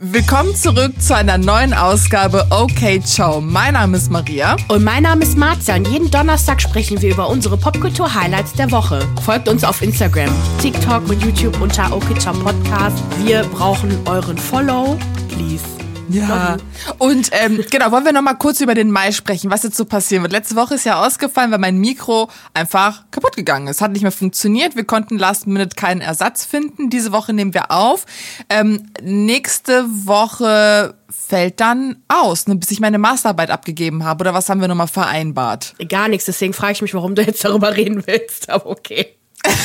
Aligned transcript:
Willkommen 0.00 0.54
zurück 0.54 0.92
zu 1.02 1.16
einer 1.16 1.38
neuen 1.38 1.74
Ausgabe 1.74 2.46
Okay 2.50 3.00
Ciao. 3.00 3.40
Mein 3.40 3.72
Name 3.72 3.96
ist 3.96 4.12
Maria. 4.12 4.54
Und 4.68 4.84
mein 4.84 5.02
Name 5.02 5.24
ist 5.24 5.36
Marzia 5.36 5.74
und 5.74 5.88
jeden 5.88 6.08
Donnerstag 6.08 6.62
sprechen 6.62 7.02
wir 7.02 7.10
über 7.10 7.28
unsere 7.28 7.56
Popkultur-Highlights 7.56 8.52
der 8.52 8.70
Woche. 8.70 9.00
Folgt 9.24 9.48
uns 9.48 9.64
auf 9.64 9.82
Instagram, 9.82 10.30
TikTok 10.60 11.08
und 11.08 11.20
YouTube 11.20 11.60
unter 11.60 11.92
Okay 11.92 12.16
Ciao 12.16 12.32
Podcast. 12.32 12.96
Wir 13.24 13.42
brauchen 13.42 13.90
euren 14.06 14.38
Follow, 14.38 14.96
please. 15.30 15.77
Ja. 16.08 16.56
Und 16.98 17.30
ähm, 17.32 17.64
genau, 17.70 17.90
wollen 17.90 18.04
wir 18.04 18.12
noch 18.12 18.22
mal 18.22 18.34
kurz 18.34 18.60
über 18.60 18.74
den 18.74 18.90
Mai 18.90 19.12
sprechen, 19.12 19.50
was 19.50 19.62
jetzt 19.62 19.76
so 19.76 19.84
passieren 19.84 20.22
wird. 20.22 20.32
Letzte 20.32 20.56
Woche 20.56 20.74
ist 20.74 20.84
ja 20.84 21.04
ausgefallen, 21.04 21.50
weil 21.50 21.58
mein 21.58 21.78
Mikro 21.78 22.28
einfach 22.54 23.04
kaputt 23.10 23.36
gegangen 23.36 23.68
ist. 23.68 23.80
Hat 23.80 23.92
nicht 23.92 24.02
mehr 24.02 24.12
funktioniert. 24.12 24.76
Wir 24.76 24.84
konnten 24.84 25.18
last 25.18 25.46
minute 25.46 25.76
keinen 25.76 26.00
Ersatz 26.00 26.44
finden. 26.44 26.90
Diese 26.90 27.12
Woche 27.12 27.32
nehmen 27.32 27.54
wir 27.54 27.70
auf. 27.70 28.06
Ähm, 28.48 28.90
nächste 29.02 29.84
Woche 30.06 30.94
fällt 31.10 31.60
dann 31.60 32.02
aus, 32.08 32.46
ne, 32.46 32.56
bis 32.56 32.70
ich 32.70 32.80
meine 32.80 32.98
Masterarbeit 32.98 33.50
abgegeben 33.50 34.04
habe. 34.04 34.22
Oder 34.22 34.34
was 34.34 34.48
haben 34.48 34.60
wir 34.60 34.68
noch 34.68 34.74
mal 34.74 34.86
vereinbart? 34.86 35.74
Gar 35.88 36.08
nichts, 36.08 36.26
deswegen 36.26 36.52
frage 36.52 36.72
ich 36.72 36.82
mich, 36.82 36.94
warum 36.94 37.14
du 37.14 37.22
jetzt 37.22 37.44
darüber 37.44 37.76
reden 37.76 38.06
willst. 38.06 38.50
Aber 38.50 38.66
okay. 38.66 39.17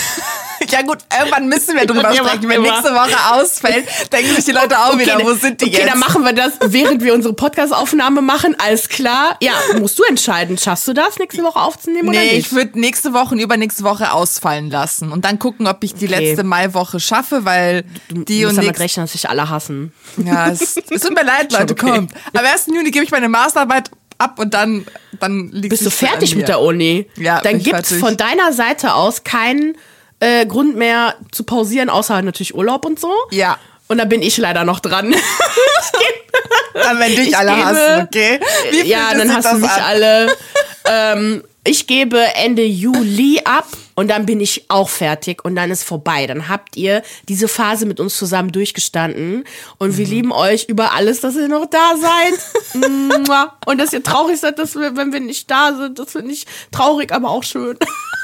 Ja 0.69 0.81
gut, 0.81 0.99
irgendwann 1.15 1.49
müssen 1.49 1.75
wir 1.75 1.85
drüber 1.85 2.13
sprechen. 2.15 2.47
Wenn 2.47 2.61
nächste 2.61 2.93
Woche 2.93 3.15
ausfällt, 3.33 3.85
denken 4.13 4.33
sich 4.33 4.45
die 4.45 4.53
Leute 4.53 4.79
auch 4.79 4.97
wieder, 4.97 5.19
wo 5.21 5.33
sind 5.33 5.59
die 5.59 5.65
okay, 5.65 5.77
jetzt? 5.79 5.89
dann 5.91 5.99
machen 5.99 6.23
wir 6.23 6.31
das, 6.33 6.53
während 6.65 7.03
wir 7.03 7.13
unsere 7.13 7.33
Podcast-Aufnahme 7.33 8.21
machen. 8.21 8.55
Alles 8.57 8.87
klar. 8.87 9.37
Ja, 9.41 9.51
musst 9.79 9.99
du 9.99 10.03
entscheiden. 10.03 10.57
Schaffst 10.57 10.87
du 10.87 10.93
das, 10.93 11.19
nächste 11.19 11.43
Woche 11.43 11.59
aufzunehmen 11.59 12.09
oder 12.09 12.17
Nee, 12.19 12.37
nicht? 12.37 12.47
ich 12.47 12.53
würde 12.53 12.79
nächste 12.79 13.13
Woche 13.13 13.35
und 13.35 13.39
übernächste 13.39 13.83
Woche 13.83 14.13
ausfallen 14.13 14.69
lassen 14.71 15.11
und 15.11 15.25
dann 15.25 15.37
gucken, 15.37 15.67
ob 15.67 15.83
ich 15.83 15.95
die 15.95 16.05
Okay. 16.07 16.27
letzte 16.29 16.43
Maiwoche 16.45 16.99
schaffe, 17.01 17.43
weil 17.43 17.83
die 18.09 18.41
du 18.41 18.47
und 18.47 18.55
musst 18.55 18.57
damit 18.57 18.67
nächste 18.69 18.83
rechnen, 18.83 19.03
dass 19.03 19.11
sich 19.11 19.29
alle 19.29 19.49
hassen. 19.49 19.91
Ja, 20.17 20.47
es, 20.49 20.77
es 20.77 21.01
tut 21.01 21.13
mir 21.13 21.23
leid, 21.25 21.51
Leute, 21.51 21.73
okay. 21.73 21.91
kommt. 21.91 22.13
Am 22.33 22.45
1. 22.45 22.67
Juni 22.67 22.89
gebe 22.91 23.03
ich 23.03 23.11
meine 23.11 23.27
Masterarbeit 23.27 23.91
ab 24.17 24.39
und 24.39 24.53
dann, 24.53 24.85
dann 25.19 25.49
liegt 25.51 25.69
Bist 25.69 25.83
du 25.83 25.87
es 25.89 25.95
fertig 25.95 26.35
mit 26.35 26.47
der 26.47 26.59
Uni? 26.61 27.09
Ja, 27.17 27.41
Dann 27.41 27.53
gibt's 27.59 27.89
fertig. 27.89 27.99
von 27.99 28.17
deiner 28.17 28.53
Seite 28.53 28.93
aus 28.93 29.23
keinen 29.23 29.77
äh, 30.19 30.45
Grund 30.45 30.75
mehr 30.75 31.15
zu 31.31 31.43
pausieren, 31.43 31.89
außer 31.89 32.21
natürlich 32.21 32.55
Urlaub 32.55 32.85
und 32.85 32.99
so. 32.99 33.11
Ja. 33.31 33.57
Und 33.87 33.97
da 33.97 34.05
bin 34.05 34.21
ich 34.21 34.37
leider 34.37 34.63
noch 34.63 34.79
dran. 34.79 35.13
Dann, 36.73 36.99
wenn 36.99 37.15
dich 37.15 37.27
Ich 37.29 37.37
alle 37.37 37.51
gebe- 37.51 37.65
hassen, 37.65 38.01
okay? 38.07 38.39
Ja, 38.85 39.09
es 39.11 39.17
dann 39.19 39.35
hast 39.35 39.51
du 39.53 39.57
mich 39.57 39.69
an? 39.69 39.81
alle. 39.81 40.35
ähm, 40.89 41.43
ich 41.65 41.87
gebe 41.87 42.19
Ende 42.35 42.63
Juli 42.65 43.39
ab 43.45 43.67
und 43.95 44.09
dann 44.09 44.25
bin 44.25 44.41
ich 44.41 44.65
auch 44.69 44.89
fertig 44.89 45.45
und 45.45 45.55
dann 45.55 45.71
ist 45.71 45.83
vorbei. 45.83 46.27
Dann 46.27 46.49
habt 46.49 46.75
ihr 46.75 47.03
diese 47.29 47.47
Phase 47.47 47.85
mit 47.85 47.99
uns 47.99 48.17
zusammen 48.17 48.51
durchgestanden 48.51 49.45
und 49.77 49.91
Mhm. 49.91 49.97
wir 49.97 50.05
lieben 50.05 50.31
euch 50.33 50.65
über 50.65 50.93
alles, 50.93 51.21
dass 51.21 51.35
ihr 51.35 51.47
noch 51.47 51.67
da 51.69 51.93
seid. 51.95 52.83
Und 53.65 53.77
dass 53.77 53.93
ihr 53.93 54.03
traurig 54.03 54.39
seid, 54.39 54.59
dass 54.59 54.75
wir, 54.75 54.95
wenn 54.97 55.13
wir 55.13 55.19
nicht 55.19 55.49
da 55.49 55.73
sind, 55.75 55.99
das 55.99 56.11
finde 56.11 56.33
ich 56.33 56.45
traurig, 56.71 57.11
aber 57.13 57.29
auch 57.29 57.43
schön. 57.43 57.77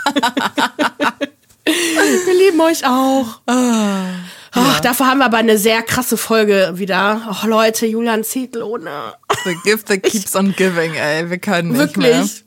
wir 1.65 2.33
lieben 2.33 2.59
euch 2.61 2.85
auch. 2.85 3.39
Ach, 4.51 4.79
dafür 4.81 5.07
haben 5.07 5.19
wir 5.19 5.25
aber 5.25 5.37
eine 5.37 5.57
sehr 5.57 5.81
krasse 5.83 6.17
Folge 6.17 6.71
wieder. 6.75 7.37
Oh 7.43 7.47
Leute, 7.47 7.85
Julian 7.85 8.23
Zettel 8.23 8.63
ohne. 8.63 9.13
The 9.45 9.55
gift 9.63 9.87
that 9.87 10.03
keeps 10.03 10.35
on 10.35 10.53
giving, 10.55 10.93
ey. 10.95 11.29
Wir 11.29 11.37
können 11.37 11.71
nicht 11.71 11.97
mehr. 11.97 12.17
Wirklich. 12.17 12.43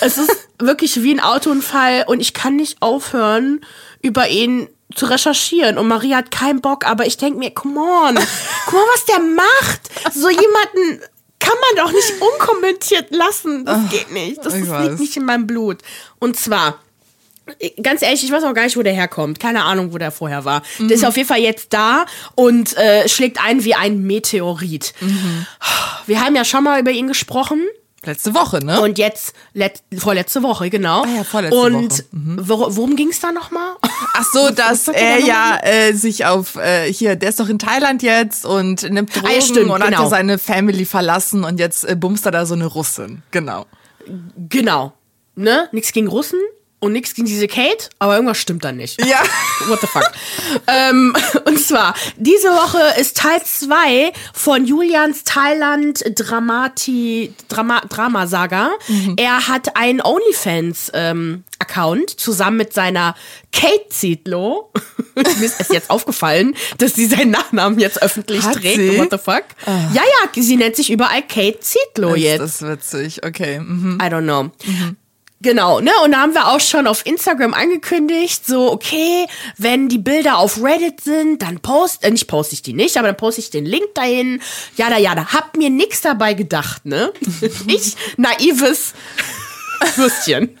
Es 0.00 0.18
ist 0.18 0.30
wirklich 0.58 1.02
wie 1.02 1.12
ein 1.12 1.20
Autounfall 1.20 2.04
und 2.06 2.20
ich 2.20 2.34
kann 2.34 2.56
nicht 2.56 2.82
aufhören, 2.82 3.60
über 4.02 4.28
ihn 4.28 4.68
zu 4.94 5.06
recherchieren. 5.06 5.78
Und 5.78 5.88
Maria 5.88 6.18
hat 6.18 6.30
keinen 6.30 6.60
Bock, 6.60 6.84
aber 6.86 7.06
ich 7.06 7.16
denke 7.16 7.38
mir, 7.38 7.50
come 7.52 7.80
on, 7.80 8.18
guck 8.66 8.74
mal, 8.74 8.84
was 8.94 9.04
der 9.06 9.20
macht. 9.20 10.14
So 10.14 10.28
jemanden 10.28 11.02
kann 11.38 11.54
man 11.74 11.86
doch 11.86 11.92
nicht 11.92 12.12
unkommentiert 12.20 13.10
lassen. 13.10 13.64
Das 13.64 13.88
geht 13.90 14.10
nicht. 14.12 14.44
Das, 14.44 14.52
weiß. 14.52 14.88
liegt 14.88 15.00
nicht 15.00 15.16
in 15.16 15.24
meinem 15.24 15.46
Blut. 15.46 15.78
Und 16.18 16.36
zwar, 16.38 16.78
ganz 17.82 18.02
ehrlich, 18.02 18.22
ich 18.24 18.30
weiß 18.30 18.44
auch 18.44 18.52
gar 18.52 18.64
nicht, 18.64 18.76
wo 18.76 18.82
der 18.82 18.92
herkommt. 18.92 19.40
Keine 19.40 19.64
Ahnung, 19.64 19.92
wo 19.94 19.98
der 19.98 20.10
vorher 20.10 20.44
war. 20.44 20.62
Der 20.78 20.86
Mhm. 20.86 20.92
ist 20.92 21.04
auf 21.06 21.16
jeden 21.16 21.28
Fall 21.28 21.40
jetzt 21.40 21.72
da 21.72 22.04
und 22.34 22.76
äh, 22.76 23.08
schlägt 23.08 23.42
ein 23.42 23.64
wie 23.64 23.74
ein 23.74 24.02
Meteorit. 24.02 24.92
Mhm. 25.00 25.46
Wir 26.06 26.20
haben 26.20 26.36
ja 26.36 26.44
schon 26.44 26.64
mal 26.64 26.80
über 26.80 26.90
ihn 26.90 27.06
gesprochen. 27.08 27.62
Letzte 28.02 28.34
Woche, 28.34 28.64
ne? 28.64 28.80
Und 28.80 28.96
jetzt, 28.96 29.34
let, 29.52 29.82
vorletzte 29.98 30.42
Woche, 30.42 30.70
genau. 30.70 31.02
Ah 31.02 31.16
ja, 31.16 31.24
vorletzte 31.24 31.58
und 31.58 31.92
Woche. 31.92 32.04
Mhm. 32.12 32.48
wor 32.48 32.76
worum 32.76 32.96
ging 32.96 33.10
es 33.10 33.20
da 33.20 33.30
nochmal? 33.30 33.74
Ach 33.82 34.24
so, 34.32 34.50
dass 34.54 34.88
er 34.88 35.18
ja 35.18 35.58
äh, 35.62 35.92
sich 35.92 36.24
auf 36.24 36.56
äh, 36.56 36.90
hier, 36.90 37.16
der 37.16 37.28
ist 37.28 37.40
doch 37.40 37.50
in 37.50 37.58
Thailand 37.58 38.02
jetzt 38.02 38.46
und 38.46 38.88
nimmt 38.90 39.14
Drogen 39.14 39.26
Ah 39.26 39.32
ja, 39.32 39.40
stimmt, 39.42 39.70
und 39.70 39.82
hat 39.82 39.90
genau. 39.90 40.04
ja 40.04 40.08
seine 40.08 40.38
Family 40.38 40.86
verlassen 40.86 41.44
und 41.44 41.60
jetzt 41.60 41.84
äh, 41.84 41.94
bumst 41.94 42.24
er 42.24 42.32
da 42.32 42.46
so 42.46 42.54
eine 42.54 42.64
Russin. 42.64 43.22
Genau. 43.32 43.66
genau. 44.48 44.94
Ne? 45.34 45.68
Nichts 45.72 45.92
gegen 45.92 46.08
Russen 46.08 46.40
und 46.80 46.92
nichts 46.92 47.14
gegen 47.14 47.26
diese 47.26 47.46
Kate, 47.46 47.90
aber 47.98 48.14
irgendwas 48.14 48.38
stimmt 48.38 48.64
da 48.64 48.72
nicht. 48.72 49.00
Ja. 49.04 49.22
What 49.68 49.80
the 49.82 49.86
fuck? 49.86 50.10
ähm, 50.66 51.14
und 51.44 51.60
zwar, 51.60 51.94
diese 52.16 52.48
Woche 52.48 52.98
ist 52.98 53.18
Teil 53.18 53.40
2 53.44 54.12
von 54.32 54.64
Julians 54.64 55.24
Thailand 55.24 56.02
Dramati, 56.14 57.34
Drama, 57.48 57.80
Dramasaga. 57.88 58.70
Mhm. 58.88 59.14
Er 59.18 59.46
hat 59.48 59.76
einen 59.76 60.00
OnlyFans 60.00 60.90
ähm, 60.94 61.44
Account 61.58 62.18
zusammen 62.18 62.56
mit 62.56 62.72
seiner 62.72 63.14
Kate 63.52 63.88
Zietlow. 63.90 64.72
Mir 65.14 65.46
ist 65.46 65.60
es 65.60 65.68
jetzt 65.68 65.90
aufgefallen, 65.90 66.54
dass 66.78 66.94
sie 66.94 67.06
seinen 67.06 67.30
Nachnamen 67.30 67.78
jetzt 67.78 68.02
öffentlich 68.02 68.42
Hat 68.42 68.54
trägt. 68.54 68.76
sie? 68.76 68.98
What 68.98 69.10
the 69.10 69.18
fuck? 69.18 69.44
Ja, 69.66 70.02
ja, 70.02 70.42
sie 70.42 70.56
nennt 70.56 70.76
sich 70.76 70.90
überall 70.90 71.22
Kate 71.22 71.60
Zietlow 71.60 72.14
Ist 72.14 72.22
jetzt. 72.22 72.40
das 72.40 72.62
witzig. 72.62 73.24
Okay. 73.24 73.60
Mhm. 73.60 73.98
I 74.00 74.06
don't 74.06 74.22
know. 74.22 74.50
Genau, 75.42 75.80
ne? 75.80 75.90
Und 76.04 76.12
da 76.12 76.18
haben 76.18 76.34
wir 76.34 76.48
auch 76.48 76.60
schon 76.60 76.86
auf 76.86 77.06
Instagram 77.06 77.54
angekündigt, 77.54 78.46
so, 78.46 78.70
okay, 78.70 79.26
wenn 79.56 79.88
die 79.88 79.96
Bilder 79.96 80.36
auf 80.36 80.62
Reddit 80.62 81.00
sind, 81.00 81.40
dann 81.40 81.60
post, 81.60 82.04
äh, 82.04 82.10
nicht 82.10 82.26
poste 82.26 82.52
ich 82.52 82.60
die 82.60 82.74
nicht, 82.74 82.98
aber 82.98 83.06
dann 83.06 83.16
poste 83.16 83.40
ich 83.40 83.48
den 83.48 83.64
Link 83.64 83.94
dahin. 83.94 84.42
Jada, 84.76 84.98
jada. 84.98 85.32
Hab 85.32 85.56
mir 85.56 85.70
nix 85.70 86.02
dabei 86.02 86.34
gedacht, 86.34 86.84
ne? 86.84 87.12
ich, 87.66 87.96
naives 88.18 88.92
Würstchen. 89.96 90.58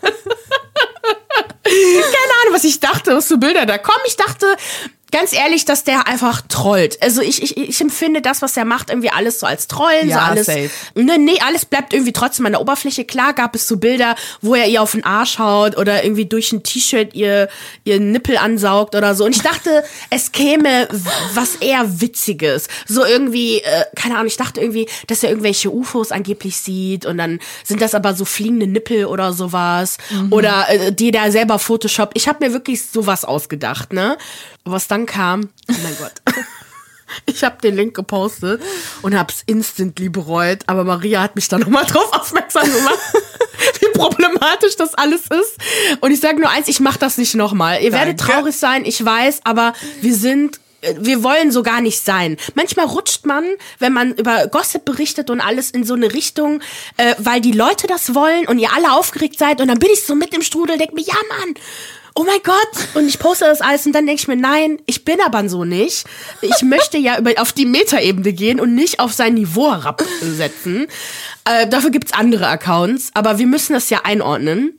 Keine 1.62 2.32
Ahnung, 2.42 2.54
was 2.54 2.64
ich 2.64 2.80
dachte, 2.80 3.14
was 3.14 3.28
für 3.28 3.36
Bilder 3.36 3.66
da 3.66 3.76
kommen. 3.76 4.02
Ich 4.06 4.16
dachte, 4.16 4.56
ganz 5.10 5.32
ehrlich, 5.32 5.64
dass 5.64 5.84
der 5.84 6.06
einfach 6.06 6.42
trollt. 6.48 7.02
Also 7.02 7.20
ich, 7.22 7.42
ich, 7.42 7.56
ich 7.56 7.80
empfinde 7.80 8.22
das, 8.22 8.42
was 8.42 8.56
er 8.56 8.64
macht, 8.64 8.90
irgendwie 8.90 9.10
alles 9.10 9.40
so 9.40 9.46
als 9.46 9.66
Trollen. 9.66 10.08
Ja, 10.08 10.16
so 10.16 10.22
alles, 10.32 10.46
safe. 10.46 10.70
Ne, 10.94 11.18
nee, 11.18 11.38
alles 11.46 11.64
bleibt 11.64 11.92
irgendwie 11.92 12.12
trotzdem 12.12 12.46
an 12.46 12.52
der 12.52 12.60
Oberfläche. 12.60 13.04
Klar 13.04 13.32
gab 13.32 13.54
es 13.54 13.66
so 13.66 13.76
Bilder, 13.76 14.14
wo 14.40 14.54
er 14.54 14.66
ihr 14.66 14.82
auf 14.82 14.92
den 14.92 15.04
Arsch 15.04 15.38
haut 15.38 15.76
oder 15.76 16.04
irgendwie 16.04 16.26
durch 16.26 16.52
ein 16.52 16.62
T-Shirt 16.62 17.14
ihr, 17.14 17.48
ihr 17.84 18.00
Nippel 18.00 18.36
ansaugt 18.36 18.94
oder 18.94 19.14
so. 19.14 19.24
Und 19.24 19.36
ich 19.36 19.42
dachte, 19.42 19.84
es 20.10 20.32
käme 20.32 20.88
was 21.34 21.56
eher 21.56 22.00
Witziges. 22.00 22.68
So 22.86 23.04
irgendwie, 23.04 23.58
äh, 23.58 23.84
keine 23.96 24.14
Ahnung, 24.14 24.26
ich 24.26 24.36
dachte 24.36 24.60
irgendwie, 24.60 24.88
dass 25.06 25.22
er 25.22 25.30
irgendwelche 25.30 25.70
UFOs 25.70 26.12
angeblich 26.12 26.56
sieht 26.56 27.06
und 27.06 27.18
dann 27.18 27.40
sind 27.64 27.80
das 27.80 27.94
aber 27.94 28.14
so 28.14 28.24
fliegende 28.24 28.66
Nippel 28.66 29.06
oder 29.06 29.32
sowas. 29.32 29.98
Oder 30.30 30.66
äh, 30.68 30.92
die 30.92 31.10
da 31.10 31.30
selber 31.30 31.58
Photoshop. 31.58 32.10
Ich 32.14 32.28
habe 32.28 32.44
mir 32.44 32.52
wirklich 32.52 32.82
sowas 32.82 33.24
ausgedacht, 33.24 33.92
ne? 33.92 34.16
Was 34.64 34.88
dann 34.88 35.06
kam, 35.06 35.48
oh 35.68 35.74
mein 35.82 35.96
Gott. 35.98 36.12
Ich 37.26 37.42
habe 37.42 37.60
den 37.60 37.76
Link 37.76 37.94
gepostet 37.94 38.62
und 39.02 39.18
hab's 39.18 39.42
instantly 39.46 40.08
bereut, 40.08 40.60
aber 40.66 40.84
Maria 40.84 41.22
hat 41.22 41.34
mich 41.34 41.48
da 41.48 41.58
nochmal 41.58 41.84
drauf 41.88 42.12
aufmerksam 42.12 42.72
gemacht, 42.72 42.98
wie 43.80 43.98
problematisch 43.98 44.76
das 44.76 44.94
alles 44.94 45.22
ist. 45.22 45.56
Und 46.00 46.12
ich 46.12 46.20
sage 46.20 46.40
nur 46.40 46.50
eins, 46.50 46.68
ich 46.68 46.80
mach 46.80 46.96
das 46.96 47.18
nicht 47.18 47.34
nochmal. 47.34 47.82
Ihr 47.82 47.92
werdet 47.92 48.20
Danke. 48.20 48.32
traurig 48.32 48.56
sein, 48.56 48.84
ich 48.84 49.04
weiß, 49.04 49.40
aber 49.44 49.72
wir 50.00 50.14
sind 50.14 50.60
äh, 50.82 50.94
wir 50.98 51.22
wollen 51.22 51.52
so 51.52 51.62
gar 51.62 51.80
nicht 51.80 52.04
sein. 52.04 52.36
Manchmal 52.54 52.86
rutscht 52.86 53.26
man, 53.26 53.44
wenn 53.78 53.92
man 53.92 54.14
über 54.14 54.46
Gossip 54.46 54.84
berichtet 54.84 55.30
und 55.30 55.40
alles 55.40 55.70
in 55.70 55.84
so 55.84 55.94
eine 55.94 56.12
Richtung, 56.12 56.62
äh, 56.96 57.14
weil 57.18 57.40
die 57.40 57.52
Leute 57.52 57.86
das 57.86 58.14
wollen 58.14 58.46
und 58.46 58.58
ihr 58.58 58.72
alle 58.72 58.92
aufgeregt 58.92 59.38
seid 59.38 59.60
und 59.60 59.68
dann 59.68 59.78
bin 59.78 59.90
ich 59.92 60.04
so 60.04 60.14
mit 60.14 60.34
im 60.34 60.42
Strudel, 60.42 60.78
denk 60.78 60.94
mir, 60.94 61.02
ja 61.02 61.14
Mann, 61.38 61.54
oh 62.14 62.24
mein 62.24 62.40
Gott, 62.42 62.88
und 62.94 63.06
ich 63.06 63.18
poste 63.18 63.44
das 63.44 63.60
alles 63.60 63.86
und 63.86 63.92
dann 63.92 64.06
denke 64.06 64.20
ich 64.20 64.28
mir, 64.28 64.36
nein, 64.36 64.78
ich 64.86 65.04
bin 65.04 65.20
aber 65.20 65.48
so 65.48 65.64
nicht. 65.64 66.04
Ich 66.42 66.62
möchte 66.62 66.98
ja 66.98 67.18
über, 67.18 67.32
auf 67.38 67.52
die 67.52 67.66
Metaebene 67.66 68.32
gehen 68.32 68.60
und 68.60 68.74
nicht 68.74 69.00
auf 69.00 69.12
sein 69.12 69.34
Niveau 69.34 69.70
herabsetzen. 69.70 70.86
Äh, 71.44 71.66
dafür 71.68 71.90
gibt's 71.90 72.12
andere 72.12 72.48
Accounts, 72.48 73.10
aber 73.14 73.38
wir 73.38 73.46
müssen 73.46 73.72
das 73.72 73.90
ja 73.90 74.00
einordnen. 74.04 74.78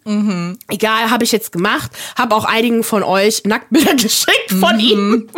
Egal, 0.69 1.09
habe 1.09 1.23
ich 1.23 1.31
jetzt 1.31 1.51
gemacht. 1.51 1.91
Habe 2.17 2.35
auch 2.35 2.45
einigen 2.45 2.83
von 2.83 3.03
euch 3.03 3.43
Nacktbilder 3.45 3.95
geschickt 3.95 4.51
von 4.59 4.79
ihm, 4.79 5.29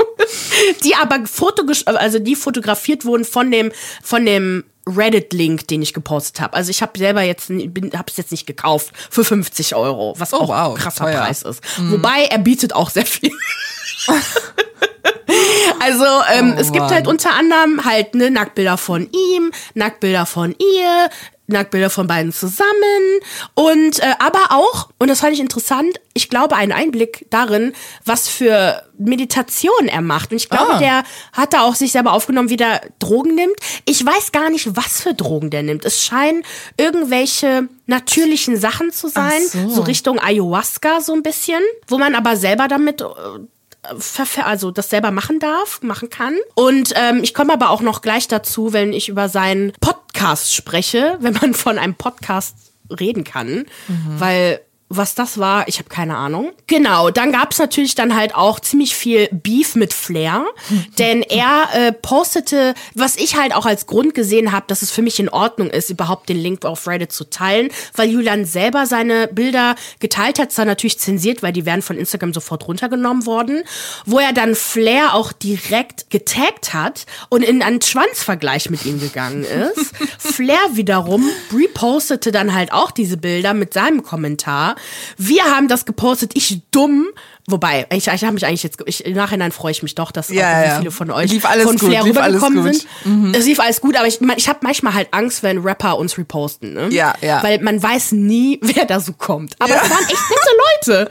die 0.83 0.95
aber 0.95 1.25
Foto, 1.25 1.63
also 1.85 2.19
die 2.19 2.35
fotografiert 2.35 3.05
wurden 3.05 3.25
von 3.25 3.51
dem, 3.51 3.71
von 4.01 4.25
dem 4.25 4.63
Reddit-Link, 4.87 5.67
den 5.67 5.81
ich 5.81 5.93
gepostet 5.93 6.41
habe. 6.41 6.53
Also 6.55 6.69
ich 6.69 6.81
habe 6.81 6.97
selber 6.97 7.21
jetzt, 7.21 7.49
habe 7.49 8.05
es 8.07 8.17
jetzt 8.17 8.31
nicht 8.31 8.45
gekauft 8.45 8.91
für 9.09 9.23
50 9.23 9.75
Euro, 9.75 10.13
was 10.17 10.33
Oh, 10.33 10.37
auch 10.37 10.47
wow, 10.49 10.75
ein 10.75 10.81
krasser 10.81 11.05
teuer. 11.05 11.21
Preis 11.21 11.41
ist. 11.43 11.61
Wobei 11.89 12.25
er 12.29 12.39
bietet 12.39 12.73
auch 12.73 12.89
sehr 12.89 13.05
viel. 13.05 13.31
Also 15.79 16.05
ähm, 16.33 16.53
Oh, 16.55 16.59
es 16.59 16.71
gibt 16.71 16.85
halt 16.91 17.07
unter 17.07 17.33
anderem 17.33 17.83
halt 17.85 18.15
ne 18.15 18.29
Nacktbilder 18.31 18.77
von 18.77 19.09
ihm, 19.11 19.51
Nacktbilder 19.73 20.25
von 20.25 20.51
ihr, 20.57 21.09
Nacktbilder 21.47 21.89
von 21.89 22.07
beiden 22.07 22.31
zusammen 22.31 23.19
und 23.53 23.99
äh, 23.99 24.13
aber 24.19 24.51
auch 24.51 24.89
und 24.97 25.09
das 25.09 25.19
fand 25.19 25.33
ich 25.33 25.39
interessant. 25.41 25.99
Ich 26.13 26.29
glaube 26.29 26.55
einen 26.55 26.71
Einblick 26.71 27.25
darin, 27.29 27.73
was 28.05 28.27
für 28.29 28.81
Meditation 28.97 29.87
er 29.87 30.01
macht. 30.01 30.31
Und 30.31 30.37
ich 30.37 30.49
glaube, 30.49 30.75
Ah. 30.75 30.79
der 30.79 31.03
hat 31.33 31.53
da 31.53 31.63
auch 31.63 31.75
sich 31.75 31.91
selber 31.91 32.13
aufgenommen, 32.13 32.49
wie 32.49 32.55
der 32.57 32.81
Drogen 32.99 33.35
nimmt. 33.35 33.55
Ich 33.85 34.05
weiß 34.05 34.31
gar 34.31 34.49
nicht, 34.49 34.75
was 34.77 35.01
für 35.01 35.13
Drogen 35.13 35.49
der 35.49 35.63
nimmt. 35.63 35.83
Es 35.83 36.03
scheinen 36.03 36.43
irgendwelche 36.77 37.67
natürlichen 37.87 38.55
Sachen 38.55 38.91
zu 38.91 39.09
sein, 39.09 39.41
so. 39.51 39.67
so 39.69 39.81
Richtung 39.81 40.19
Ayahuasca 40.19 41.01
so 41.01 41.13
ein 41.13 41.23
bisschen, 41.23 41.61
wo 41.87 41.97
man 41.97 42.15
aber 42.15 42.37
selber 42.37 42.67
damit 42.67 43.01
äh, 43.01 43.05
also 44.43 44.71
das 44.71 44.89
selber 44.89 45.11
machen 45.11 45.39
darf, 45.39 45.81
machen 45.81 46.09
kann. 46.09 46.35
Und 46.55 46.93
ähm, 46.95 47.21
ich 47.23 47.33
komme 47.33 47.53
aber 47.53 47.69
auch 47.69 47.81
noch 47.81 48.01
gleich 48.01 48.27
dazu, 48.27 48.73
wenn 48.73 48.93
ich 48.93 49.09
über 49.09 49.29
seinen 49.29 49.73
Podcast 49.81 50.53
spreche, 50.53 51.17
wenn 51.21 51.33
man 51.33 51.53
von 51.53 51.77
einem 51.77 51.95
Podcast 51.95 52.55
reden 52.89 53.23
kann, 53.23 53.65
weil 54.19 54.59
was 54.89 55.15
das 55.15 55.37
war, 55.37 55.67
ich 55.67 55.79
habe 55.79 55.89
keine 55.89 56.17
Ahnung. 56.17 56.51
Genau, 56.67 57.09
dann 57.09 57.31
gab's 57.31 57.57
natürlich 57.57 57.95
dann 57.95 58.15
halt 58.15 58.35
auch 58.35 58.59
ziemlich 58.59 58.95
viel 58.95 59.27
Beef 59.31 59.75
mit 59.75 59.93
Flair, 59.93 60.45
denn 60.99 61.21
er 61.23 61.69
äh, 61.73 61.91
postete, 61.91 62.73
was 62.93 63.15
ich 63.15 63.35
halt 63.35 63.55
auch 63.55 63.65
als 63.65 63.87
Grund 63.87 64.13
gesehen 64.13 64.51
habe, 64.51 64.65
dass 64.67 64.81
es 64.81 64.91
für 64.91 65.01
mich 65.01 65.19
in 65.19 65.29
Ordnung 65.29 65.69
ist, 65.69 65.89
überhaupt 65.89 66.29
den 66.29 66.37
Link 66.37 66.65
auf 66.65 66.87
Reddit 66.87 67.11
zu 67.11 67.29
teilen, 67.29 67.69
weil 67.95 68.09
Julian 68.09 68.45
selber 68.45 68.85
seine 68.85 69.27
Bilder 69.27 69.75
geteilt 69.99 70.39
hat, 70.39 70.51
zwar 70.51 70.65
natürlich 70.65 70.99
zensiert, 70.99 71.43
weil 71.43 71.53
die 71.53 71.65
werden 71.65 71.81
von 71.81 71.97
Instagram 71.97 72.33
sofort 72.33 72.67
runtergenommen 72.67 73.25
worden, 73.25 73.63
wo 74.05 74.19
er 74.19 74.33
dann 74.33 74.55
Flair 74.55 75.15
auch 75.15 75.31
direkt 75.31 76.09
getaggt 76.09 76.73
hat 76.73 77.05
und 77.29 77.43
in 77.43 77.63
einen 77.63 77.81
Schwanzvergleich 77.81 78.69
mit 78.69 78.85
ihm 78.85 78.99
gegangen 78.99 79.43
ist. 79.43 79.91
Flair 80.19 80.59
wiederum 80.73 81.27
repostete 81.53 82.31
dann 82.31 82.53
halt 82.53 82.71
auch 82.71 82.91
diese 82.91 83.17
Bilder 83.17 83.53
mit 83.53 83.73
seinem 83.73 84.03
Kommentar. 84.03 84.72
Wir 85.17 85.43
haben 85.45 85.67
das 85.67 85.85
gepostet, 85.85 86.31
ich 86.35 86.61
dumm. 86.71 87.07
Wobei, 87.45 87.85
ich, 87.91 88.07
ich 88.07 88.23
habe 88.23 88.31
mich 88.33 88.45
eigentlich 88.45 88.63
jetzt, 88.63 88.77
ich, 88.85 89.03
im 89.05 89.15
Nachhinein 89.15 89.51
freue 89.51 89.71
ich 89.71 89.83
mich 89.83 89.95
doch, 89.95 90.11
dass 90.13 90.29
Ja, 90.29 90.63
ja. 90.63 90.77
viele 90.79 90.91
von 90.91 91.11
euch 91.11 91.29
Lief 91.29 91.43
alles 91.45 91.65
von 91.65 91.77
gut, 91.77 91.89
Flair 91.89 92.03
alles 92.03 92.15
rübergekommen 92.15 92.63
gut. 92.63 92.85
Mhm. 93.03 93.23
sind. 93.25 93.35
Es 93.35 93.45
lief 93.45 93.59
alles 93.59 93.81
gut, 93.81 93.97
aber 93.97 94.07
ich, 94.07 94.19
ich 94.37 94.47
habe 94.47 94.59
manchmal 94.61 94.93
halt 94.93 95.09
Angst, 95.11 95.43
wenn 95.43 95.57
Rapper 95.57 95.97
uns 95.97 96.17
reposten. 96.17 96.73
Ne? 96.73 96.87
Ja, 96.91 97.13
ja. 97.21 97.43
Weil 97.43 97.59
man 97.59 97.83
weiß 97.83 98.13
nie, 98.13 98.59
wer 98.63 98.85
da 98.85 99.01
so 99.01 99.11
kommt. 99.11 99.55
Aber 99.59 99.71
Ja. 99.73 99.81
es 99.83 99.89
waren 99.89 100.03
echt 100.05 100.23
nette 100.29 100.93
Leute. 101.03 101.09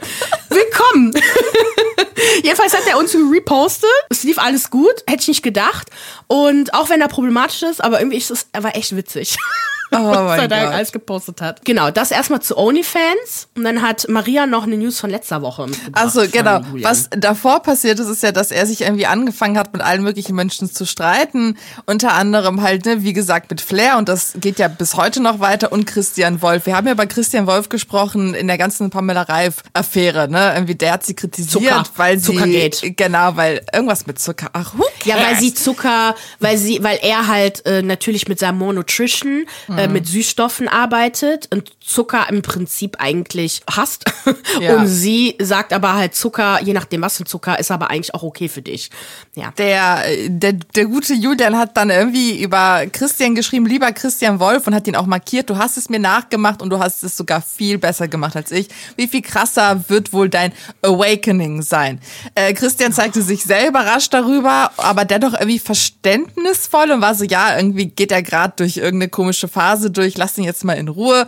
Willkommen. 0.49 1.13
Jedenfalls 2.43 2.73
hat 2.73 2.87
er 2.89 2.97
uns 2.97 3.13
repostet. 3.15 3.89
Es 4.09 4.23
lief 4.23 4.39
alles 4.39 4.71
gut, 4.71 4.93
hätte 5.07 5.21
ich 5.21 5.27
nicht 5.27 5.43
gedacht. 5.43 5.89
Und 6.27 6.73
auch 6.73 6.89
wenn 6.89 6.99
er 7.01 7.09
problematisch 7.09 7.61
ist, 7.61 7.83
aber 7.83 7.99
irgendwie 7.99 8.17
ist 8.17 8.31
es, 8.31 8.47
er 8.53 8.63
war 8.63 8.75
echt 8.75 8.95
witzig. 8.95 9.37
Oh 9.95 10.09
was 10.09 10.17
er 10.17 10.23
mein 10.37 10.49
da 10.49 10.63
Gott. 10.65 10.73
alles 10.73 10.91
gepostet 10.91 11.41
hat. 11.41 11.63
Genau, 11.65 11.91
das 11.91 12.11
erstmal 12.11 12.41
zu 12.41 12.57
OnlyFans. 12.57 13.47
Und 13.55 13.63
dann 13.63 13.81
hat 13.81 14.07
Maria 14.09 14.45
noch 14.45 14.63
eine 14.63 14.77
News 14.77 14.99
von 14.99 15.09
letzter 15.09 15.41
Woche 15.41 15.67
mitgebracht. 15.67 16.01
Also 16.03 16.21
von 16.21 16.31
genau, 16.31 16.61
was 16.81 17.09
davor 17.11 17.61
passiert 17.61 17.99
ist, 17.99 18.07
ist 18.07 18.23
ja, 18.23 18.31
dass 18.31 18.51
er 18.51 18.65
sich 18.65 18.81
irgendwie 18.81 19.05
angefangen 19.05 19.57
hat, 19.57 19.73
mit 19.73 19.81
allen 19.81 20.03
möglichen 20.03 20.35
Menschen 20.35 20.71
zu 20.71 20.85
streiten. 20.85 21.57
Unter 21.85 22.13
anderem 22.13 22.61
halt, 22.61 22.85
ne, 22.85 23.03
wie 23.03 23.13
gesagt, 23.13 23.49
mit 23.51 23.61
Flair 23.61 23.97
und 23.97 24.09
das 24.09 24.33
geht 24.39 24.59
ja 24.59 24.67
bis 24.67 24.95
heute 24.95 25.21
noch 25.21 25.39
weiter 25.39 25.71
und 25.71 25.85
Christian 25.85 26.41
Wolf. 26.41 26.65
Wir 26.65 26.75
haben 26.75 26.87
ja 26.87 26.93
über 26.93 27.05
Christian 27.05 27.47
Wolf 27.47 27.69
gesprochen 27.69 28.33
in 28.33 28.47
der 28.47 28.57
ganzen 28.57 28.89
Pamela 28.89 29.21
Reif-Affäre, 29.23 30.27
ne? 30.29 30.53
Irgendwie 30.55 30.75
der 30.75 30.93
hat 30.93 31.05
sie 31.05 31.13
kritisiert, 31.15 31.51
Zucker. 31.63 31.83
weil 31.95 32.17
sie 32.19 32.25
Zuckergate. 32.33 32.91
genau, 32.93 33.35
weil 33.35 33.61
irgendwas 33.73 34.05
mit 34.07 34.19
Zucker. 34.19 34.49
Ach, 34.53 34.73
who 34.75 34.83
Ja, 35.05 35.15
weil 35.15 35.23
cares? 35.25 35.39
sie 35.39 35.53
Zucker, 35.53 36.15
weil 36.39 36.57
sie, 36.57 36.83
weil 36.83 36.99
er 37.01 37.27
halt 37.27 37.65
äh, 37.65 37.81
natürlich 37.81 38.27
mit 38.27 38.39
seinem 38.39 38.57
Monotrition, 38.59 39.45
äh, 39.75 39.82
Mhm. 39.87 39.93
mit 39.93 40.07
Süßstoffen 40.07 40.67
arbeitet 40.67 41.47
und 41.51 41.71
Zucker 41.79 42.27
im 42.29 42.41
Prinzip 42.41 42.97
eigentlich 42.99 43.61
hasst. 43.69 44.05
Ja. 44.59 44.75
Und 44.75 44.87
sie 44.87 45.35
sagt 45.41 45.73
aber 45.73 45.93
halt 45.93 46.15
Zucker, 46.15 46.61
je 46.61 46.73
nachdem 46.73 47.01
was 47.01 47.17
für 47.17 47.23
Zucker, 47.23 47.59
ist 47.59 47.71
aber 47.71 47.89
eigentlich 47.89 48.13
auch 48.13 48.23
okay 48.23 48.47
für 48.47 48.61
dich. 48.61 48.89
Ja. 49.35 49.51
der, 49.57 50.03
der, 50.27 50.53
der 50.53 50.85
gute 50.85 51.13
Julian 51.13 51.57
hat 51.57 51.75
dann 51.75 51.89
irgendwie 51.89 52.41
über 52.41 52.85
Christian 52.91 53.35
geschrieben, 53.35 53.65
lieber 53.65 53.91
Christian 53.91 54.39
Wolf, 54.39 54.67
und 54.67 54.75
hat 54.75 54.87
ihn 54.87 54.95
auch 54.95 55.07
markiert. 55.07 55.49
Du 55.49 55.57
hast 55.57 55.77
es 55.77 55.89
mir 55.89 55.99
nachgemacht 55.99 56.61
und 56.61 56.69
du 56.69 56.79
hast 56.79 57.03
es 57.03 57.17
sogar 57.17 57.41
viel 57.41 57.77
besser 57.77 58.07
gemacht 58.07 58.35
als 58.35 58.51
ich. 58.51 58.67
Wie 58.95 59.07
viel 59.07 59.21
krasser 59.21 59.83
wird 59.87 60.13
wohl 60.13 60.29
dein 60.29 60.53
Awakening 60.81 61.61
sein? 61.61 61.99
Äh, 62.35 62.53
Christian 62.53 62.93
zeigte 62.93 63.21
sich 63.21 63.43
sehr 63.43 63.67
überrascht 63.67 64.13
darüber, 64.13 64.71
aber 64.77 65.05
dennoch 65.05 65.33
irgendwie 65.33 65.59
verständnisvoll 65.59 66.91
und 66.91 67.01
war 67.01 67.15
so, 67.15 67.23
ja, 67.23 67.57
irgendwie 67.57 67.87
geht 67.87 68.11
er 68.11 68.21
gerade 68.21 68.53
durch 68.57 68.77
irgendeine 68.77 69.09
komische 69.09 69.47
Phase 69.47 69.72
durch, 69.89 70.17
lass 70.17 70.37
ihn 70.37 70.43
jetzt 70.43 70.63
mal 70.63 70.73
in 70.73 70.87
Ruhe. 70.87 71.27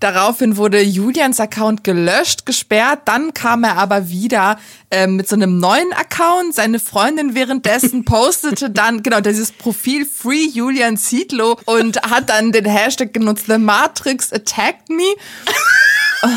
Daraufhin 0.00 0.56
wurde 0.56 0.80
Julians 0.82 1.40
Account 1.40 1.84
gelöscht, 1.84 2.46
gesperrt, 2.46 3.00
dann 3.06 3.32
kam 3.34 3.64
er 3.64 3.76
aber 3.76 4.08
wieder 4.08 4.58
ähm, 4.90 5.16
mit 5.16 5.28
so 5.28 5.36
einem 5.36 5.58
neuen 5.58 5.92
Account. 5.92 6.54
Seine 6.54 6.78
Freundin 6.78 7.34
währenddessen 7.34 8.04
postete 8.04 8.70
dann, 8.70 9.02
genau, 9.02 9.20
dieses 9.20 9.52
Profil 9.52 10.06
Free 10.06 10.46
Julian 10.46 10.96
Zietlow 10.96 11.58
und 11.64 12.02
hat 12.02 12.28
dann 12.30 12.52
den 12.52 12.64
Hashtag 12.66 13.14
genutzt, 13.14 13.44
The 13.46 13.58
Matrix 13.58 14.32
Attacked 14.32 14.90
Me. 14.90 15.14
Oh, 16.22 16.28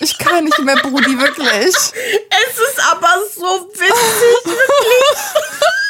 Ich 0.00 0.18
kann 0.18 0.44
nicht 0.44 0.58
mehr, 0.62 0.76
Brudi, 0.76 1.18
wirklich. 1.18 1.66
Es 1.66 2.58
ist 2.58 2.80
aber 2.90 3.08
so 3.34 3.68
witzig. 3.74 4.54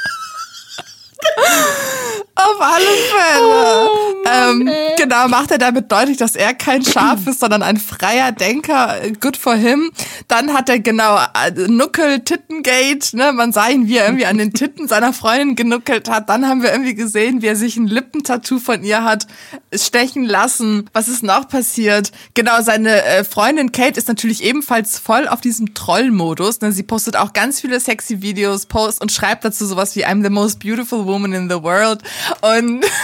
Auf 2.39 2.61
alle 2.61 2.85
Fälle. 2.85 3.91
ähm, 4.27 4.71
genau, 4.99 5.27
macht 5.29 5.51
er 5.51 5.59
damit 5.59 5.91
deutlich, 5.91 6.19
dass 6.19 6.37
er 6.37 6.53
kein 6.53 6.85
Schaf 6.85 7.27
ist, 7.27 7.41
sondern 7.41 7.63
ein 7.63 7.79
freier 7.79 8.31
Denker. 8.31 9.01
Good 9.21 9.39
for 9.39 9.55
him. 9.55 9.91
Dann 10.29 10.53
hat 10.53 10.69
er 10.69 10.79
genau 10.79 11.17
äh, 11.17 11.51
Nuckel 11.69 12.21
Tittengate, 12.21 13.17
ne? 13.17 13.33
Man 13.33 13.53
sah 13.53 13.69
ihn, 13.69 13.89
wie 13.89 13.97
er 13.97 14.05
irgendwie 14.05 14.27
an 14.27 14.37
den 14.37 14.53
Titten 14.53 14.87
seiner 14.89 15.15
Freundin 15.15 15.57
genuckelt 15.57 16.11
hat. 16.11 16.29
Dann 16.29 16.47
haben 16.47 16.63
wir 16.63 16.73
irgendwie 16.73 16.95
gesehen, 16.95 17.41
wie 17.41 17.47
er 17.47 17.57
sich 17.57 17.79
ein 17.79 17.87
Lippentattoo 17.87 18.59
von 18.59 18.85
ihr 18.85 19.03
hat 19.03 19.27
stechen 19.75 20.25
lassen. 20.25 20.91
Was 20.93 21.09
ist 21.09 21.23
noch 21.23 21.49
passiert? 21.49 22.13
Genau, 22.35 22.61
seine 22.61 23.03
äh, 23.03 23.25
Freundin 23.25 23.73
Kate 23.73 23.99
ist 23.99 24.09
natürlich 24.09 24.43
ebenfalls 24.43 24.99
voll 24.99 25.27
auf 25.27 25.41
diesem 25.41 25.75
Troll-Modus. 25.75 26.61
Ne? 26.61 26.73
Sie 26.73 26.83
postet 26.83 27.17
auch 27.17 27.33
ganz 27.33 27.61
viele 27.61 27.81
sexy 27.81 28.21
Videos, 28.21 28.67
post 28.67 29.01
und 29.01 29.11
schreibt 29.11 29.45
dazu 29.45 29.65
sowas 29.65 29.97
wie 29.97 30.07
I'm 30.07 30.23
the 30.23 30.31
most 30.31 30.61
beautiful 30.61 31.06
woman 31.07 31.33
in 31.33 31.49
the 31.49 31.63
world. 31.63 32.03
Und 32.43 32.85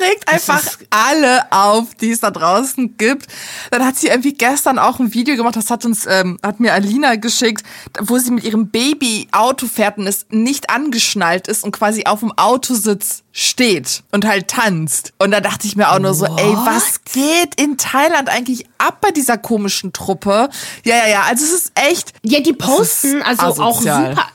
regt 0.00 0.28
einfach 0.28 0.62
alle 0.90 1.50
auf, 1.52 1.94
die 1.94 2.10
es 2.10 2.20
da 2.20 2.30
draußen 2.30 2.96
gibt. 2.96 3.26
Dann 3.70 3.84
hat 3.84 3.96
sie 3.96 4.08
irgendwie 4.08 4.34
gestern 4.34 4.78
auch 4.78 4.98
ein 4.98 5.14
Video 5.14 5.36
gemacht, 5.36 5.56
das 5.56 5.70
hat 5.70 5.84
uns, 5.84 6.06
ähm, 6.06 6.38
hat 6.42 6.60
mir 6.60 6.72
Alina 6.72 7.14
geschickt, 7.16 7.64
wo 8.00 8.18
sie 8.18 8.32
mit 8.32 8.44
ihrem 8.44 8.68
Baby 8.68 9.28
Auto 9.32 9.66
fährt 9.66 9.98
und 9.98 10.06
es 10.06 10.26
nicht 10.30 10.70
angeschnallt 10.70 11.48
ist 11.48 11.64
und 11.64 11.72
quasi 11.72 12.04
auf 12.06 12.20
dem 12.20 12.36
Autositz 12.36 13.22
steht 13.32 14.02
und 14.10 14.26
halt 14.26 14.48
tanzt. 14.48 15.12
Und 15.18 15.30
da 15.30 15.40
dachte 15.40 15.66
ich 15.66 15.76
mir 15.76 15.90
auch 15.90 15.98
nur 15.98 16.14
so, 16.14 16.26
ey, 16.26 16.54
was 16.64 17.02
geht 17.04 17.60
in 17.60 17.78
Thailand 17.78 18.28
eigentlich 18.28 18.66
ab 18.78 18.98
bei 19.00 19.10
dieser 19.10 19.38
komischen 19.38 19.92
Truppe? 19.92 20.50
Ja, 20.84 20.96
ja, 20.96 21.08
ja, 21.08 21.22
also 21.22 21.44
es 21.44 21.52
ist 21.52 21.72
echt, 21.76 22.12
Ja, 22.22 22.40
die 22.40 22.52
posten 22.52 23.22
also 23.22 23.62
auch 23.62 23.76
asozial. 23.76 24.10
super. 24.10 24.26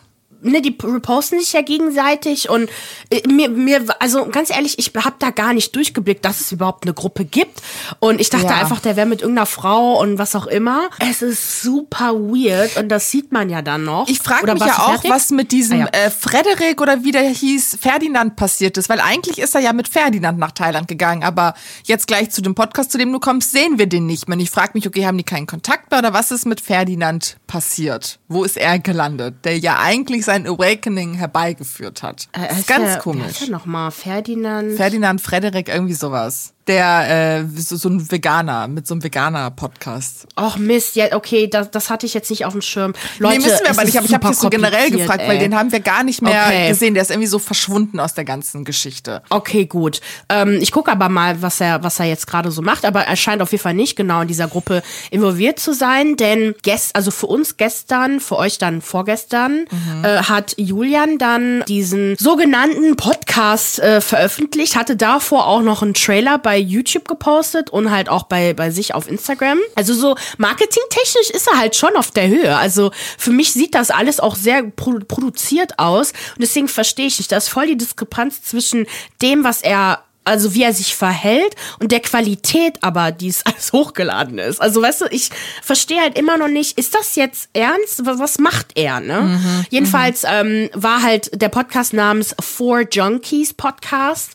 Ne, 0.51 0.62
die 0.62 0.75
reposten 0.84 1.39
sich 1.39 1.54
ja 1.54 1.62
gegenseitig 1.62 2.50
und 2.50 2.70
äh, 3.10 3.22
mir, 3.27 3.50
mir, 3.50 3.84
also 4.00 4.25
ganz 4.27 4.50
ehrlich, 4.50 4.80
ich 4.80 4.92
habe 4.96 5.16
da 5.20 5.30
gar 5.30 5.54
nicht 5.54 5.75
durchgeblickt, 5.75 6.24
dass 6.25 6.39
es 6.39 6.51
überhaupt 6.51 6.86
eine 6.86 6.94
Gruppe 6.94 7.25
gibt. 7.25 7.62
Und 8.00 8.20
ich 8.22 8.30
dachte 8.30 8.46
Ja. 8.48 8.56
einfach, 8.58 8.80
der 8.80 8.96
wäre 8.96 9.06
mit 9.08 9.22
irgendeiner 9.22 9.46
Frau 9.46 10.00
und 10.01 10.18
was 10.18 10.36
auch 10.36 10.48
immer. 10.48 10.89
Es 11.00 11.22
ist 11.22 11.62
super 11.62 12.13
weird 12.16 12.77
und 12.77 12.89
das 12.89 13.12
sieht 13.12 13.32
man 13.32 13.50
ja 13.50 13.62
dann 13.62 13.84
noch. 13.84 14.08
Ich 14.08 14.20
frage 14.20 14.51
mich 14.54 14.63
ja 14.63 14.80
auch, 14.80 14.92
fertig? 14.94 15.12
was 15.12 15.32
mit 15.32 15.51
diesem 15.51 15.82
Ah, 15.82 15.89
ja. 15.94 16.06
äh, 16.06 16.10
Frederik 16.12 16.80
oder 16.82 17.04
wie 17.04 17.12
der 17.12 17.24
hieß, 17.24 17.77
Ferdinand 17.82 18.36
passiert 18.36 18.77
ist, 18.77 18.89
weil 18.89 19.00
eigentlich 19.01 19.38
ist 19.39 19.54
er 19.56 19.62
ja 19.62 19.74
mit 19.74 19.88
Ferdinand 19.88 20.39
nach 20.39 20.51
Thailand 20.51 20.88
gegangen, 20.88 21.24
aber 21.24 21.54
jetzt 21.84 22.08
gleich 22.08 22.32
zu 22.32 22.42
dem 22.42 22.56
Podcast, 22.56 22.92
zu 22.92 22.98
dem 22.98 23.12
du 23.12 23.20
kommst, 23.20 23.51
sehen 23.51 23.77
wir 23.77 23.88
den 23.88 24.06
nicht 24.06 24.27
mehr. 24.27 24.36
Und 24.38 24.42
ich 24.44 24.50
frage 24.50 24.72
mich, 24.74 24.88
okay, 24.88 25.06
haben 25.06 25.18
die 25.18 25.24
keinen 25.24 25.48
Kontakt 25.48 25.92
mehr 25.92 26.00
oder 26.00 26.13
was 26.13 26.32
ist 26.32 26.46
mit 26.46 26.62
Ferdinand 26.62 27.38
passiert? 27.48 28.20
Wo 28.27 28.44
ist 28.44 28.58
er 28.58 28.80
gelandet? 28.80 29.36
Der 29.46 29.58
ja 29.58 29.80
eigentlich 29.80 30.25
sein 30.25 30.37
Awakening 30.46 31.13
herbeigeführt 31.15 32.03
hat. 32.03 32.27
Äh, 32.34 32.48
ganz 32.67 32.67
der, 32.67 32.98
komisch. 33.00 33.27
ist 33.27 33.41
der 33.41 33.50
nochmal? 33.50 33.91
Ferdinand. 33.91 34.75
Ferdinand, 34.75 35.22
Frederik, 35.22 35.70
irgendwie 35.70 35.94
sowas. 35.94 36.53
Der 36.68 37.40
äh, 37.40 37.46
so, 37.60 37.76
so 37.76 37.90
ein 37.90 38.12
Veganer 38.12 38.68
mit 38.68 38.88
so 38.88 38.94
einem 38.94 39.04
Veganer-Podcast. 39.04 40.28
Ach 40.36 40.58
Mist, 40.58 40.96
ja, 40.96 41.14
okay, 41.16 41.48
das, 41.48 41.72
das 41.72 41.90
hatte 41.90 42.06
ich 42.06 42.14
jetzt 42.14 42.30
nicht 42.30 42.46
auf 42.46 42.54
dem 42.54 42.62
Schirm. 42.62 42.94
Leute, 43.20 43.40
nee, 43.40 43.46
müssen 43.46 43.64
wir 43.64 43.70
aber 43.72 43.84
nicht, 43.84 43.98
aber 43.98 44.06
ich 44.06 44.14
habe 44.14 44.28
dich 44.28 44.38
so 44.38 44.50
generell 44.50 44.92
gefragt, 44.92 45.22
weil 45.28 45.38
ey. 45.38 45.40
den 45.40 45.56
haben 45.56 45.72
wir 45.72 45.80
gar 45.80 46.04
nicht 46.04 46.22
mehr 46.22 46.46
Okay. 46.48 46.70
gesehen. 46.70 46.94
Der 46.94 47.04
ist 47.04 47.12
irgendwie 47.12 47.28
so 47.28 47.40
verschwunden 47.40 48.00
aus 48.00 48.14
der 48.14 48.26
ganzen 48.26 48.64
Geschichte. 48.64 49.22
Okay, 49.30 49.66
gut. 49.66 50.02
Ähm, 50.30 50.60
ich 50.62 50.72
gucke 50.72 50.92
aber 50.92 51.10
mal, 51.10 51.42
was 51.42 51.62
er, 51.62 51.84
was 51.84 52.00
er 52.00 52.06
jetzt 52.06 52.28
gerade 52.28 52.52
so 52.52 52.62
macht. 52.62 52.86
Aber 52.86 53.02
er 53.02 53.16
scheint 53.16 53.42
auf 53.42 53.52
jeden 53.52 53.62
Fall 53.62 53.74
nicht 53.74 53.96
genau 53.96 54.22
in 54.22 54.28
dieser 54.28 54.48
Gruppe 54.48 54.84
involviert 55.12 55.60
zu 55.60 55.74
sein, 55.74 56.16
denn 56.16 56.56
gest, 56.64 56.96
also 56.96 57.12
für 57.12 57.28
uns 57.28 57.58
gestern, 57.58 58.20
für 58.20 58.38
euch 58.38 58.58
dann 58.58 58.82
vorgestern, 58.82 59.66
äh, 60.04 60.18
hat 60.24 60.56
Julian 60.58 61.18
dann 61.18 61.64
diesen 61.68 62.16
sogenannten 62.18 62.96
Podcast 62.96 63.80
äh, 63.80 64.02
veröffentlicht, 64.02 64.76
hatte 64.76 64.96
davor 64.96 65.48
auch 65.48 65.62
noch 65.62 65.82
einen 65.82 65.94
Trailer 65.94 66.38
bei 66.38 66.57
YouTube 66.60 67.08
gepostet 67.08 67.70
und 67.70 67.92
halt 67.92 68.10
auch 68.10 68.24
bei, 68.24 68.54
bei 68.54 68.72
sich 68.72 68.94
auf 68.94 69.10
Instagram. 69.10 69.60
Also 69.76 69.94
so 69.94 70.16
marketingtechnisch 70.38 71.30
ist 71.32 71.48
er 71.48 71.60
halt 71.60 71.76
schon 71.76 71.96
auf 71.96 72.12
der 72.12 72.28
Höhe. 72.28 72.56
Also 72.56 72.92
für 73.18 73.32
mich 73.32 73.54
sieht 73.54 73.76
das 73.76 73.92
alles 73.92 74.20
auch 74.20 74.36
sehr 74.36 74.64
pro 74.64 74.98
produziert 75.08 75.80
aus 75.80 76.12
und 76.12 76.42
deswegen 76.42 76.68
verstehe 76.68 77.08
ich 77.08 77.20
nicht, 77.20 77.32
da 77.32 77.38
ist 77.38 77.50
voll 77.50 77.68
die 77.68 77.78
Diskrepanz 77.78 78.42
zwischen 78.42 78.88
dem, 79.22 79.44
was 79.44 79.62
er 79.62 80.04
also 80.27 80.53
wie 80.53 80.63
er 80.63 80.74
sich 80.74 80.96
verhält 80.96 81.55
und 81.79 81.91
der 81.91 82.01
Qualität 82.01 82.77
aber, 82.81 83.12
die 83.12 83.29
es 83.29 83.46
alles 83.46 83.74
hochgeladen 83.74 84.38
ist. 84.38 84.62
Also 84.62 84.81
weißt 84.81 85.01
du, 85.01 85.05
ich 85.10 85.29
verstehe 85.62 86.01
halt 86.01 86.17
immer 86.17 86.38
noch 86.38 86.48
nicht, 86.48 86.77
ist 86.77 86.93
das 86.93 87.15
jetzt 87.15 87.50
ernst? 87.53 88.05
Was, 88.05 88.38
macht 88.38 88.67
er, 88.75 89.00
ne? 89.00 89.39
Jedenfalls 89.69 90.24
ähm, 90.29 90.69
war 90.74 91.01
halt 91.01 91.41
der 91.41 91.50
Podcast 91.50 91.93
namens 91.93 92.36
Four 92.39 92.81
Junkies 92.91 93.53
Podcast. 93.53 94.31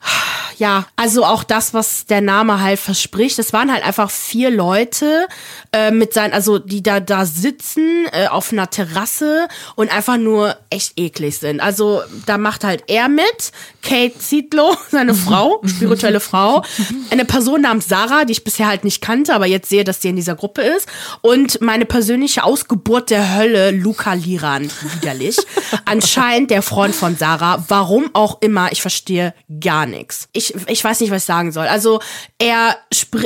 Ja, 0.58 0.86
also 0.96 1.24
auch 1.24 1.44
das, 1.44 1.74
was 1.74 2.06
der 2.06 2.20
Name 2.20 2.60
halt 2.60 2.78
verspricht. 2.78 3.38
Es 3.38 3.52
waren 3.52 3.72
halt 3.72 3.84
einfach 3.84 4.10
vier 4.10 4.50
Leute 4.50 5.26
äh, 5.72 5.90
mit 5.90 6.14
seinen, 6.14 6.32
also 6.32 6.58
die 6.58 6.82
da 6.82 7.00
da 7.00 7.26
sitzen 7.26 8.06
äh, 8.12 8.28
auf 8.28 8.52
einer 8.52 8.70
Terrasse 8.70 9.48
und 9.76 9.94
einfach 9.94 10.16
nur 10.16 10.56
echt 10.70 10.98
eklig 10.98 11.38
sind. 11.38 11.60
Also 11.60 12.02
da 12.26 12.38
macht 12.38 12.64
halt 12.64 12.84
er 12.86 13.08
mit, 13.08 13.52
Kate 13.82 14.18
Zietlow, 14.18 14.76
seine 14.90 15.14
Frau, 15.22 15.62
spirituelle 15.82 16.20
Frau, 16.32 16.62
eine 17.10 17.24
Person 17.24 17.62
namens 17.62 17.88
Sarah, 17.88 18.24
die 18.24 18.32
ich 18.32 18.44
bisher 18.44 18.66
halt 18.68 18.84
nicht 18.84 19.00
kannte, 19.02 19.34
aber 19.34 19.46
jetzt 19.46 19.68
sehe, 19.68 19.84
dass 19.84 20.00
die 20.00 20.08
in 20.08 20.16
dieser 20.16 20.34
Gruppe 20.34 20.62
ist 20.62 20.88
und 21.20 21.60
meine 21.60 21.84
persönliche 21.84 22.44
Ausgeburt 22.44 23.10
der 23.10 23.36
Hölle, 23.36 23.70
Luca 23.70 24.14
Liran, 24.14 24.70
widerlich. 24.94 25.36
Anscheinend 25.84 26.50
der 26.50 26.62
Freund 26.62 26.94
von 26.94 27.16
Sarah, 27.16 27.64
warum 27.68 28.10
auch 28.12 28.38
immer, 28.40 28.72
ich 28.72 28.82
verstehe 28.82 29.34
gar 29.60 29.86
nichts. 29.86 30.28
Ich, 30.32 30.54
ich 30.66 30.82
weiß 30.82 31.00
nicht, 31.00 31.10
was 31.10 31.22
ich 31.22 31.26
sagen 31.26 31.52
soll. 31.52 31.66
Also 31.66 32.00
er, 32.38 32.76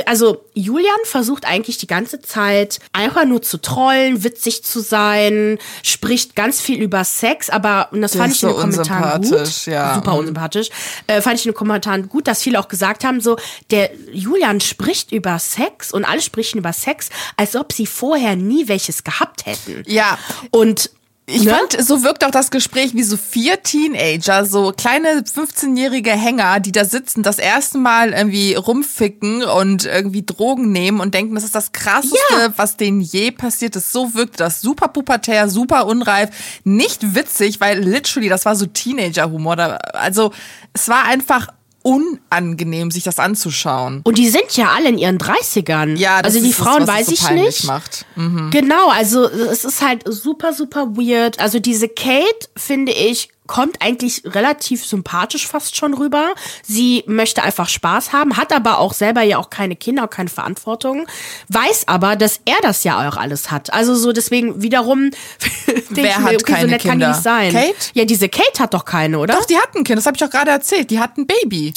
also 0.05 0.45
Julian 0.53 0.91
versucht 1.03 1.45
eigentlich 1.45 1.77
die 1.77 1.87
ganze 1.87 2.19
Zeit 2.21 2.79
einfach 2.93 3.25
nur 3.25 3.41
zu 3.41 3.59
trollen, 3.61 4.23
witzig 4.23 4.63
zu 4.63 4.79
sein, 4.79 5.57
spricht 5.83 6.35
ganz 6.35 6.59
viel 6.61 6.81
über 6.81 7.03
Sex, 7.03 7.49
aber 7.49 7.89
und 7.91 8.01
das 8.01 8.11
Der 8.11 8.21
fand 8.21 8.33
ich 8.35 8.43
in 8.43 8.49
den 8.49 8.57
Kommentaren 8.57 9.21
gut, 9.21 9.65
ja. 9.65 9.95
super 9.95 10.13
Mhm. 10.13 10.19
unsympathisch, 10.19 10.69
äh, 11.07 11.21
fand 11.21 11.39
ich 11.39 11.45
in 11.45 11.51
den 11.51 11.57
Kommentaren 11.57 12.09
gut, 12.09 12.27
dass 12.27 12.41
viele 12.47 12.59
auch 12.59 12.69
gesagt 12.69 13.03
haben, 13.03 13.19
so 13.19 13.37
der 13.71 13.89
Julian 14.11 14.61
spricht 14.61 15.11
über 15.11 15.37
Sex 15.37 15.91
und 15.91 16.05
alle 16.05 16.21
sprechen 16.21 16.59
über 16.59 16.71
Sex, 16.71 17.09
als 17.35 17.55
ob 17.57 17.73
sie 17.73 17.85
vorher 17.85 18.35
nie 18.37 18.67
welches 18.69 19.03
gehabt 19.03 19.45
hätten. 19.45 19.83
Ja. 19.85 20.17
Und 20.51 20.89
Ich 21.29 21.43
ne? 21.43 21.51
fand, 21.53 21.85
so 21.85 22.03
wirkt 22.03 22.23
auch 22.23 22.31
das 22.31 22.51
Gespräch 22.51 22.93
wie 22.93 23.03
so 23.03 23.17
vier 23.17 23.61
Teenager, 23.61 24.45
so 24.45 24.71
kleine 24.71 25.23
15-jährige 25.23 26.11
Hänger, 26.11 26.61
die 26.61 26.71
da 26.71 26.85
sitzen, 26.85 27.21
das 27.21 27.37
erste 27.37 27.77
Mal 27.79 28.13
irgendwie 28.13 28.53
rumficken 28.55 29.43
und 29.43 29.83
irgendwie 29.83 30.23
Drogen 30.25 30.71
nehmen 30.71 31.01
und 31.01 31.13
denken, 31.13 31.35
das 31.35 31.43
ist 31.43 31.53
das 31.53 31.73
Krasseste, 31.73 32.15
Ja. 32.31 32.53
was 32.55 32.77
denen 32.77 33.01
je 33.01 33.31
passiert 33.31 33.75
ist. 33.75 33.91
So 33.91 34.13
wirkt 34.13 34.39
das 34.39 34.61
super 34.61 34.87
pubertär, 34.87 35.49
super 35.49 35.85
unreif, 35.87 36.29
nicht 36.63 37.13
witzig, 37.13 37.59
weil 37.59 37.79
literally, 37.83 38.29
das 38.29 38.45
war 38.45 38.55
so 38.55 38.65
Teenager-Humor. 38.65 39.79
Also, 39.95 40.31
es 40.71 40.87
war 40.87 41.03
einfach 41.03 41.49
unangenehm, 41.87 42.91
sich 42.91 43.03
das 43.03 43.17
anzuschauen. 43.17 44.01
Und 44.03 44.17
die 44.17 44.27
sind 44.27 44.57
ja 44.57 44.71
alle 44.75 44.89
in 44.89 44.97
ihren 44.97 45.17
30ern. 45.17 45.95
Ja, 45.95 46.21
das 46.21 46.33
also 46.33 46.43
die 46.43 46.51
ist 46.51 46.59
das, 46.59 46.67
Frauen 46.67 46.81
es 46.81 46.87
weiß 46.87 47.05
so 47.05 47.11
ich 47.13 47.21
peinlich 47.21 47.45
nicht. 47.45 47.63
Macht. 47.65 48.05
Genau, 48.15 48.89
also 48.89 49.23
es 49.23 49.63
ist 49.63 49.81
halt 49.81 50.03
super, 50.05 50.51
super 50.51 50.97
weird. 50.97 51.39
Also 51.39 51.59
diese 51.59 51.87
Kate, 51.87 52.49
finde 52.57 52.91
ich, 52.91 53.29
kommt 53.47 53.81
eigentlich 53.81 54.23
relativ 54.25 54.85
sympathisch 54.85 55.47
fast 55.47 55.75
schon 55.75 55.93
rüber. 55.93 56.33
Sie 56.63 57.03
möchte 57.07 57.43
einfach 57.43 57.69
Spaß 57.69 58.13
haben, 58.13 58.37
hat 58.37 58.51
aber 58.53 58.79
auch 58.79 58.93
selber 58.93 59.21
ja 59.21 59.37
auch 59.37 59.49
keine 59.49 59.75
Kinder 59.75 60.07
keine 60.07 60.29
Verantwortung, 60.29 61.07
weiß 61.49 61.87
aber, 61.87 62.15
dass 62.15 62.41
er 62.45 62.57
das 62.61 62.83
ja 62.83 63.07
auch 63.07 63.17
alles 63.17 63.51
hat. 63.51 63.73
Also 63.73 63.95
so 63.95 64.11
deswegen 64.11 64.61
wiederum 64.61 65.11
denke 65.67 65.83
Wer 65.89 66.09
ich 66.09 66.17
mir, 66.17 66.23
hat 66.23 66.33
okay, 66.33 66.37
so 66.37 66.53
keine 66.53 66.67
nett 66.67 66.81
kann 66.81 66.99
die 66.99 67.05
Kinder? 67.05 67.07
nicht 67.09 67.23
sein. 67.23 67.51
Kate? 67.53 67.75
Ja, 67.93 68.05
diese 68.05 68.29
Kate 68.29 68.59
hat 68.59 68.73
doch 68.73 68.85
keine, 68.85 69.19
oder? 69.19 69.35
Doch, 69.35 69.45
die 69.45 69.57
hatten 69.57 69.79
ein 69.79 69.83
Kind, 69.83 69.97
das 69.97 70.05
habe 70.05 70.17
ich 70.17 70.23
auch 70.23 70.29
gerade 70.29 70.51
erzählt. 70.51 70.89
Die 70.89 70.99
hatten 70.99 71.21
ein 71.21 71.27
Baby. 71.27 71.73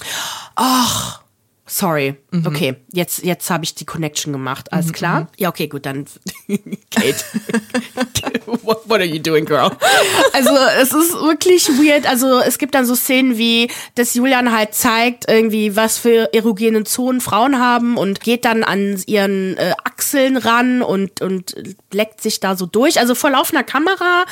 Sorry. 1.73 2.17
Mhm. 2.33 2.47
Okay, 2.49 2.77
jetzt, 2.93 3.23
jetzt 3.23 3.49
habe 3.49 3.63
ich 3.63 3.77
die 3.77 3.85
Connection 3.85 4.33
gemacht. 4.33 4.73
Alles 4.73 4.93
klar? 4.93 5.29
Ja, 5.39 5.51
okay, 5.51 5.69
gut, 5.69 5.87
dann 5.87 6.05
Kate. 6.91 7.15
what, 8.65 8.89
what 8.89 8.99
are 8.99 9.05
you 9.05 9.21
doing, 9.21 9.45
girl? 9.45 9.71
Also, 10.33 10.51
es 10.81 10.93
ist 10.93 11.13
wirklich 11.15 11.69
weird. 11.69 12.09
Also, 12.09 12.41
es 12.41 12.59
gibt 12.59 12.75
dann 12.75 12.87
so 12.87 12.97
Szenen 12.97 13.39
wie, 13.39 13.71
dass 13.95 14.15
Julian 14.15 14.51
halt 14.53 14.75
zeigt, 14.75 15.31
irgendwie, 15.31 15.77
was 15.77 15.97
für 15.97 16.35
erogene 16.35 16.83
Zonen 16.83 17.21
Frauen 17.21 17.61
haben 17.61 17.97
und 17.97 18.19
geht 18.19 18.45
dann 18.45 18.65
an 18.65 19.01
ihren 19.07 19.57
äh, 19.57 19.73
Achseln 19.85 20.39
ran 20.39 20.83
und, 20.83 21.21
und 21.21 21.55
leckt 21.93 22.21
sich 22.21 22.41
da 22.41 22.57
so 22.57 22.67
durch. 22.67 22.99
Also 22.99 23.15
vor 23.15 23.31
laufender 23.31 23.63
Kamera. 23.63 24.25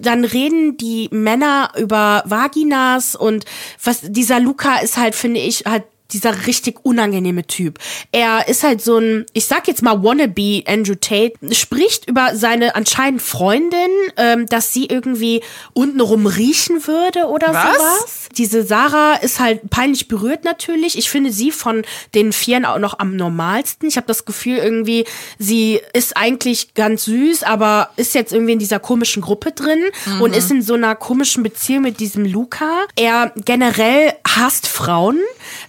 Dann 0.00 0.24
reden 0.24 0.78
die 0.78 1.10
Männer 1.12 1.70
über 1.76 2.22
Vaginas 2.24 3.14
und 3.14 3.44
was 3.84 4.00
dieser 4.00 4.40
Luca 4.40 4.78
ist 4.78 4.96
halt, 4.96 5.14
finde 5.14 5.40
ich, 5.40 5.64
halt 5.66 5.84
dieser 6.12 6.46
richtig 6.46 6.84
unangenehme 6.84 7.46
Typ. 7.46 7.78
Er 8.12 8.48
ist 8.48 8.62
halt 8.62 8.82
so 8.82 8.98
ein, 8.98 9.26
ich 9.32 9.46
sag 9.46 9.68
jetzt 9.68 9.82
mal 9.82 10.02
wannabe 10.02 10.62
Andrew 10.66 10.94
Tate, 10.94 11.34
spricht 11.52 12.08
über 12.08 12.34
seine 12.34 12.74
anscheinend 12.74 13.20
Freundin, 13.20 13.90
ähm, 14.16 14.46
dass 14.46 14.72
sie 14.72 14.86
irgendwie 14.86 15.42
untenrum 15.74 16.26
riechen 16.26 16.86
würde 16.86 17.26
oder 17.26 17.48
Was? 17.52 17.76
sowas. 17.76 18.28
Diese 18.36 18.62
Sarah 18.64 19.14
ist 19.16 19.38
halt 19.40 19.68
peinlich 19.70 20.08
berührt 20.08 20.44
natürlich. 20.44 20.96
Ich 20.96 21.10
finde 21.10 21.32
sie 21.32 21.50
von 21.50 21.82
den 22.14 22.32
Vieren 22.32 22.64
auch 22.64 22.78
noch 22.78 22.98
am 22.98 23.16
normalsten. 23.16 23.88
Ich 23.88 23.96
habe 23.96 24.06
das 24.06 24.24
Gefühl 24.24 24.58
irgendwie, 24.58 25.04
sie 25.38 25.80
ist 25.92 26.16
eigentlich 26.16 26.74
ganz 26.74 27.04
süß, 27.04 27.42
aber 27.42 27.90
ist 27.96 28.14
jetzt 28.14 28.32
irgendwie 28.32 28.52
in 28.52 28.58
dieser 28.58 28.78
komischen 28.78 29.22
Gruppe 29.22 29.52
drin 29.52 29.82
und 30.20 30.34
ist 30.34 30.50
in 30.50 30.62
so 30.62 30.74
einer 30.74 30.94
komischen 30.94 31.42
Beziehung 31.42 31.82
mit 31.82 32.00
diesem 32.00 32.24
Luca. 32.24 32.86
Er 32.96 33.32
generell 33.44 34.14
hasst 34.26 34.66
Frauen, 34.66 35.18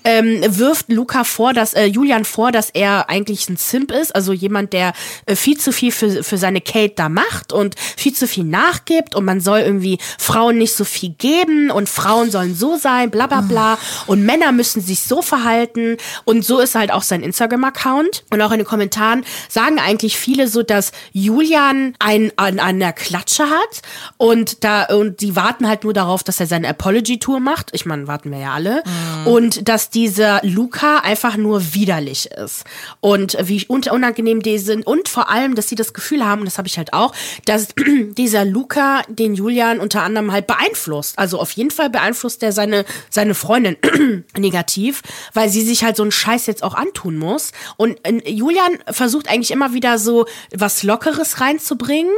ähm, 0.03 0.28
wirft 0.47 0.91
Luca 0.91 1.23
vor, 1.23 1.53
dass 1.53 1.73
äh, 1.73 1.85
Julian 1.85 2.25
vor, 2.25 2.51
dass 2.51 2.69
er 2.69 3.09
eigentlich 3.09 3.49
ein 3.49 3.57
Simp 3.57 3.91
ist, 3.91 4.15
also 4.15 4.33
jemand, 4.33 4.73
der 4.73 4.93
äh, 5.25 5.35
viel 5.35 5.57
zu 5.57 5.71
viel 5.71 5.91
für, 5.91 6.23
für 6.23 6.37
seine 6.37 6.61
Kate 6.61 6.93
da 6.95 7.09
macht 7.09 7.53
und 7.53 7.75
viel 7.97 8.13
zu 8.13 8.27
viel 8.27 8.43
nachgibt 8.43 9.15
und 9.15 9.25
man 9.25 9.41
soll 9.41 9.59
irgendwie 9.59 9.97
Frauen 10.17 10.57
nicht 10.57 10.75
so 10.75 10.83
viel 10.85 11.11
geben 11.17 11.71
und 11.71 11.89
Frauen 11.89 12.31
sollen 12.31 12.55
so 12.55 12.77
sein, 12.77 13.09
bla 13.11 13.27
bla 13.27 13.41
bla. 13.41 13.77
Und 14.07 14.23
Männer 14.23 14.51
müssen 14.51 14.81
sich 14.81 15.01
so 15.01 15.21
verhalten. 15.21 15.97
Und 16.25 16.45
so 16.45 16.59
ist 16.59 16.75
halt 16.75 16.91
auch 16.91 17.03
sein 17.03 17.21
Instagram-Account. 17.21 18.23
Und 18.29 18.41
auch 18.41 18.51
in 18.51 18.59
den 18.59 18.67
Kommentaren 18.67 19.23
sagen 19.47 19.79
eigentlich 19.79 20.17
viele 20.17 20.47
so, 20.47 20.63
dass 20.63 20.91
Julian 21.11 21.95
ein, 21.99 22.31
an 22.37 22.59
einer 22.59 22.93
Klatsche 22.93 23.49
hat. 23.49 23.81
Und 24.17 24.63
da 24.63 24.85
und 24.85 25.21
die 25.21 25.35
warten 25.35 25.67
halt 25.67 25.83
nur 25.83 25.93
darauf, 25.93 26.23
dass 26.23 26.39
er 26.39 26.47
seine 26.47 26.69
Apology-Tour 26.69 27.39
macht. 27.39 27.69
Ich 27.73 27.85
meine, 27.85 28.07
warten 28.07 28.31
wir 28.31 28.39
ja 28.39 28.53
alle. 28.53 28.83
Und 29.25 29.67
dass 29.67 29.89
dieser 30.19 30.41
Luca 30.43 30.97
einfach 30.99 31.37
nur 31.37 31.73
widerlich 31.73 32.29
ist. 32.31 32.65
Und 32.99 33.37
wie 33.41 33.65
un- 33.69 33.83
unangenehm 33.89 34.41
die 34.41 34.57
sind. 34.57 34.85
Und 34.85 35.07
vor 35.07 35.29
allem, 35.29 35.55
dass 35.55 35.69
sie 35.69 35.75
das 35.75 35.93
Gefühl 35.93 36.25
haben, 36.25 36.41
und 36.41 36.45
das 36.45 36.57
habe 36.57 36.67
ich 36.67 36.77
halt 36.77 36.91
auch, 36.91 37.13
dass 37.45 37.69
dieser 38.17 38.43
Luca 38.43 39.01
den 39.07 39.33
Julian 39.33 39.79
unter 39.79 40.03
anderem 40.03 40.33
halt 40.33 40.45
beeinflusst. 40.45 41.17
Also 41.17 41.39
auf 41.39 41.51
jeden 41.53 41.71
Fall 41.71 41.89
beeinflusst 41.89 42.43
er 42.43 42.51
seine, 42.51 42.83
seine 43.09 43.33
Freundin 43.33 43.77
negativ, 44.37 45.03
weil 45.33 45.47
sie 45.47 45.61
sich 45.61 45.85
halt 45.85 45.95
so 45.95 46.03
einen 46.03 46.11
Scheiß 46.11 46.47
jetzt 46.47 46.63
auch 46.63 46.73
antun 46.73 47.15
muss. 47.17 47.53
Und 47.77 47.97
äh, 48.05 48.29
Julian 48.29 48.79
versucht 48.91 49.29
eigentlich 49.29 49.51
immer 49.51 49.73
wieder 49.73 49.97
so 49.99 50.25
was 50.53 50.83
Lockeres 50.83 51.39
reinzubringen 51.39 52.11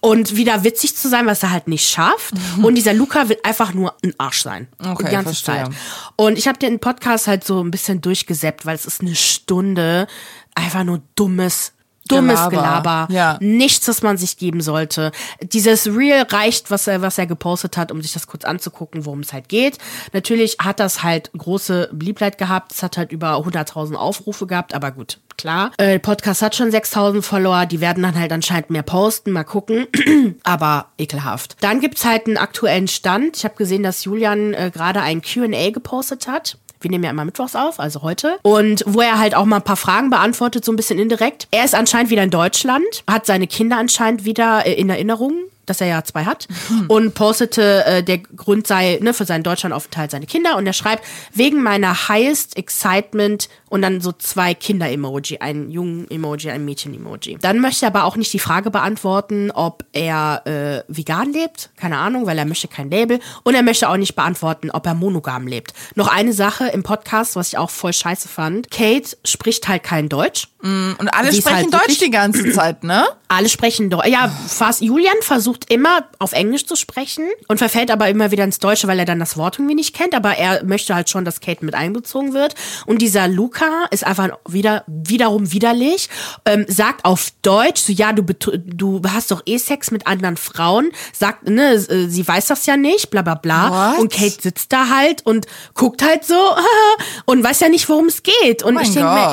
und 0.00 0.34
wieder 0.34 0.64
witzig 0.64 0.96
zu 0.96 1.08
sein, 1.08 1.26
was 1.26 1.44
er 1.44 1.52
halt 1.52 1.68
nicht 1.68 1.88
schafft. 1.88 2.34
Und 2.62 2.74
dieser 2.74 2.94
Luca 2.94 3.28
will 3.28 3.38
einfach 3.44 3.74
nur 3.74 3.94
ein 4.02 4.14
Arsch 4.18 4.42
sein. 4.42 4.66
Okay, 4.80 5.04
die 5.06 5.10
ganze 5.12 5.34
verstehe. 5.34 5.64
Zeit. 5.66 5.70
Und 6.16 6.38
ich 6.38 6.48
habe 6.48 6.58
den 6.58 6.78
Podcast 6.80 7.26
halt 7.26 7.43
so 7.46 7.62
ein 7.62 7.70
bisschen 7.70 8.00
durchgesäppt, 8.00 8.66
weil 8.66 8.74
es 8.74 8.86
ist 8.86 9.00
eine 9.00 9.14
Stunde 9.14 10.06
einfach 10.54 10.84
nur 10.84 11.02
dummes 11.14 11.74
dummes 12.08 12.48
Gelaber. 12.48 12.50
Gelaber. 12.50 13.08
Ja. 13.10 13.38
Nichts, 13.40 13.88
was 13.88 14.02
man 14.02 14.16
sich 14.16 14.36
geben 14.36 14.60
sollte. 14.60 15.12
Dieses 15.40 15.86
Reel 15.86 16.22
reicht, 16.28 16.70
was 16.70 16.86
er, 16.86 17.02
was 17.02 17.18
er 17.18 17.26
gepostet 17.26 17.76
hat, 17.76 17.92
um 17.92 18.02
sich 18.02 18.12
das 18.12 18.26
kurz 18.26 18.44
anzugucken, 18.44 19.06
worum 19.06 19.20
es 19.20 19.32
halt 19.32 19.48
geht. 19.48 19.78
Natürlich 20.12 20.56
hat 20.60 20.80
das 20.80 21.02
halt 21.02 21.30
große 21.36 21.90
Beliebtheit 21.92 22.38
gehabt. 22.38 22.72
Es 22.72 22.82
hat 22.82 22.96
halt 22.96 23.12
über 23.12 23.36
100.000 23.36 23.94
Aufrufe 23.94 24.46
gehabt, 24.46 24.74
aber 24.74 24.90
gut, 24.90 25.18
klar. 25.36 25.72
Äh, 25.78 25.98
Podcast 25.98 26.42
hat 26.42 26.54
schon 26.54 26.70
6.000 26.70 27.22
Follower. 27.22 27.66
Die 27.66 27.80
werden 27.80 28.02
dann 28.02 28.18
halt 28.18 28.32
anscheinend 28.32 28.70
mehr 28.70 28.82
posten. 28.82 29.32
Mal 29.32 29.44
gucken. 29.44 29.86
aber 30.42 30.88
ekelhaft. 30.98 31.56
Dann 31.60 31.80
gibt's 31.80 32.04
halt 32.04 32.26
einen 32.26 32.36
aktuellen 32.36 32.88
Stand. 32.88 33.38
Ich 33.38 33.44
habe 33.44 33.56
gesehen, 33.56 33.82
dass 33.82 34.04
Julian 34.04 34.52
äh, 34.52 34.70
gerade 34.72 35.00
ein 35.00 35.22
Q&A 35.22 35.70
gepostet 35.70 36.26
hat. 36.28 36.58
Wir 36.84 36.90
nehmen 36.90 37.04
ja 37.04 37.10
immer 37.10 37.24
mittwochs 37.24 37.56
auf, 37.56 37.80
also 37.80 38.02
heute. 38.02 38.38
Und 38.42 38.84
wo 38.86 39.00
er 39.00 39.18
halt 39.18 39.34
auch 39.34 39.46
mal 39.46 39.56
ein 39.56 39.62
paar 39.62 39.76
Fragen 39.76 40.10
beantwortet, 40.10 40.64
so 40.64 40.72
ein 40.72 40.76
bisschen 40.76 40.98
indirekt. 40.98 41.48
Er 41.50 41.64
ist 41.64 41.74
anscheinend 41.74 42.10
wieder 42.10 42.22
in 42.22 42.30
Deutschland, 42.30 42.84
hat 43.10 43.24
seine 43.24 43.46
Kinder 43.46 43.78
anscheinend 43.78 44.26
wieder 44.26 44.66
äh, 44.66 44.74
in 44.74 44.90
Erinnerung 44.90 45.32
dass 45.66 45.80
er 45.80 45.86
ja 45.86 46.04
zwei 46.04 46.24
hat 46.24 46.48
und 46.88 47.14
postete, 47.14 47.84
äh, 47.84 48.02
der 48.02 48.18
Grund 48.18 48.66
sei 48.66 48.98
ne, 49.00 49.14
für 49.14 49.24
seinen 49.24 49.42
Deutschlandaufenthalt 49.42 50.10
seine 50.10 50.26
Kinder 50.26 50.56
und 50.56 50.66
er 50.66 50.72
schreibt, 50.72 51.04
wegen 51.32 51.62
meiner 51.62 52.08
highest 52.08 52.56
excitement 52.56 53.48
und 53.68 53.82
dann 53.82 54.00
so 54.00 54.12
zwei 54.12 54.54
Kinder-Emoji, 54.54 55.38
ein 55.38 55.70
Jungen-Emoji, 55.70 56.50
ein 56.50 56.64
Mädchen-Emoji. 56.64 57.38
Dann 57.40 57.60
möchte 57.60 57.86
er 57.86 57.88
aber 57.88 58.04
auch 58.04 58.16
nicht 58.16 58.32
die 58.32 58.38
Frage 58.38 58.70
beantworten, 58.70 59.50
ob 59.50 59.84
er 59.92 60.42
äh, 60.46 60.82
vegan 60.86 61.32
lebt, 61.32 61.70
keine 61.76 61.98
Ahnung, 61.98 62.26
weil 62.26 62.38
er 62.38 62.44
möchte 62.44 62.68
kein 62.68 62.90
Label 62.90 63.18
und 63.42 63.54
er 63.54 63.62
möchte 63.62 63.88
auch 63.88 63.96
nicht 63.96 64.14
beantworten, 64.14 64.70
ob 64.70 64.86
er 64.86 64.94
monogam 64.94 65.46
lebt. 65.46 65.72
Noch 65.96 66.08
eine 66.08 66.32
Sache 66.32 66.68
im 66.68 66.82
Podcast, 66.82 67.36
was 67.36 67.48
ich 67.48 67.58
auch 67.58 67.70
voll 67.70 67.92
scheiße 67.92 68.28
fand. 68.28 68.70
Kate 68.70 69.16
spricht 69.24 69.66
halt 69.68 69.82
kein 69.82 70.08
Deutsch. 70.08 70.48
Und 70.62 71.08
alle 71.12 71.30
Sie 71.30 71.42
sprechen 71.42 71.70
halt 71.72 71.74
Deutsch 71.74 71.98
die 71.98 72.10
ganze 72.10 72.50
Zeit, 72.52 72.84
ne? 72.84 73.04
Alle 73.28 73.50
sprechen 73.50 73.90
Deutsch. 73.90 74.06
Ja, 74.06 74.28
fast 74.48 74.80
Julian 74.80 75.16
versucht 75.20 75.53
immer 75.68 76.04
auf 76.18 76.32
Englisch 76.32 76.66
zu 76.66 76.76
sprechen 76.76 77.24
und 77.48 77.58
verfällt 77.58 77.90
aber 77.90 78.08
immer 78.08 78.30
wieder 78.30 78.44
ins 78.44 78.58
Deutsche, 78.58 78.86
weil 78.88 78.98
er 78.98 79.04
dann 79.04 79.18
das 79.18 79.36
Wort 79.36 79.56
irgendwie 79.58 79.74
nicht 79.74 79.94
kennt. 79.94 80.14
Aber 80.14 80.36
er 80.36 80.64
möchte 80.64 80.94
halt 80.94 81.08
schon, 81.10 81.24
dass 81.24 81.40
Kate 81.40 81.64
mit 81.64 81.74
einbezogen 81.74 82.32
wird. 82.34 82.54
Und 82.86 83.00
dieser 83.02 83.28
Luca 83.28 83.84
ist 83.90 84.04
einfach 84.04 84.30
wieder 84.48 84.84
wiederum 84.86 85.52
widerlich. 85.52 86.08
Ähm, 86.44 86.64
sagt 86.68 87.04
auf 87.04 87.28
Deutsch, 87.42 87.80
so 87.82 87.92
ja, 87.92 88.12
du 88.12 88.22
du 88.22 89.00
hast 89.08 89.30
doch 89.30 89.42
eh 89.46 89.58
Sex 89.58 89.90
mit 89.90 90.06
anderen 90.06 90.36
Frauen. 90.36 90.90
Sagt, 91.12 91.48
ne, 91.48 91.72
äh, 91.74 92.08
sie 92.08 92.26
weiß 92.26 92.46
das 92.46 92.66
ja 92.66 92.76
nicht, 92.76 93.10
bla 93.10 93.22
bla 93.22 93.34
bla. 93.34 93.92
What? 93.92 94.00
Und 94.00 94.12
Kate 94.12 94.40
sitzt 94.42 94.72
da 94.72 94.88
halt 94.88 95.24
und 95.26 95.46
guckt 95.74 96.02
halt 96.02 96.24
so 96.24 96.34
und 97.26 97.42
weiß 97.44 97.60
ja 97.60 97.68
nicht, 97.68 97.88
worum 97.88 98.06
es 98.06 98.22
geht. 98.22 98.62
Und 98.62 98.74
mein 98.74 98.84
ich 98.84 98.92
denke 98.92 99.08
mir, 99.10 99.32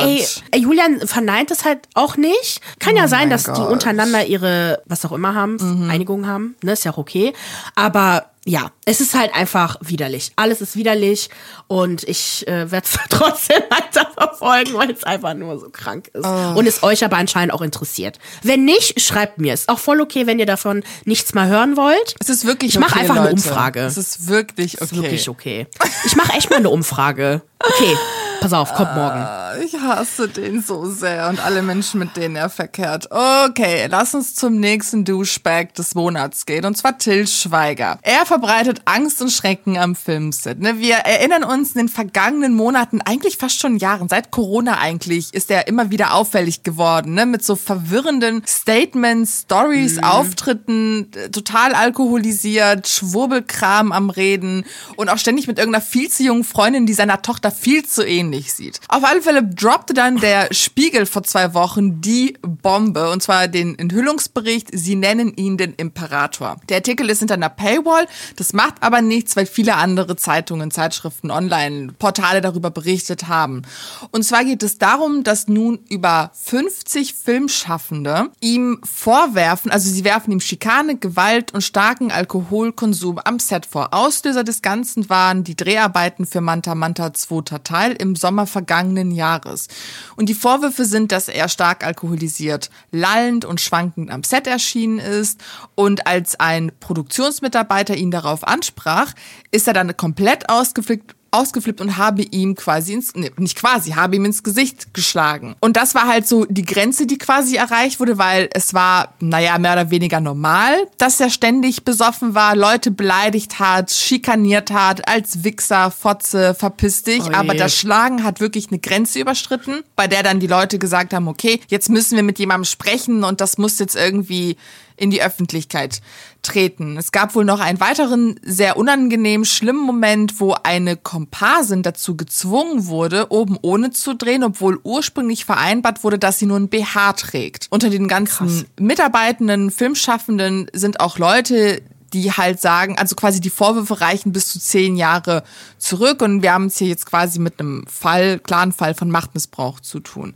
ey, 0.52 0.60
Julian 0.60 1.00
verneint 1.08 1.52
es 1.52 1.66
halt 1.66 1.80
auch 1.94 2.18
nicht. 2.18 2.62
Kann 2.80 2.96
ja 2.96 3.06
Oh 3.06 3.08
sein, 3.08 3.30
dass 3.30 3.44
die 3.44 3.52
Gott. 3.52 3.70
untereinander 3.72 4.26
ihre, 4.26 4.82
was 4.86 5.06
auch 5.06 5.12
immer 5.12 5.34
haben, 5.36 5.58
Mhm. 5.62 5.90
Einigungen 6.12 6.28
haben. 6.28 6.56
Ne, 6.64 6.74
ist 6.74 6.84
ja 6.84 6.92
auch 6.92 6.98
okay. 6.98 7.34
Aber 7.76 8.28
ja, 8.44 8.72
es 8.86 9.02
ist 9.02 9.14
halt 9.14 9.36
einfach 9.36 9.76
widerlich. 9.82 10.32
Alles 10.36 10.62
ist 10.62 10.76
widerlich 10.76 11.30
und 11.68 12.04
ich 12.04 12.48
äh, 12.48 12.72
werde 12.72 12.88
es 12.88 12.98
trotzdem 13.10 13.62
weiter 13.70 14.10
verfolgen, 14.18 14.74
weil 14.74 14.90
es 14.90 15.04
einfach 15.04 15.36
nur 15.36 15.60
so 15.60 15.70
krank 15.70 16.10
ist. 16.14 16.26
Oh. 16.26 16.54
Und 16.58 16.66
es 16.66 16.82
euch 16.82 17.06
aber 17.06 17.18
anscheinend 17.18 17.54
auch 17.54 17.62
interessiert. 17.62 18.18
Wenn 18.42 18.66
nicht, 18.66 19.00
schreibt 19.00 19.38
mir. 19.38 19.54
Ist 19.54 19.70
auch 19.70 19.78
voll 19.78 20.02
okay, 20.02 20.26
wenn 20.26 20.40
ihr 20.40 20.48
davon 20.48 20.84
nichts 21.06 21.36
mal 21.36 21.48
hören 21.48 21.78
wollt. 21.78 22.16
Es 22.20 22.30
ist 22.30 22.46
wirklich 22.46 22.76
Ich 22.76 22.82
okay, 22.82 23.00
einfach 23.00 23.16
eine 23.18 23.30
Leute. 23.30 23.36
Umfrage. 23.36 23.80
Es 23.82 23.98
ist 23.98 24.28
wirklich 24.28 24.82
okay. 24.82 24.84
Ist 24.86 24.96
wirklich 24.96 25.30
okay. 25.30 25.68
Ich 26.06 26.16
mache 26.16 26.34
echt 26.34 26.50
mal 26.50 26.58
eine 26.58 26.70
Umfrage. 26.72 27.44
Okay, 27.60 27.96
pass 28.42 28.54
auf, 28.54 28.74
kommt 28.74 28.96
morgen. 28.96 29.26
Ich 29.64 29.80
hasse 29.80 30.28
den 30.28 30.64
so 30.64 30.90
sehr 30.90 31.30
und 31.30 31.40
alle 31.40 31.62
Menschen, 31.62 32.00
mit 32.00 32.18
denen 32.18 32.36
er 32.36 32.50
verkehrt. 32.50 33.08
Okay, 33.12 33.88
lass 33.88 34.16
uns 34.16 34.34
zum 34.34 34.60
nächsten 34.60 35.06
Douchebag 35.06 35.74
des 35.78 35.94
Monats 35.94 36.46
gehen, 36.48 36.66
und 36.66 36.76
zwar 36.76 36.98
Till 36.98 37.28
Schweiger. 37.28 38.00
Er 38.02 38.26
verbreitet 38.26 38.82
Angst 38.86 39.22
und 39.22 39.30
Schrecken 39.30 39.78
am 39.78 39.96
Filmset. 39.96 40.60
Ne? 40.60 40.80
Wir 40.80 40.96
erinnern 40.96 41.44
uns 41.44 41.74
in 41.74 41.80
den 41.80 41.90
vergangenen 41.90 42.56
Monaten, 42.56 43.02
eigentlich 43.02 43.38
fast 43.38 43.60
schon 43.60 43.78
Jahren, 43.78 44.10
seit 44.10 44.32
Corona 44.32 44.80
eigentlich, 44.80 45.34
ist 45.34 45.52
er 45.52 45.68
immer 45.68 45.92
wieder 45.92 46.16
auffällig 46.16 46.64
geworden, 46.64 47.14
ne? 47.14 47.28
mit 47.28 47.46
so 47.46 47.56
verwirrenden 47.56 48.42
Statements, 48.48 49.42
Stories, 49.42 50.02
Auftritten, 50.02 51.12
äh, 51.14 51.30
total 51.30 51.74
alkoholisiert, 51.74 52.88
Schwurbelkram 52.88 53.92
am 53.92 54.10
Reden 54.10 54.66
und 54.96 55.10
auch 55.10 55.20
ständig 55.20 55.46
mit 55.46 55.60
irgendeiner 55.60 55.86
viel 55.86 56.10
zu 56.10 56.24
jungen 56.24 56.44
Freundin, 56.44 56.88
die 56.88 56.94
seiner 56.94 57.22
Tochter 57.22 57.52
viel 57.52 57.86
zu 57.86 58.04
ähnlich 58.04 58.31
sieht. 58.40 58.80
Auf 58.88 59.04
alle 59.04 59.22
Fälle 59.22 59.44
droppte 59.44 59.94
dann 59.94 60.18
der 60.18 60.54
Spiegel 60.54 61.06
vor 61.06 61.24
zwei 61.24 61.54
Wochen 61.54 62.02
die 62.02 62.38
Bombe, 62.42 63.10
und 63.12 63.22
zwar 63.24 63.48
den 63.48 63.78
Enthüllungsbericht, 63.78 64.70
sie 64.74 64.96
nennen 64.96 65.34
ihn 65.36 65.58
den 65.58 65.74
Imperator. 65.74 66.58
Der 66.70 66.78
Artikel 66.78 67.10
ist 67.10 67.20
hinter 67.20 67.36
einer 67.36 67.50
Paywall, 67.50 68.08
das 68.36 68.54
macht 68.54 68.76
aber 68.82 69.02
nichts, 69.02 69.36
weil 69.36 69.46
viele 69.46 69.76
andere 69.76 70.16
Zeitungen, 70.16 70.72
Zeitschriften, 70.72 71.32
Online-Portale 71.32 72.42
darüber 72.42 72.72
berichtet 72.72 73.28
haben. 73.28 73.64
Und 74.12 74.24
zwar 74.24 74.44
geht 74.44 74.64
es 74.64 74.78
darum, 74.78 75.24
dass 75.24 75.48
nun 75.48 75.80
über 75.90 76.32
50 76.42 77.14
Filmschaffende 77.14 78.30
ihm 78.40 78.80
vorwerfen, 78.84 79.72
also 79.72 79.90
sie 79.90 80.04
werfen 80.04 80.32
ihm 80.32 80.40
Schikane, 80.40 80.98
Gewalt 80.98 81.54
und 81.54 81.62
starken 81.62 82.12
Alkoholkonsum 82.12 83.20
am 83.24 83.40
Set 83.40 83.66
vor. 83.66 83.94
Auslöser 83.94 84.44
des 84.44 84.62
Ganzen 84.62 85.10
waren 85.10 85.44
die 85.44 85.56
Dreharbeiten 85.56 86.26
für 86.26 86.42
Manta 86.42 86.76
Manta 86.76 87.14
zweiter 87.14 87.64
Teil 87.64 87.94
im 87.94 88.16
Sommer 88.22 88.48
vergangenen 88.48 89.12
Jahres. 89.12 89.68
Und 90.16 90.30
die 90.30 90.34
Vorwürfe 90.34 90.86
sind, 90.86 91.12
dass 91.12 91.28
er 91.28 91.50
stark 91.50 91.86
alkoholisiert, 91.86 92.70
lallend 92.92 93.44
und 93.44 93.60
schwankend 93.60 94.10
am 94.12 94.24
Set 94.24 94.48
erschienen 94.48 95.00
ist. 95.00 95.42
Und 95.76 96.08
als 96.08 96.40
ein 96.40 96.72
Produktionsmitarbeiter 96.80 97.96
ihn 97.96 98.12
darauf 98.12 98.48
ansprach, 98.48 99.14
ist 99.52 99.68
er 99.68 99.74
dann 99.74 99.98
komplett 99.98 100.50
ausgeflippt 100.50 101.16
ausgeflippt 101.32 101.80
und 101.80 101.98
habe 101.98 102.24
ihm 102.24 102.56
quasi 102.56 102.94
ins, 102.94 103.16
nee, 103.16 103.32
nicht 103.38 103.58
quasi, 103.58 103.92
habe 103.92 104.18
ihm 104.18 104.26
ins 104.26 104.44
Gesicht 104.44 104.94
geschlagen. 104.94 105.56
Und 105.62 105.78
das 105.78 105.96
war 105.96 106.08
halt 106.08 106.28
so 106.28 106.46
die 106.46 106.66
Grenze, 106.66 107.08
die 107.08 107.18
quasi 107.18 107.56
erreicht 107.56 108.00
wurde, 108.00 108.18
weil 108.18 108.50
es 108.54 108.74
war, 108.74 109.14
naja, 109.20 109.58
mehr 109.58 109.74
oder 109.74 109.92
weniger 109.92 110.20
normal, 110.20 110.76
dass 110.98 111.20
er 111.20 111.30
ständig 111.30 111.86
besoffen 111.86 112.36
war, 112.36 112.56
Leute 112.56 112.92
beleidigt 112.92 113.60
hat, 113.60 113.92
schikaniert 113.92 114.72
hat, 114.72 115.08
als 115.08 115.44
Wichser, 115.44 115.90
Fotze, 115.90 116.54
verpiss 116.54 117.04
dich. 117.04 117.24
Oh 117.24 117.34
Aber 117.34 117.54
das 117.54 117.76
Schlagen 117.76 118.24
hat 118.24 118.42
wirklich 118.42 118.68
eine 118.68 118.80
Grenze 118.80 119.20
überschritten, 119.20 119.84
bei 119.96 120.08
der 120.08 120.24
dann 120.24 120.40
die 120.40 120.48
Leute 120.48 120.80
gesagt 120.80 121.14
haben, 121.14 121.30
okay, 121.30 121.62
jetzt 121.68 121.90
müssen 121.90 122.18
wir 122.18 122.24
mit 122.24 122.40
jemandem 122.40 122.66
sprechen 122.66 123.24
und 123.24 123.40
das 123.40 123.58
muss 123.58 123.80
jetzt 123.80 123.96
irgendwie 123.96 124.58
in 125.02 125.10
die 125.10 125.22
Öffentlichkeit 125.22 126.02
treten. 126.44 126.96
Es 126.96 127.12
gab 127.12 127.34
wohl 127.34 127.44
noch 127.44 127.60
einen 127.60 127.80
weiteren 127.80 128.40
sehr 128.44 128.78
unangenehmen, 128.78 129.46
schlimmen 129.46 129.82
Moment, 129.82 130.40
wo 130.40 130.56
eine 130.64 130.96
Komparsin 130.96 131.82
dazu 131.82 132.16
gezwungen 132.16 132.86
wurde, 132.86 133.32
oben 133.32 133.58
ohne 133.62 133.90
zu 133.92 134.14
drehen, 134.14 134.44
obwohl 134.44 134.80
ursprünglich 134.84 135.46
vereinbart 135.46 136.04
wurde, 136.04 136.20
dass 136.20 136.38
sie 136.38 136.46
nur 136.46 136.58
ein 136.58 136.70
BH 136.70 137.14
trägt. 137.14 137.68
Unter 137.72 137.90
den 137.90 138.08
ganzen 138.08 138.66
Mitarbeitenden, 138.80 139.72
Filmschaffenden 139.72 140.68
sind 140.72 141.00
auch 141.00 141.18
Leute, 141.18 141.82
die 142.14 142.32
halt 142.32 142.60
sagen, 142.62 142.98
also 142.98 143.16
quasi 143.16 143.42
die 143.42 143.50
Vorwürfe 143.50 144.02
reichen 144.02 144.32
bis 144.32 144.52
zu 144.52 144.60
zehn 144.60 144.96
Jahre 144.96 145.44
zurück 145.78 146.22
und 146.22 146.42
wir 146.42 146.54
haben 146.54 146.66
es 146.66 146.78
hier 146.78 146.88
jetzt 146.88 147.06
quasi 147.06 147.40
mit 147.40 147.60
einem 147.60 147.86
Fall, 147.88 148.40
klaren 148.40 148.72
Fall 148.72 148.94
von 148.94 149.10
Machtmissbrauch 149.10 149.80
zu 149.80 150.00
tun. 150.00 150.34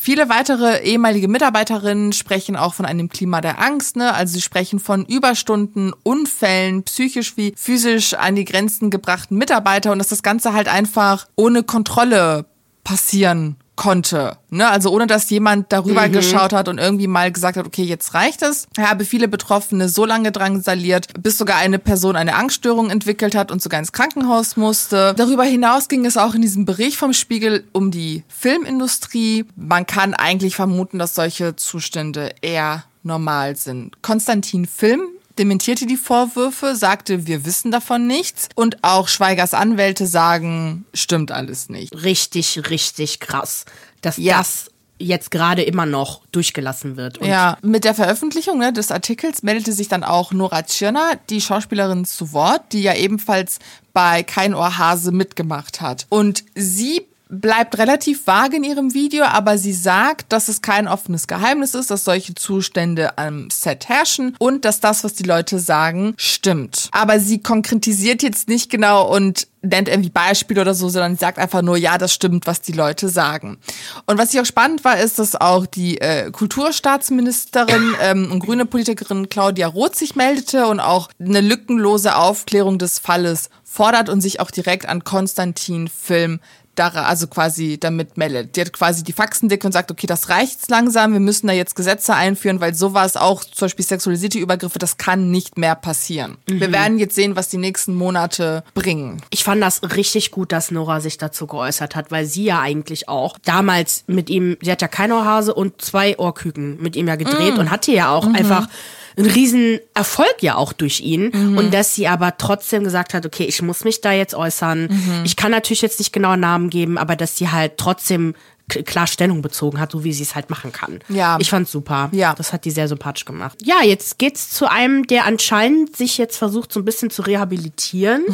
Viele 0.00 0.28
weitere 0.28 0.82
ehemalige 0.82 1.28
Mitarbeiterinnen 1.28 2.12
sprechen 2.12 2.56
auch 2.56 2.74
von 2.74 2.86
einem 2.86 3.08
Klima 3.08 3.40
der 3.40 3.60
Angst, 3.60 3.96
ne? 3.96 4.14
Also 4.14 4.34
sie 4.34 4.40
sprechen 4.40 4.78
von 4.78 5.04
Überstunden, 5.04 5.92
Unfällen, 6.02 6.82
psychisch 6.84 7.36
wie 7.36 7.54
physisch 7.56 8.14
an 8.14 8.34
die 8.34 8.44
Grenzen 8.44 8.90
gebrachten 8.90 9.36
Mitarbeiter 9.36 9.92
und 9.92 9.98
dass 9.98 10.08
das 10.08 10.22
Ganze 10.22 10.52
halt 10.52 10.68
einfach 10.68 11.26
ohne 11.36 11.62
Kontrolle 11.62 12.46
passieren 12.84 13.56
konnte. 13.76 14.36
Ne? 14.50 14.68
Also 14.68 14.90
ohne 14.90 15.06
dass 15.06 15.30
jemand 15.30 15.72
darüber 15.72 16.08
geschaut 16.08 16.52
hat 16.52 16.68
und 16.68 16.78
irgendwie 16.78 17.06
mal 17.06 17.32
gesagt 17.32 17.56
hat, 17.56 17.66
okay, 17.66 17.82
jetzt 17.82 18.14
reicht 18.14 18.42
es. 18.42 18.66
Er 18.76 18.90
habe 18.90 19.04
viele 19.04 19.28
Betroffene 19.28 19.88
so 19.88 20.04
lange 20.04 20.32
drangsaliert, 20.32 21.08
bis 21.20 21.38
sogar 21.38 21.56
eine 21.56 21.78
Person 21.78 22.16
eine 22.16 22.34
Angststörung 22.34 22.90
entwickelt 22.90 23.34
hat 23.34 23.50
und 23.50 23.62
sogar 23.62 23.80
ins 23.80 23.92
Krankenhaus 23.92 24.56
musste. 24.56 25.14
Darüber 25.16 25.44
hinaus 25.44 25.88
ging 25.88 26.04
es 26.04 26.16
auch 26.16 26.34
in 26.34 26.42
diesem 26.42 26.64
Bericht 26.64 26.96
vom 26.96 27.12
Spiegel 27.12 27.64
um 27.72 27.90
die 27.90 28.24
Filmindustrie. 28.28 29.46
Man 29.56 29.86
kann 29.86 30.14
eigentlich 30.14 30.54
vermuten, 30.54 30.98
dass 30.98 31.14
solche 31.14 31.56
Zustände 31.56 32.34
eher 32.42 32.84
normal 33.02 33.56
sind. 33.56 34.02
Konstantin 34.02 34.66
Film 34.66 35.02
dementierte 35.38 35.86
die 35.86 35.96
Vorwürfe, 35.96 36.76
sagte, 36.76 37.26
wir 37.26 37.44
wissen 37.44 37.70
davon 37.70 38.06
nichts. 38.06 38.48
Und 38.54 38.82
auch 38.82 39.08
Schweigers 39.08 39.54
Anwälte 39.54 40.06
sagen, 40.06 40.84
stimmt 40.94 41.30
alles 41.32 41.68
nicht. 41.68 41.92
Richtig, 42.04 42.68
richtig 42.70 43.20
krass, 43.20 43.64
dass 44.00 44.16
Ja. 44.16 44.38
das 44.38 44.66
jetzt 44.98 45.30
gerade 45.32 45.62
immer 45.62 45.84
noch 45.84 46.22
durchgelassen 46.30 46.96
wird. 46.96 47.18
Und 47.18 47.26
Ja, 47.26 47.58
mit 47.62 47.82
der 47.84 47.94
Veröffentlichung 47.94 48.58
ne, 48.58 48.72
des 48.72 48.92
Artikels 48.92 49.42
meldete 49.42 49.72
sich 49.72 49.88
dann 49.88 50.04
auch 50.04 50.32
Nora 50.32 50.62
Tschirner, 50.62 51.18
die 51.28 51.40
Schauspielerin, 51.40 52.04
zu 52.04 52.32
Wort, 52.32 52.72
die 52.72 52.82
ja 52.82 52.94
ebenfalls 52.94 53.58
bei 53.92 54.22
Kein 54.22 54.54
Ohrhase 54.54 55.10
mitgemacht 55.10 55.80
hat. 55.80 56.06
Und 56.08 56.44
sie 56.54 57.06
bleibt 57.32 57.78
relativ 57.78 58.26
vage 58.26 58.58
in 58.58 58.64
ihrem 58.64 58.92
Video, 58.92 59.24
aber 59.24 59.56
sie 59.56 59.72
sagt, 59.72 60.32
dass 60.32 60.48
es 60.48 60.60
kein 60.60 60.86
offenes 60.86 61.26
Geheimnis 61.26 61.74
ist, 61.74 61.90
dass 61.90 62.04
solche 62.04 62.34
Zustände 62.34 63.16
am 63.16 63.48
Set 63.50 63.88
herrschen 63.88 64.36
und 64.38 64.66
dass 64.66 64.80
das, 64.80 65.02
was 65.02 65.14
die 65.14 65.22
Leute 65.22 65.58
sagen, 65.58 66.12
stimmt. 66.18 66.90
Aber 66.92 67.18
sie 67.18 67.42
konkretisiert 67.42 68.22
jetzt 68.22 68.48
nicht 68.48 68.70
genau 68.70 69.10
und 69.12 69.48
nennt 69.62 69.88
irgendwie 69.88 70.10
Beispiele 70.10 70.60
oder 70.60 70.74
so, 70.74 70.88
sondern 70.88 71.16
sagt 71.16 71.38
einfach 71.38 71.62
nur, 71.62 71.76
ja, 71.76 71.96
das 71.96 72.12
stimmt, 72.12 72.46
was 72.46 72.60
die 72.60 72.72
Leute 72.72 73.08
sagen. 73.08 73.58
Und 74.06 74.18
was 74.18 74.34
ich 74.34 74.40
auch 74.40 74.44
spannend 74.44 74.84
war, 74.84 74.98
ist, 74.98 75.18
dass 75.18 75.40
auch 75.40 75.66
die 75.66 76.00
äh, 76.00 76.30
Kulturstaatsministerin 76.30 77.94
ähm, 78.02 78.30
und 78.30 78.40
grüne 78.40 78.66
Politikerin 78.66 79.28
Claudia 79.28 79.68
Roth 79.68 79.96
sich 79.96 80.16
meldete 80.16 80.66
und 80.66 80.80
auch 80.80 81.08
eine 81.18 81.40
lückenlose 81.40 82.16
Aufklärung 82.16 82.78
des 82.78 82.98
Falles 82.98 83.48
fordert 83.64 84.10
und 84.10 84.20
sich 84.20 84.40
auch 84.40 84.50
direkt 84.50 84.86
an 84.86 85.02
Konstantin 85.02 85.88
Film 85.88 86.40
da, 86.74 86.88
also 86.88 87.26
quasi 87.26 87.78
damit 87.78 88.16
meldet. 88.16 88.56
Die 88.56 88.62
hat 88.62 88.72
quasi 88.72 89.04
die 89.04 89.12
Faxen 89.12 89.48
dick 89.48 89.64
und 89.64 89.72
sagt, 89.72 89.90
okay, 89.90 90.06
das 90.06 90.28
reicht 90.28 90.52
jetzt 90.52 90.70
langsam, 90.70 91.12
wir 91.12 91.20
müssen 91.20 91.46
da 91.46 91.52
jetzt 91.52 91.76
Gesetze 91.76 92.14
einführen, 92.14 92.60
weil 92.60 92.74
sowas 92.74 93.16
auch, 93.16 93.44
zum 93.44 93.66
Beispiel 93.66 93.84
sexualisierte 93.84 94.38
Übergriffe, 94.38 94.78
das 94.78 94.96
kann 94.96 95.30
nicht 95.30 95.58
mehr 95.58 95.74
passieren. 95.74 96.38
Mhm. 96.48 96.60
Wir 96.60 96.72
werden 96.72 96.98
jetzt 96.98 97.14
sehen, 97.14 97.36
was 97.36 97.48
die 97.48 97.58
nächsten 97.58 97.94
Monate 97.94 98.64
bringen. 98.74 99.22
Ich 99.30 99.44
fand 99.44 99.62
das 99.62 99.82
richtig 99.94 100.30
gut, 100.30 100.52
dass 100.52 100.70
Nora 100.70 101.00
sich 101.00 101.18
dazu 101.18 101.46
geäußert 101.46 101.94
hat, 101.94 102.10
weil 102.10 102.24
sie 102.24 102.44
ja 102.44 102.60
eigentlich 102.60 103.08
auch 103.08 103.36
damals 103.44 104.04
mit 104.06 104.30
ihm, 104.30 104.56
sie 104.62 104.72
hat 104.72 104.82
ja 104.82 104.88
keine 104.88 105.16
Ohrhase 105.16 105.54
und 105.54 105.82
zwei 105.82 106.18
Ohrküken 106.18 106.80
mit 106.80 106.96
ihm 106.96 107.08
ja 107.08 107.16
gedreht 107.16 107.54
mhm. 107.54 107.60
und 107.60 107.70
hatte 107.70 107.92
ja 107.92 108.10
auch 108.10 108.26
mhm. 108.26 108.34
einfach 108.34 108.68
ein 109.16 109.26
Riesenerfolg 109.26 110.36
ja 110.40 110.56
auch 110.56 110.72
durch 110.72 111.00
ihn. 111.00 111.30
Mhm. 111.32 111.58
Und 111.58 111.74
dass 111.74 111.94
sie 111.94 112.08
aber 112.08 112.36
trotzdem 112.36 112.84
gesagt 112.84 113.14
hat, 113.14 113.26
okay, 113.26 113.44
ich 113.44 113.60
muss 113.62 113.84
mich 113.84 114.00
da 114.00 114.12
jetzt 114.12 114.34
äußern. 114.34 114.88
Mhm. 114.90 115.22
Ich 115.24 115.36
kann 115.36 115.50
natürlich 115.50 115.82
jetzt 115.82 115.98
nicht 115.98 116.12
genau 116.12 116.36
Namen 116.36 116.70
geben, 116.70 116.98
aber 116.98 117.16
dass 117.16 117.36
sie 117.36 117.50
halt 117.50 117.76
trotzdem 117.76 118.34
klar 118.68 119.06
Stellung 119.06 119.42
bezogen 119.42 119.80
hat, 119.80 119.92
so 119.92 120.04
wie 120.04 120.12
sie 120.12 120.22
es 120.22 120.34
halt 120.34 120.50
machen 120.50 120.72
kann. 120.72 121.00
Ja. 121.08 121.36
Ich 121.40 121.50
fand's 121.50 121.70
super. 121.70 122.08
Ja. 122.12 122.34
Das 122.34 122.52
hat 122.52 122.64
die 122.64 122.70
sehr 122.70 122.88
sympathisch 122.88 123.24
gemacht. 123.24 123.58
Ja, 123.62 123.82
jetzt 123.82 124.18
geht's 124.18 124.50
zu 124.50 124.70
einem, 124.70 125.06
der 125.06 125.26
anscheinend 125.26 125.96
sich 125.96 126.18
jetzt 126.18 126.36
versucht, 126.36 126.72
so 126.72 126.80
ein 126.80 126.84
bisschen 126.84 127.10
zu 127.10 127.22
rehabilitieren. 127.22 128.24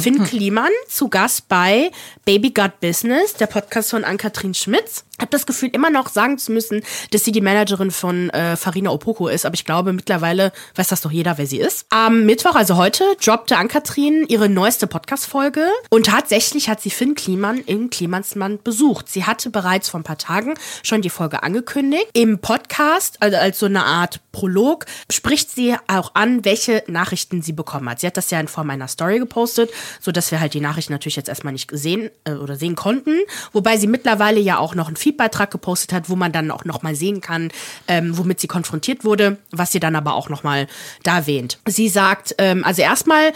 Finn 0.00 0.22
Kliman, 0.22 0.70
zu 0.88 1.08
Gast 1.08 1.48
bei 1.48 1.90
Baby 2.24 2.50
Got 2.50 2.80
Business, 2.80 3.34
der 3.34 3.46
Podcast 3.46 3.90
von 3.90 4.04
Ann-Kathrin 4.04 4.54
Schmitz 4.54 5.04
habe 5.20 5.30
das 5.30 5.46
Gefühl, 5.46 5.70
immer 5.72 5.90
noch 5.90 6.08
sagen 6.08 6.38
zu 6.38 6.52
müssen, 6.52 6.82
dass 7.10 7.24
sie 7.24 7.32
die 7.32 7.40
Managerin 7.40 7.90
von 7.90 8.30
äh, 8.30 8.56
Farina 8.56 8.90
Opoko 8.90 9.28
ist. 9.28 9.46
Aber 9.46 9.54
ich 9.54 9.64
glaube, 9.64 9.92
mittlerweile 9.92 10.52
weiß 10.76 10.88
das 10.88 11.00
doch 11.00 11.10
jeder, 11.10 11.38
wer 11.38 11.46
sie 11.46 11.58
ist. 11.58 11.86
Am 11.90 12.24
Mittwoch, 12.24 12.54
also 12.54 12.76
heute, 12.76 13.04
droppte 13.22 13.56
Ann-Kathrin 13.56 14.24
ihre 14.28 14.48
neueste 14.48 14.86
Podcast-Folge. 14.86 15.66
Und 15.90 16.06
tatsächlich 16.06 16.68
hat 16.68 16.80
sie 16.80 16.90
Finn 16.90 17.14
Kliman 17.14 17.58
in 17.58 17.90
Klimansmann 17.90 18.58
besucht. 18.62 19.08
Sie 19.08 19.24
hatte 19.24 19.50
bereits 19.50 19.88
vor 19.88 20.00
ein 20.00 20.04
paar 20.04 20.18
Tagen 20.18 20.54
schon 20.82 21.02
die 21.02 21.10
Folge 21.10 21.42
angekündigt. 21.42 22.06
Im 22.12 22.38
Podcast, 22.38 23.18
also 23.20 23.36
als 23.36 23.58
so 23.58 23.66
eine 23.66 23.84
Art 23.84 24.20
Prolog, 24.32 24.86
spricht 25.10 25.50
sie 25.50 25.76
auch 25.86 26.14
an, 26.14 26.44
welche 26.44 26.82
Nachrichten 26.86 27.42
sie 27.42 27.52
bekommen 27.52 27.88
hat. 27.88 28.00
Sie 28.00 28.06
hat 28.06 28.16
das 28.16 28.30
ja 28.30 28.40
in 28.40 28.48
Form 28.48 28.70
einer 28.70 28.88
Story 28.88 29.18
gepostet, 29.18 29.70
so 30.00 30.12
dass 30.12 30.30
wir 30.30 30.40
halt 30.40 30.54
die 30.54 30.60
Nachrichten 30.60 30.92
natürlich 30.92 31.16
jetzt 31.16 31.28
erstmal 31.28 31.52
nicht 31.52 31.70
sehen 31.72 32.10
äh, 32.24 32.32
oder 32.32 32.56
sehen 32.56 32.76
konnten. 32.76 33.18
Wobei 33.52 33.76
sie 33.76 33.86
mittlerweile 33.86 34.40
ja 34.40 34.58
auch 34.58 34.74
noch 34.74 34.88
ein 34.88 34.96
Feedbeitrag 35.10 35.50
gepostet 35.50 35.92
hat, 35.92 36.08
wo 36.08 36.16
man 36.16 36.32
dann 36.32 36.50
auch 36.50 36.64
nochmal 36.64 36.94
sehen 36.94 37.20
kann, 37.20 37.50
ähm, 37.88 38.16
womit 38.16 38.40
sie 38.40 38.46
konfrontiert 38.46 39.04
wurde, 39.04 39.38
was 39.50 39.72
sie 39.72 39.80
dann 39.80 39.96
aber 39.96 40.14
auch 40.14 40.28
nochmal 40.28 40.68
da 41.02 41.18
erwähnt. 41.18 41.58
Sie 41.66 41.88
sagt, 41.88 42.34
ähm, 42.38 42.64
also 42.64 42.82
erstmal 42.82 43.32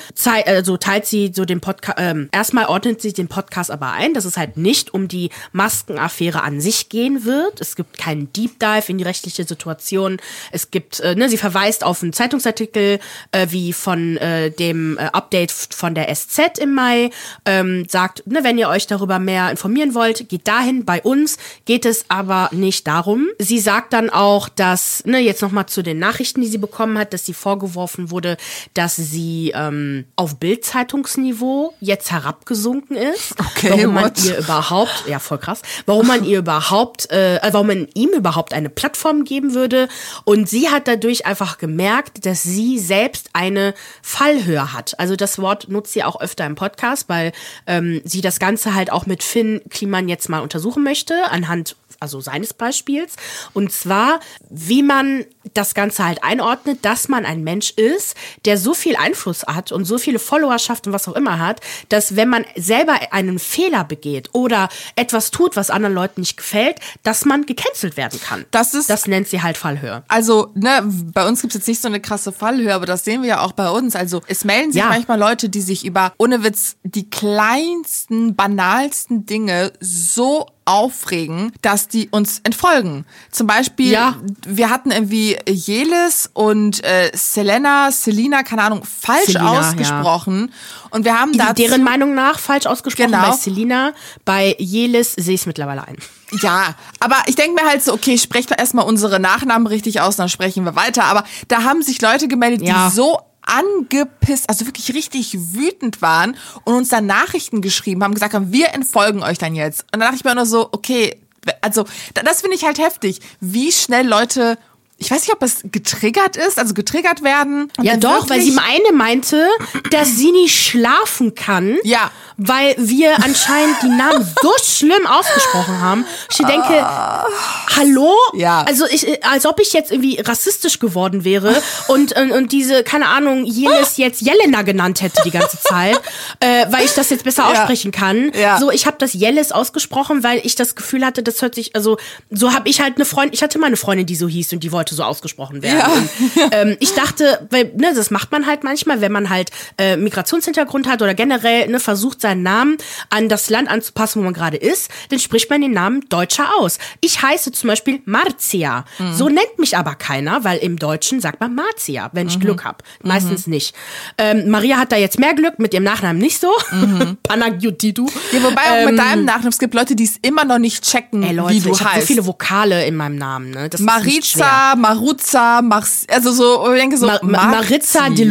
also 0.47 0.77
teilt 0.77 1.07
sie 1.07 1.33
so 1.35 1.45
den 1.45 1.61
Podcast, 1.61 1.99
ähm, 1.99 2.29
erstmal 2.33 2.67
ordnet 2.67 3.03
sie 3.03 3.13
den 3.13 3.29
Podcast 3.29 3.71
aber 3.71 3.93
ein, 3.93 4.15
dass 4.15 4.25
es 4.25 4.37
halt 4.37 4.57
nicht 4.57 4.95
um 4.95 5.09
die 5.09 5.31
Maskenaffäre 5.53 6.43
an 6.43 6.61
sich 6.61 6.89
gehen 6.89 7.25
wird. 7.25 7.61
Es 7.61 7.77
gibt 7.77 7.99
keinen 7.99 8.33
Deep 8.33 8.61
Dive 8.61 8.85
in 8.89 8.99
die 8.99 9.05
rechtliche 9.05 9.45
Situation. 9.45 10.19
Es 10.53 10.71
gibt, 10.71 11.01
äh, 11.01 11.15
ne, 11.15 11.29
sie 11.29 11.39
verweist 11.39 11.85
auf 11.85 12.03
einen 12.03 12.13
Zeitungsartikel 12.13 13.01
äh, 13.33 13.47
wie 13.51 13.73
von 13.73 14.17
äh, 14.19 14.51
dem 14.51 14.97
äh, 14.99 15.07
Update 15.13 15.51
von 15.51 15.95
der 15.95 16.15
SZ 16.15 16.59
im 16.59 16.75
Mai, 16.75 17.11
ähm, 17.45 17.87
sagt, 17.89 18.27
ne, 18.27 18.45
wenn 18.45 18.59
ihr 18.59 18.69
euch 18.69 18.87
darüber 18.87 19.19
mehr 19.19 19.51
informieren 19.51 19.95
wollt, 19.95 20.29
geht 20.29 20.47
dahin 20.47 20.85
bei 20.85 21.03
uns 21.03 21.37
geht 21.65 21.87
es 21.87 22.05
aber 22.09 22.51
nicht 22.53 22.87
darum. 22.87 23.29
Sie 23.39 23.59
sagt 23.59 23.93
dann 23.93 24.11
auch, 24.11 24.49
dass, 24.49 25.05
ne, 25.07 25.19
jetzt 25.19 25.43
nochmal 25.43 25.67
zu 25.67 25.83
den 25.83 25.99
Nachrichten, 25.99 26.41
die 26.41 26.47
sie 26.47 26.59
bekommen 26.59 26.99
hat, 26.99 27.13
dass 27.13 27.25
sie 27.25 27.35
vorgeworfen 27.35 28.11
wurde, 28.11 28.37
dass 28.75 28.97
sie 28.97 29.53
ähm, 29.55 30.05
auf 30.17 30.37
Bildzeitungsniveau 30.37 31.75
jetzt 31.81 32.11
herabgesunken 32.11 32.97
ist. 32.97 33.35
Okay, 33.39 33.71
warum 33.71 33.95
man 33.95 34.05
what? 34.05 34.25
ihr 34.25 34.39
überhaupt, 34.39 35.05
ja 35.07 35.19
voll 35.19 35.39
krass, 35.39 35.63
warum 35.87 36.07
man 36.07 36.25
ihr 36.25 36.39
überhaupt, 36.39 37.11
äh, 37.11 37.41
warum 37.51 37.69
man 37.69 37.89
ihm 37.95 38.11
überhaupt 38.11 38.53
eine 38.53 38.69
Plattform 38.69 39.25
geben 39.25 39.55
würde. 39.55 39.89
Und 40.25 40.49
sie 40.49 40.69
hat 40.69 40.89
dadurch 40.89 41.27
einfach 41.27 41.59
gemerkt, 41.59 42.27
dass 42.27 42.43
sie 42.43 42.79
selbst 42.79 43.31
eine 43.33 43.75
Fallhöhe 44.03 44.73
hat. 44.73 44.99
Also 44.99 45.17
das 45.17 45.39
Wort 45.39 45.69
nutzt 45.69 45.93
sie 45.93 46.05
auch 46.05 46.21
öfter 46.21 46.45
im 46.47 46.55
Podcast, 46.57 47.09
weil 47.09 47.33
ähm, 47.67 48.01
sie 48.05 48.21
das 48.21 48.39
Ganze 48.39 48.75
halt 48.75 48.93
auch 48.93 49.07
mit 49.07 49.23
Finn 49.23 49.63
Kliman 49.71 50.09
jetzt 50.09 50.29
mal 50.29 50.41
untersuchen 50.41 50.83
möchte, 50.83 51.15
anhand 51.31 51.54
anhand 51.55 51.77
also 52.01 52.21
seines 52.21 52.53
Beispiels. 52.53 53.17
Und 53.55 53.73
zwar, 53.73 54.21
wie 54.51 54.83
man 54.83 55.25
das 55.55 55.75
Ganze 55.75 56.05
halt 56.05 56.23
einordnet, 56.23 56.81
dass 56.83 57.09
man 57.09 57.25
ein 57.25 57.43
Mensch 57.43 57.71
ist, 57.71 58.15
der 58.45 58.59
so 58.59 58.75
viel 58.75 58.97
Einfluss 58.97 59.45
hat 59.47 59.73
und 59.73 59.85
so 59.85 59.97
viele 59.99 60.19
Followerschaft 60.19 60.87
und 60.87 60.93
was 60.93 61.09
auch 61.09 61.15
immer 61.15 61.39
hat, 61.39 61.61
dass 61.89 62.17
wenn 62.17 62.29
man 62.29 62.45
selber 62.57 62.99
einen 63.11 63.39
Fehler 63.39 63.85
begeht 63.85 64.31
oder 64.33 64.69
etwas 64.97 65.31
tut, 65.31 65.57
was 65.57 65.71
anderen 65.71 65.95
Leuten 65.95 66.21
nicht 66.21 66.37
gefällt, 66.37 66.79
dass 67.03 67.25
man 67.25 67.47
gecancelt 67.47 67.97
werden 67.97 68.21
kann. 68.21 68.45
Das 68.51 68.75
ist. 68.75 68.91
Das 68.91 69.07
nennt 69.07 69.29
sie 69.29 69.43
halt 69.43 69.57
Fallhöhe. 69.57 70.03
Also, 70.09 70.51
ne, 70.55 70.83
bei 70.85 71.27
uns 71.27 71.41
gibt 71.41 71.55
es 71.55 71.61
jetzt 71.61 71.69
nicht 71.69 71.81
so 71.81 71.89
eine 71.89 72.01
krasse 72.01 72.33
Fallhöhe, 72.33 72.75
aber 72.75 72.87
das 72.87 73.05
sehen 73.05 73.23
wir 73.23 73.29
ja 73.29 73.41
auch 73.41 73.53
bei 73.53 73.71
uns. 73.71 73.97
Also, 73.97 74.21
es 74.27 74.45
melden 74.45 74.73
sich 74.73 74.83
ja. 74.83 74.89
manchmal 74.89 75.19
Leute, 75.19 75.49
die 75.49 75.61
sich 75.61 75.85
über, 75.87 76.13
ohne 76.19 76.45
Witz, 76.45 76.77
die 76.83 77.09
kleinsten, 77.09 78.35
banalsten 78.35 79.27
Dinge 79.27 79.73
so 79.81 80.49
aufregen, 80.65 81.53
dass 81.63 81.89
die 81.89 82.09
uns 82.11 82.41
entfolgen. 82.45 83.05
Zum 83.31 83.47
Beispiel, 83.47 83.93
ja. 83.93 84.17
wir 84.47 84.71
hatten 84.71 84.91
irgendwie 84.91 85.37
Jelis 85.49 86.31
und 86.33 86.83
äh, 86.85 87.11
Selena, 87.15 87.91
Selina, 87.91 88.43
keine 88.43 88.63
Ahnung, 88.63 88.83
falsch 88.85 89.27
Selina, 89.27 89.59
ausgesprochen. 89.59 90.51
Ja. 90.51 90.89
Und 90.91 91.05
wir 91.05 91.19
haben 91.19 91.37
da 91.37 91.53
deren 91.53 91.83
Meinung 91.83 92.15
nach 92.15 92.39
falsch 92.39 92.67
ausgesprochen 92.67 93.13
genau. 93.13 93.31
bei 93.31 93.37
Selina. 93.37 93.93
Bei 94.25 94.55
Jelis 94.59 95.13
sehe 95.13 95.35
ich 95.35 95.43
es 95.43 95.47
mittlerweile 95.47 95.87
ein. 95.87 95.97
Ja, 96.41 96.75
aber 97.01 97.17
ich 97.27 97.37
denke 97.37 97.63
mir 97.63 97.69
halt 97.69 97.83
so, 97.83 97.93
okay, 97.93 98.19
sprecht 98.19 98.51
erstmal 98.51 98.87
unsere 98.87 99.21
Nachnamen 99.21 99.67
richtig 99.67 100.01
aus, 100.01 100.17
dann 100.17 100.29
sprechen 100.29 100.65
wir 100.65 100.75
weiter. 100.75 101.05
Aber 101.05 101.25
da 101.49 101.63
haben 101.63 101.83
sich 101.83 102.01
Leute 102.01 102.29
gemeldet, 102.29 102.63
ja. 102.63 102.89
die 102.89 102.95
so 102.95 103.21
angepisst, 103.47 104.49
also 104.49 104.67
wirklich 104.67 104.95
richtig 104.95 105.37
wütend 105.55 106.03
waren 106.03 106.37
und 106.65 106.75
uns 106.75 106.89
dann 106.89 107.07
Nachrichten 107.07 107.61
geschrieben 107.61 108.03
haben, 108.03 108.15
gesagt 108.15 108.35
haben, 108.35 108.53
wir 108.53 108.75
entfolgen 108.75 109.23
euch 109.23 109.39
dann 109.39 109.55
jetzt. 109.55 109.83
Und 109.85 110.01
dann 110.01 110.01
dachte 110.01 110.17
ich 110.17 110.25
mir 110.25 110.35
nur 110.35 110.47
so, 110.47 110.69
okay, 110.73 111.21
also 111.61 111.85
das 112.15 112.41
finde 112.41 112.57
ich 112.57 112.65
halt 112.65 112.79
heftig, 112.79 113.21
wie 113.41 113.71
schnell 113.71 114.07
Leute 114.07 114.59
ich 114.97 115.11
weiß 115.11 115.23
nicht, 115.23 115.33
ob 115.33 115.43
es 115.43 115.61
getriggert 115.65 116.37
ist, 116.37 116.59
also 116.59 116.73
getriggert 116.73 117.23
werden. 117.23 117.71
Ja, 117.81 117.97
doch, 117.97 118.31
weil 118.31 118.41
sie 118.41 118.57
eine 118.57 118.97
meinte, 118.97 119.49
dass 119.91 120.17
sie 120.17 120.31
nicht 120.31 120.55
schlafen 120.55 121.35
kann. 121.35 121.79
Ja. 121.83 122.11
Weil 122.37 122.75
wir 122.79 123.17
anscheinend 123.25 123.77
die 123.83 123.89
Namen 123.89 124.27
so 124.43 124.53
schlimm 124.63 125.07
ausgesprochen 125.07 125.81
haben. 125.81 126.05
Ich 126.31 126.39
denke, 126.39 126.73
uh, 126.73 127.77
hallo? 127.77 128.13
Ja. 128.35 128.65
Also 128.67 128.87
ich, 128.87 129.25
als 129.25 129.47
ob 129.47 129.61
ich 129.61 129.73
jetzt 129.73 129.93
irgendwie 129.93 130.21
rassistisch 130.21 130.81
geworden 130.81 131.25
wäre 131.25 131.55
und, 131.89 132.17
und, 132.19 132.33
und 132.33 132.51
diese, 132.51 132.83
keine 132.83 133.07
Ahnung, 133.07 133.45
jenes 133.45 133.99
jetzt 133.99 134.21
Jelena 134.21 134.63
genannt 134.63 135.01
hätte 135.01 135.23
die 135.25 135.31
ganze 135.31 135.61
Zeit, 135.61 136.01
äh, 136.41 136.67
weil 136.71 136.85
ich 136.85 136.95
das 136.95 137.11
jetzt 137.11 137.23
besser 137.23 137.45
ja. 137.45 137.53
aussprechen 137.53 137.93
kann. 137.93 138.33
Ja. 138.35 138.59
So, 138.59 138.71
ich 138.73 138.87
habe 138.87 138.97
das 138.99 139.13
Jelles 139.13 139.53
ausgesprochen, 139.53 140.25
weil 140.25 140.41
ich 140.43 140.57
das 140.57 140.75
Gefühl 140.75 141.05
hatte, 141.05 141.23
das 141.23 141.41
hört 141.41 141.55
sich, 141.55 141.77
also 141.77 141.99
so 142.31 142.53
habe 142.53 142.69
ich 142.69 142.81
halt 142.81 142.97
eine 142.97 143.05
Freundin, 143.05 143.35
ich 143.35 143.43
hatte 143.43 143.59
mal 143.61 143.69
eine 143.69 143.77
Freundin, 143.77 144.07
die 144.07 144.17
so 144.17 144.27
hieß 144.27 144.53
und 144.55 144.65
die 144.65 144.73
wollte 144.73 144.97
so 144.97 145.05
ausgesprochen 145.05 145.63
werden. 145.63 145.79
Ja. 145.79 145.87
Und, 145.87 146.53
ähm, 146.53 146.77
ich 146.81 146.95
dachte, 146.95 147.47
weil, 147.51 147.71
ne, 147.77 147.93
das 147.95 148.11
macht 148.11 148.33
man 148.33 148.47
halt 148.47 148.65
manchmal, 148.65 149.01
wenn 149.01 149.13
man 149.13 149.31
halt 149.31 149.51
äh, 149.79 149.97
Migrationshintergrund 149.97 150.89
hat 150.89 151.01
oder 151.01 151.15
generell 151.15 151.69
ne, 151.69 151.79
versucht, 151.79 152.24
seinen 152.25 152.43
Namen 152.43 152.79
an 153.11 153.29
das 153.29 153.51
Land 153.51 153.69
anzupassen, 153.69 154.21
wo 154.21 154.25
man 154.25 154.33
gerade 154.33 154.57
ist, 154.57 154.91
dann 155.11 155.19
spricht 155.19 155.51
man 155.51 155.61
den 155.61 155.73
Namen 155.73 156.09
deutscher 156.09 156.49
aus. 156.59 156.79
Ich 157.01 157.23
heiße 157.23 157.53
zum 157.53 157.69
Beispiel 157.69 158.01
Marzia. 158.07 158.85
Mhm. 158.99 159.15
So 159.15 159.29
nennt 159.29 159.59
mich 159.59 159.77
aber 159.77 159.95
keiner, 159.95 160.43
weil 160.43 160.59
im 160.59 160.79
Deutschen 160.79 161.21
sagt 161.21 161.41
man 161.41 161.55
Marzia, 161.55 162.11
wenn 162.13 162.27
ich 162.27 162.39
mhm. 162.39 162.43
Glück 162.43 162.65
habe. 162.65 162.79
Meistens 163.03 163.47
mhm. 163.47 163.53
nicht. 163.53 163.75
Ähm, 164.17 164.49
Maria 164.51 164.79
hat 164.79 164.91
da 164.91 164.97
jetzt 164.97 165.19
mehr 165.19 165.35
Glück, 165.35 165.59
mit 165.59 165.75
ihrem 165.75 165.85
Nachnamen 165.85 166.21
nicht 166.21 166.41
so. 166.41 166.51
Mhm. 166.73 167.19
Panagiotidu. 167.23 168.07
Ja, 168.33 168.43
wobei 168.43 168.63
auch 168.63 168.77
ähm, 168.77 168.91
mit 168.91 168.99
deinem 168.99 169.25
Nachnamen, 169.27 169.51
es 169.51 169.59
gibt 169.59 169.75
Leute, 169.75 169.95
die 169.95 170.05
es 170.05 170.17
immer 170.23 170.45
noch 170.45 170.59
nicht 170.59 170.83
checken, 170.83 171.23
ey, 171.23 171.35
Leute, 171.35 171.55
wie 171.55 171.61
du 171.61 171.73
ich 171.73 171.85
heißt. 171.85 172.01
so 172.01 172.07
viele 172.07 172.27
Vokale 172.27 172.87
in 172.87 172.97
meinem 172.97 173.17
Namen. 173.17 173.51
Ne? 173.51 173.69
Das 173.69 173.81
Maritza, 173.81 174.75
Maruzza, 174.77 175.61
Mars, 175.61 176.07
also 176.09 176.33
so, 176.33 176.73
ich 176.73 176.81
denke 176.81 176.97
so, 176.97 177.07
Ma 177.07 177.19
Ma 177.23 177.47
Maritza 177.47 178.09
de 178.09 178.25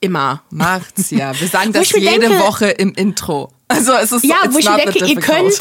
Immer. 0.00 0.42
Marzia. 0.50 1.38
Wir 1.38 1.48
sagen 1.48 1.72
das 1.72 1.90
jede 1.90 2.20
denke, 2.20 2.38
Woche 2.40 2.66
im 2.68 2.92
Intro. 2.94 3.52
Also 3.68 3.92
es 3.92 4.12
ist 4.12 4.24
Ja, 4.24 4.36
wo 4.50 4.58
ich 4.58 4.68
mir 4.68 4.76
denke, 4.76 5.04
ihr 5.04 5.16
könnt, 5.16 5.52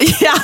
Ja. 0.20 0.34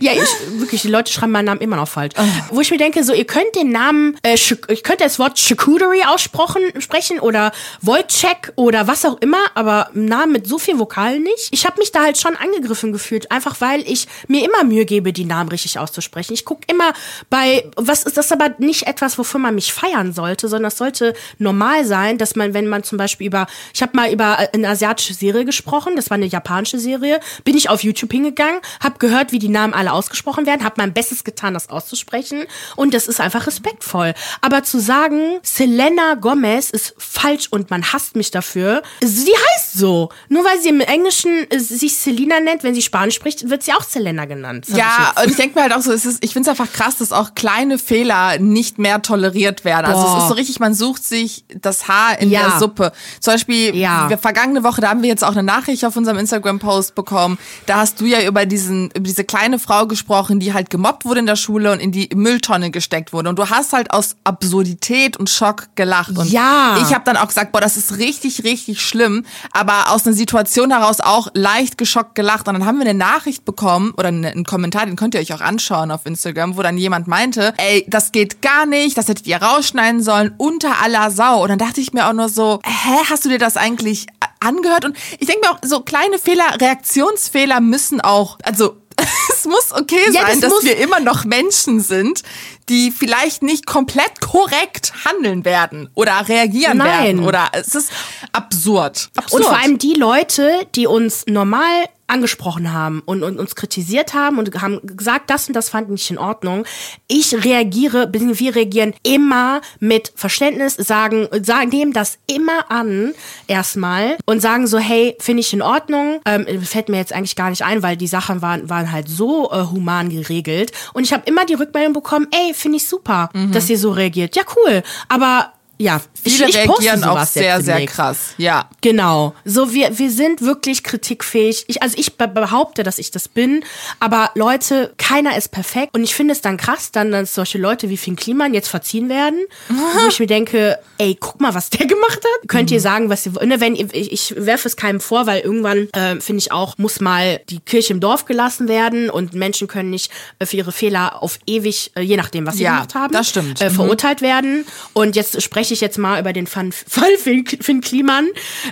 Ja, 0.00 0.12
ich, 0.12 0.60
wirklich, 0.60 0.82
die 0.82 0.88
Leute 0.88 1.12
schreiben 1.12 1.32
meinen 1.32 1.46
Namen 1.46 1.60
immer 1.60 1.76
noch 1.76 1.88
falsch. 1.88 2.14
Wo 2.50 2.60
ich 2.60 2.70
mir 2.70 2.78
denke, 2.78 3.02
so, 3.04 3.12
ihr 3.12 3.26
könnt 3.26 3.54
den 3.54 3.70
Namen, 3.70 4.16
äh, 4.22 4.34
ich 4.34 4.82
könnte 4.82 5.04
das 5.04 5.18
Wort 5.18 5.38
Charcuterie 5.38 6.04
aussprechen 6.06 6.36
sprechen 6.78 7.20
oder 7.20 7.52
Wojciech 7.82 8.52
oder 8.56 8.86
was 8.86 9.04
auch 9.04 9.20
immer, 9.20 9.38
aber 9.54 9.90
Namen 9.94 10.32
mit 10.32 10.46
so 10.46 10.58
viel 10.58 10.78
Vokalen 10.78 11.22
nicht. 11.22 11.48
Ich 11.50 11.66
habe 11.66 11.78
mich 11.78 11.92
da 11.92 12.02
halt 12.02 12.18
schon 12.18 12.36
angegriffen 12.36 12.92
gefühlt, 12.92 13.30
einfach 13.30 13.60
weil 13.60 13.80
ich 13.82 14.06
mir 14.28 14.44
immer 14.44 14.64
Mühe 14.64 14.84
gebe, 14.84 15.12
die 15.12 15.24
Namen 15.24 15.48
richtig 15.48 15.78
auszusprechen. 15.78 16.34
Ich 16.34 16.44
gucke 16.44 16.62
immer 16.68 16.92
bei, 17.30 17.70
was 17.76 18.04
ist 18.04 18.16
das 18.16 18.32
aber 18.32 18.50
nicht 18.58 18.86
etwas, 18.86 19.18
wofür 19.18 19.40
man 19.40 19.54
mich 19.54 19.72
feiern 19.72 20.12
sollte, 20.12 20.48
sondern 20.48 20.68
es 20.68 20.78
sollte 20.78 21.14
normal 21.38 21.84
sein, 21.84 22.18
dass 22.18 22.36
man, 22.36 22.54
wenn 22.54 22.66
man 22.66 22.82
zum 22.82 22.98
Beispiel 22.98 23.26
über, 23.26 23.46
ich 23.74 23.82
habe 23.82 23.96
mal 23.96 24.12
über 24.12 24.38
eine 24.52 24.68
asiatische 24.68 25.14
Serie 25.14 25.44
gesprochen, 25.44 25.96
das 25.96 26.10
war 26.10 26.16
eine 26.16 26.26
japanische 26.26 26.78
Serie, 26.78 27.20
bin 27.44 27.56
ich 27.56 27.68
auf 27.68 27.82
YouTube 27.82 28.12
hingegangen, 28.12 28.60
habe 28.80 28.98
gehört, 28.98 29.32
wie 29.32 29.38
die 29.38 29.48
Namen 29.48 29.74
alle 29.76 29.92
ausgesprochen 29.92 30.46
werden, 30.46 30.64
habe 30.64 30.74
mein 30.78 30.92
Bestes 30.92 31.24
getan, 31.24 31.54
das 31.54 31.68
auszusprechen 31.68 32.44
und 32.76 32.94
das 32.94 33.06
ist 33.06 33.20
einfach 33.20 33.46
respektvoll. 33.46 34.14
Aber 34.40 34.62
zu 34.62 34.80
sagen, 34.80 35.38
Selena 35.42 36.14
Gomez 36.14 36.70
ist 36.70 36.94
falsch 36.98 37.48
und 37.50 37.70
man 37.70 37.92
hasst 37.92 38.16
mich 38.16 38.30
dafür, 38.30 38.82
sie 39.02 39.32
heißt 39.32 39.74
so. 39.78 40.10
Nur 40.28 40.44
weil 40.44 40.60
sie 40.60 40.68
im 40.70 40.80
Englischen 40.80 41.46
äh, 41.50 41.58
sich 41.58 41.96
Selena 41.96 42.40
nennt, 42.40 42.62
wenn 42.64 42.74
sie 42.74 42.82
Spanisch 42.82 43.14
spricht, 43.14 43.48
wird 43.50 43.62
sie 43.62 43.72
auch 43.72 43.82
Selena 43.84 44.24
genannt. 44.24 44.66
Ich 44.68 44.76
Ja, 44.76 45.12
jetzt- 45.14 45.24
und 45.24 45.30
ich 45.30 45.36
denke 45.36 45.56
mir 45.56 45.62
halt 45.62 45.72
auch 45.74 45.82
so, 45.82 45.92
es 45.92 46.04
ist, 46.06 46.24
ich 46.24 46.32
finde 46.32 46.50
es 46.50 46.58
einfach 46.58 46.72
krass, 46.72 46.96
dass 46.96 47.12
auch 47.12 47.34
kleine 47.34 47.78
Fehler 47.78 48.38
nicht 48.38 48.78
mehr 48.78 49.02
toleriert 49.02 49.64
werden. 49.64 49.86
Also 49.86 50.02
Boah. 50.02 50.16
es 50.16 50.22
ist 50.24 50.28
so 50.28 50.34
richtig, 50.34 50.60
man 50.60 50.74
sucht 50.74 51.04
sich 51.04 51.44
das 51.54 51.88
Haar 51.88 52.18
in 52.18 52.30
Ja. 52.30 52.48
der 52.50 52.58
Suppe. 52.58 52.92
Zum 53.20 53.34
Beispiel, 53.34 53.74
Ja. 53.76 54.08
vergangene 54.18 54.64
Woche, 54.64 54.80
da 54.80 54.88
haben 54.88 55.02
wir 55.02 55.08
jetzt 55.08 55.24
auch 55.24 55.32
eine 55.32 55.42
Nachricht 55.42 55.84
auf 55.84 55.96
unserem 55.96 56.18
Instagram-Post 56.18 56.94
bekommen. 56.94 57.38
Da 57.66 57.76
hast 57.76 58.00
du 58.00 58.06
ja 58.06 58.22
über 58.26 58.46
diesen, 58.46 58.86
über 58.90 59.00
diese 59.00 59.24
kleine 59.24 59.55
Frau 59.58 59.86
gesprochen, 59.86 60.40
die 60.40 60.52
halt 60.54 60.70
gemobbt 60.70 61.04
wurde 61.04 61.20
in 61.20 61.26
der 61.26 61.36
Schule 61.36 61.72
und 61.72 61.80
in 61.80 61.92
die 61.92 62.08
Mülltonne 62.14 62.70
gesteckt 62.70 63.12
wurde. 63.12 63.28
Und 63.28 63.38
du 63.38 63.48
hast 63.50 63.72
halt 63.72 63.90
aus 63.92 64.16
Absurdität 64.24 65.16
und 65.16 65.28
Schock 65.30 65.68
gelacht. 65.74 66.16
Und 66.16 66.30
Ja. 66.30 66.78
ich 66.82 66.94
habe 66.94 67.04
dann 67.04 67.16
auch 67.16 67.28
gesagt, 67.28 67.52
boah, 67.52 67.60
das 67.60 67.76
ist 67.76 67.98
richtig, 67.98 68.44
richtig 68.44 68.80
schlimm. 68.82 69.24
Aber 69.52 69.90
aus 69.92 70.06
einer 70.06 70.14
Situation 70.16 70.70
heraus 70.70 71.00
auch 71.00 71.28
leicht 71.34 71.78
geschockt 71.78 72.14
gelacht. 72.14 72.48
Und 72.48 72.54
dann 72.54 72.66
haben 72.66 72.78
wir 72.78 72.86
eine 72.88 72.98
Nachricht 72.98 73.44
bekommen 73.44 73.92
oder 73.96 74.08
eine- 74.08 74.28
einen 74.30 74.44
Kommentar, 74.44 74.86
den 74.86 74.96
könnt 74.96 75.14
ihr 75.14 75.20
euch 75.20 75.32
auch 75.34 75.40
anschauen 75.40 75.90
auf 75.90 76.06
Instagram, 76.06 76.56
wo 76.56 76.62
dann 76.62 76.78
jemand 76.78 77.06
meinte, 77.06 77.54
ey, 77.56 77.84
das 77.88 78.12
geht 78.12 78.42
gar 78.42 78.66
nicht, 78.66 78.96
das 78.98 79.08
hättet 79.08 79.26
ihr 79.26 79.42
rausschneiden 79.42 80.02
sollen, 80.02 80.34
unter 80.38 80.80
aller 80.82 81.10
Sau. 81.10 81.42
Und 81.42 81.48
dann 81.48 81.58
dachte 81.58 81.80
ich 81.80 81.92
mir 81.92 82.08
auch 82.08 82.12
nur 82.12 82.28
so, 82.28 82.60
hä, 82.64 82.96
hast 83.10 83.24
du 83.24 83.28
dir 83.28 83.38
das 83.38 83.56
eigentlich 83.56 84.06
angehört? 84.40 84.84
Und 84.84 84.96
ich 85.18 85.26
denke 85.26 85.46
mir 85.46 85.52
auch, 85.52 85.58
so 85.62 85.80
kleine 85.80 86.18
Fehler, 86.18 86.44
Reaktionsfehler 86.60 87.60
müssen 87.60 88.00
auch, 88.00 88.38
also 88.42 88.76
es 89.32 89.44
muss 89.44 89.72
okay 89.72 90.00
Ja, 90.12 90.22
sein, 90.26 90.40
das 90.40 90.50
dass 90.52 90.64
wir 90.64 90.76
immer 90.78 91.00
noch 91.00 91.24
Menschen 91.24 91.80
sind, 91.80 92.22
die 92.68 92.90
vielleicht 92.90 93.42
nicht 93.42 93.66
komplett 93.66 94.20
korrekt 94.20 94.92
handeln 95.04 95.44
werden 95.44 95.88
oder 95.94 96.28
reagieren 96.28 96.78
Nein. 96.78 97.16
werden. 97.18 97.24
Oder 97.26 97.48
es 97.52 97.74
ist 97.74 97.90
absurd. 98.32 99.10
absurd. 99.16 99.32
Und 99.42 99.48
vor 99.48 99.58
allem 99.58 99.78
die 99.78 99.94
Leute, 99.94 100.66
die 100.74 100.86
uns 100.86 101.24
normal 101.26 101.88
angesprochen 102.06 102.72
haben 102.72 103.02
und, 103.04 103.22
und 103.22 103.38
uns 103.38 103.54
kritisiert 103.54 104.14
haben 104.14 104.38
und 104.38 104.60
haben 104.60 104.80
gesagt, 104.84 105.30
das 105.30 105.48
und 105.48 105.54
das 105.54 105.68
fand 105.68 105.88
ich 105.88 105.92
nicht 105.92 106.10
in 106.10 106.18
Ordnung. 106.18 106.64
Ich 107.08 107.44
reagiere, 107.44 108.08
wir 108.12 108.54
reagieren 108.54 108.94
immer 109.02 109.60
mit 109.80 110.12
Verständnis, 110.14 110.74
sagen, 110.74 111.28
sagen, 111.42 111.70
nehmen 111.70 111.92
das 111.92 112.18
immer 112.26 112.70
an, 112.70 113.12
erstmal, 113.46 114.16
und 114.26 114.40
sagen 114.40 114.66
so, 114.66 114.78
hey, 114.78 115.16
finde 115.20 115.40
ich 115.40 115.52
in 115.52 115.62
Ordnung. 115.62 116.20
Ähm, 116.24 116.62
fällt 116.62 116.88
mir 116.88 116.98
jetzt 116.98 117.12
eigentlich 117.12 117.36
gar 117.36 117.50
nicht 117.50 117.64
ein, 117.64 117.82
weil 117.82 117.96
die 117.96 118.06
Sachen 118.06 118.42
waren, 118.42 118.68
waren 118.70 118.92
halt 118.92 119.08
so 119.08 119.50
äh, 119.50 119.64
human 119.64 120.08
geregelt. 120.10 120.72
Und 120.92 121.04
ich 121.04 121.12
habe 121.12 121.24
immer 121.26 121.44
die 121.44 121.54
Rückmeldung 121.54 121.92
bekommen, 121.92 122.26
ey, 122.30 122.54
finde 122.54 122.76
ich 122.76 122.88
super, 122.88 123.30
dass 123.52 123.68
ihr 123.70 123.78
so 123.78 123.90
reagiert. 123.90 124.36
Ja, 124.36 124.42
cool. 124.56 124.82
Aber 125.08 125.52
ja, 125.78 126.00
Viele 126.22 126.48
ich, 126.48 126.56
ich 126.56 126.56
reagieren 126.68 127.04
auch 127.04 127.24
sehr, 127.26 127.60
sehr 127.60 127.84
krass. 127.86 128.34
Ja. 128.38 128.68
Genau. 128.80 129.34
So, 129.44 129.72
wir, 129.72 129.98
wir 129.98 130.10
sind 130.10 130.40
wirklich 130.42 130.82
kritikfähig. 130.82 131.64
Ich, 131.68 131.82
also 131.82 131.96
ich 131.98 132.16
be- 132.16 132.28
behaupte, 132.28 132.82
dass 132.82 132.98
ich 132.98 133.10
das 133.10 133.28
bin. 133.28 133.62
Aber 134.00 134.30
Leute, 134.34 134.94
keiner 134.96 135.36
ist 135.36 135.48
perfekt. 135.50 135.94
Und 135.94 136.02
ich 136.02 136.14
finde 136.14 136.32
es 136.32 136.40
dann 136.40 136.56
krass, 136.56 136.90
dann, 136.92 137.10
dass 137.12 137.34
solche 137.34 137.58
Leute 137.58 137.88
wie 137.90 137.96
Finn 137.96 138.16
Kliman 138.16 138.54
jetzt 138.54 138.68
verziehen 138.68 139.08
werden. 139.08 139.38
wo 139.68 140.08
ich 140.08 140.18
mir 140.18 140.26
denke, 140.26 140.78
ey, 140.98 141.16
guck 141.20 141.40
mal, 141.40 141.54
was 141.54 141.70
der 141.70 141.86
gemacht 141.86 142.18
hat. 142.18 142.48
Könnt 142.48 142.70
ihr 142.70 142.80
sagen, 142.80 143.08
was 143.10 143.26
ihr 143.26 143.34
wollt. 143.34 143.46
Ne, 143.46 143.60
Wenn 143.60 143.74
ihr, 143.76 143.92
ich, 143.94 144.12
ich 144.12 144.34
werfe 144.36 144.68
es 144.68 144.76
keinem 144.76 145.00
vor, 145.00 145.26
weil 145.26 145.40
irgendwann, 145.40 145.88
äh, 145.92 146.20
finde 146.20 146.38
ich 146.38 146.52
auch, 146.52 146.78
muss 146.78 147.00
mal 147.00 147.40
die 147.50 147.60
Kirche 147.60 147.92
im 147.92 148.00
Dorf 148.00 148.24
gelassen 148.24 148.68
werden. 148.68 149.10
Und 149.10 149.34
Menschen 149.34 149.68
können 149.68 149.90
nicht 149.90 150.10
äh, 150.38 150.46
für 150.46 150.56
ihre 150.56 150.72
Fehler 150.72 151.22
auf 151.22 151.38
ewig, 151.46 151.92
äh, 151.96 152.00
je 152.00 152.16
nachdem, 152.16 152.46
was 152.46 152.56
sie 152.56 152.62
Ja, 152.64 152.76
gemacht 152.76 152.94
haben, 152.94 153.12
das 153.12 153.28
stimmt. 153.28 153.60
Äh, 153.60 153.66
Mhm. 153.70 153.74
verurteilt 153.74 154.22
werden. 154.22 154.64
Und 154.94 155.16
jetzt 155.16 155.42
spreche 155.66 155.74
ich 155.74 155.80
jetzt 155.80 155.98
mal 155.98 156.20
über 156.20 156.32
den 156.32 156.46
Fan- 156.46 156.70
Fall 156.70 157.16
Finn, 157.18 157.44
Finn 157.44 157.80
Kliman, 157.80 158.28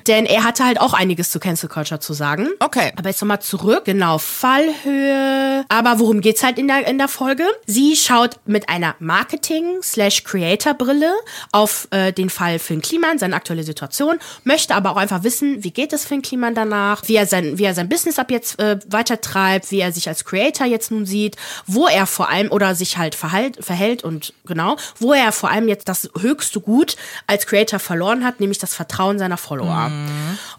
denn 0.07 0.27
er 0.27 0.45
hatte 0.45 0.65
halt 0.65 0.81
auch 0.81 0.95
einiges 0.95 1.31
zu 1.31 1.41
Cancel 1.41 1.69
Culture 1.69 1.99
zu 1.99 2.13
sagen. 2.13 2.51
Okay. 2.61 2.93
Aber 2.97 3.09
jetzt 3.09 3.21
nochmal 3.21 3.43
zurück. 3.43 3.85
Genau, 3.85 4.19
Fallhöhe. 4.19 5.65
Aber 5.69 5.99
worum 5.99 6.21
geht's 6.21 6.45
halt 6.45 6.57
in 6.57 6.69
der, 6.69 6.87
in 6.87 6.99
der 6.99 7.09
Folge? 7.09 7.43
Sie 7.67 7.97
schaut 7.97 8.39
mit 8.47 8.69
einer 8.69 8.95
Marketing-Creator-Brille 9.01 11.13
auf 11.51 11.89
äh, 11.91 12.13
den 12.13 12.31
Fall 12.31 12.61
Finn 12.61 12.81
Kliman, 12.81 13.19
seine 13.19 13.35
aktuelle 13.35 13.65
Situation, 13.65 14.21
möchte 14.45 14.77
aber 14.77 14.93
auch 14.93 14.97
einfach 14.97 15.25
wissen, 15.25 15.65
wie 15.65 15.73
geht 15.73 15.93
es 15.93 16.05
Finn 16.05 16.23
Kliman 16.23 16.55
danach, 16.55 17.03
wie 17.09 17.17
er 17.17 17.27
sein, 17.27 17.59
wie 17.59 17.65
er 17.65 17.75
sein 17.75 17.89
Business 17.89 18.21
ab 18.21 18.31
jetzt 18.31 18.61
äh, 18.61 18.79
weitertreibt, 18.87 19.73
wie 19.73 19.81
er 19.81 19.91
sich 19.91 20.07
als 20.07 20.25
Creator 20.25 20.69
jetzt 20.69 20.93
nun 20.93 21.07
sieht, 21.07 21.35
wo 21.67 21.89
er 21.89 22.07
vor 22.07 22.29
allem 22.29 22.53
oder 22.53 22.77
sich 22.77 22.99
halt 22.99 23.17
verhalt, 23.17 23.65
verhält 23.65 24.05
und 24.05 24.33
genau, 24.47 24.77
wo 25.01 25.13
er 25.13 25.33
vor 25.33 25.51
allem 25.51 25.67
jetzt 25.67 25.89
das 25.89 26.09
höchste 26.21 26.61
Gut 26.61 26.84
als 27.27 27.47
Creator 27.47 27.79
verloren 27.79 28.25
hat, 28.25 28.40
nämlich 28.40 28.59
das 28.59 28.75
Vertrauen 28.75 29.18
seiner 29.18 29.37
Follower. 29.37 29.90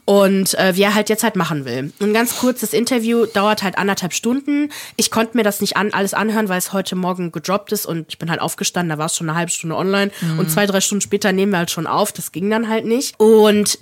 Und 0.05 0.53
äh, 0.55 0.75
wie 0.75 0.83
er 0.83 0.95
halt 0.95 1.09
jetzt 1.09 1.23
halt 1.23 1.35
machen 1.35 1.65
will. 1.65 1.91
Ein 1.99 2.13
ganz 2.13 2.38
kurzes 2.38 2.73
Interview 2.73 3.25
dauert 3.25 3.63
halt 3.63 3.77
anderthalb 3.77 4.13
Stunden. 4.13 4.69
Ich 4.97 5.11
konnte 5.11 5.38
mir 5.38 5.43
das 5.43 5.61
nicht 5.61 5.77
an, 5.77 5.93
alles 5.93 6.13
anhören, 6.13 6.49
weil 6.49 6.59
es 6.59 6.73
heute 6.73 6.95
Morgen 6.95 7.31
gedroppt 7.31 7.71
ist 7.71 7.85
und 7.85 8.05
ich 8.09 8.19
bin 8.19 8.29
halt 8.29 8.41
aufgestanden, 8.41 8.89
da 8.89 8.97
war 8.97 9.07
es 9.07 9.15
schon 9.15 9.29
eine 9.29 9.38
halbe 9.38 9.51
Stunde 9.51 9.75
online 9.75 10.11
und 10.38 10.51
zwei, 10.51 10.65
drei 10.65 10.81
Stunden 10.81 11.01
später 11.01 11.31
nehmen 11.31 11.51
wir 11.51 11.59
halt 11.59 11.71
schon 11.71 11.88
auf. 11.88 12.11
Das 12.11 12.31
ging 12.31 12.49
dann 12.49 12.69
halt 12.69 12.85
nicht. 12.85 13.19
Und 13.19 13.79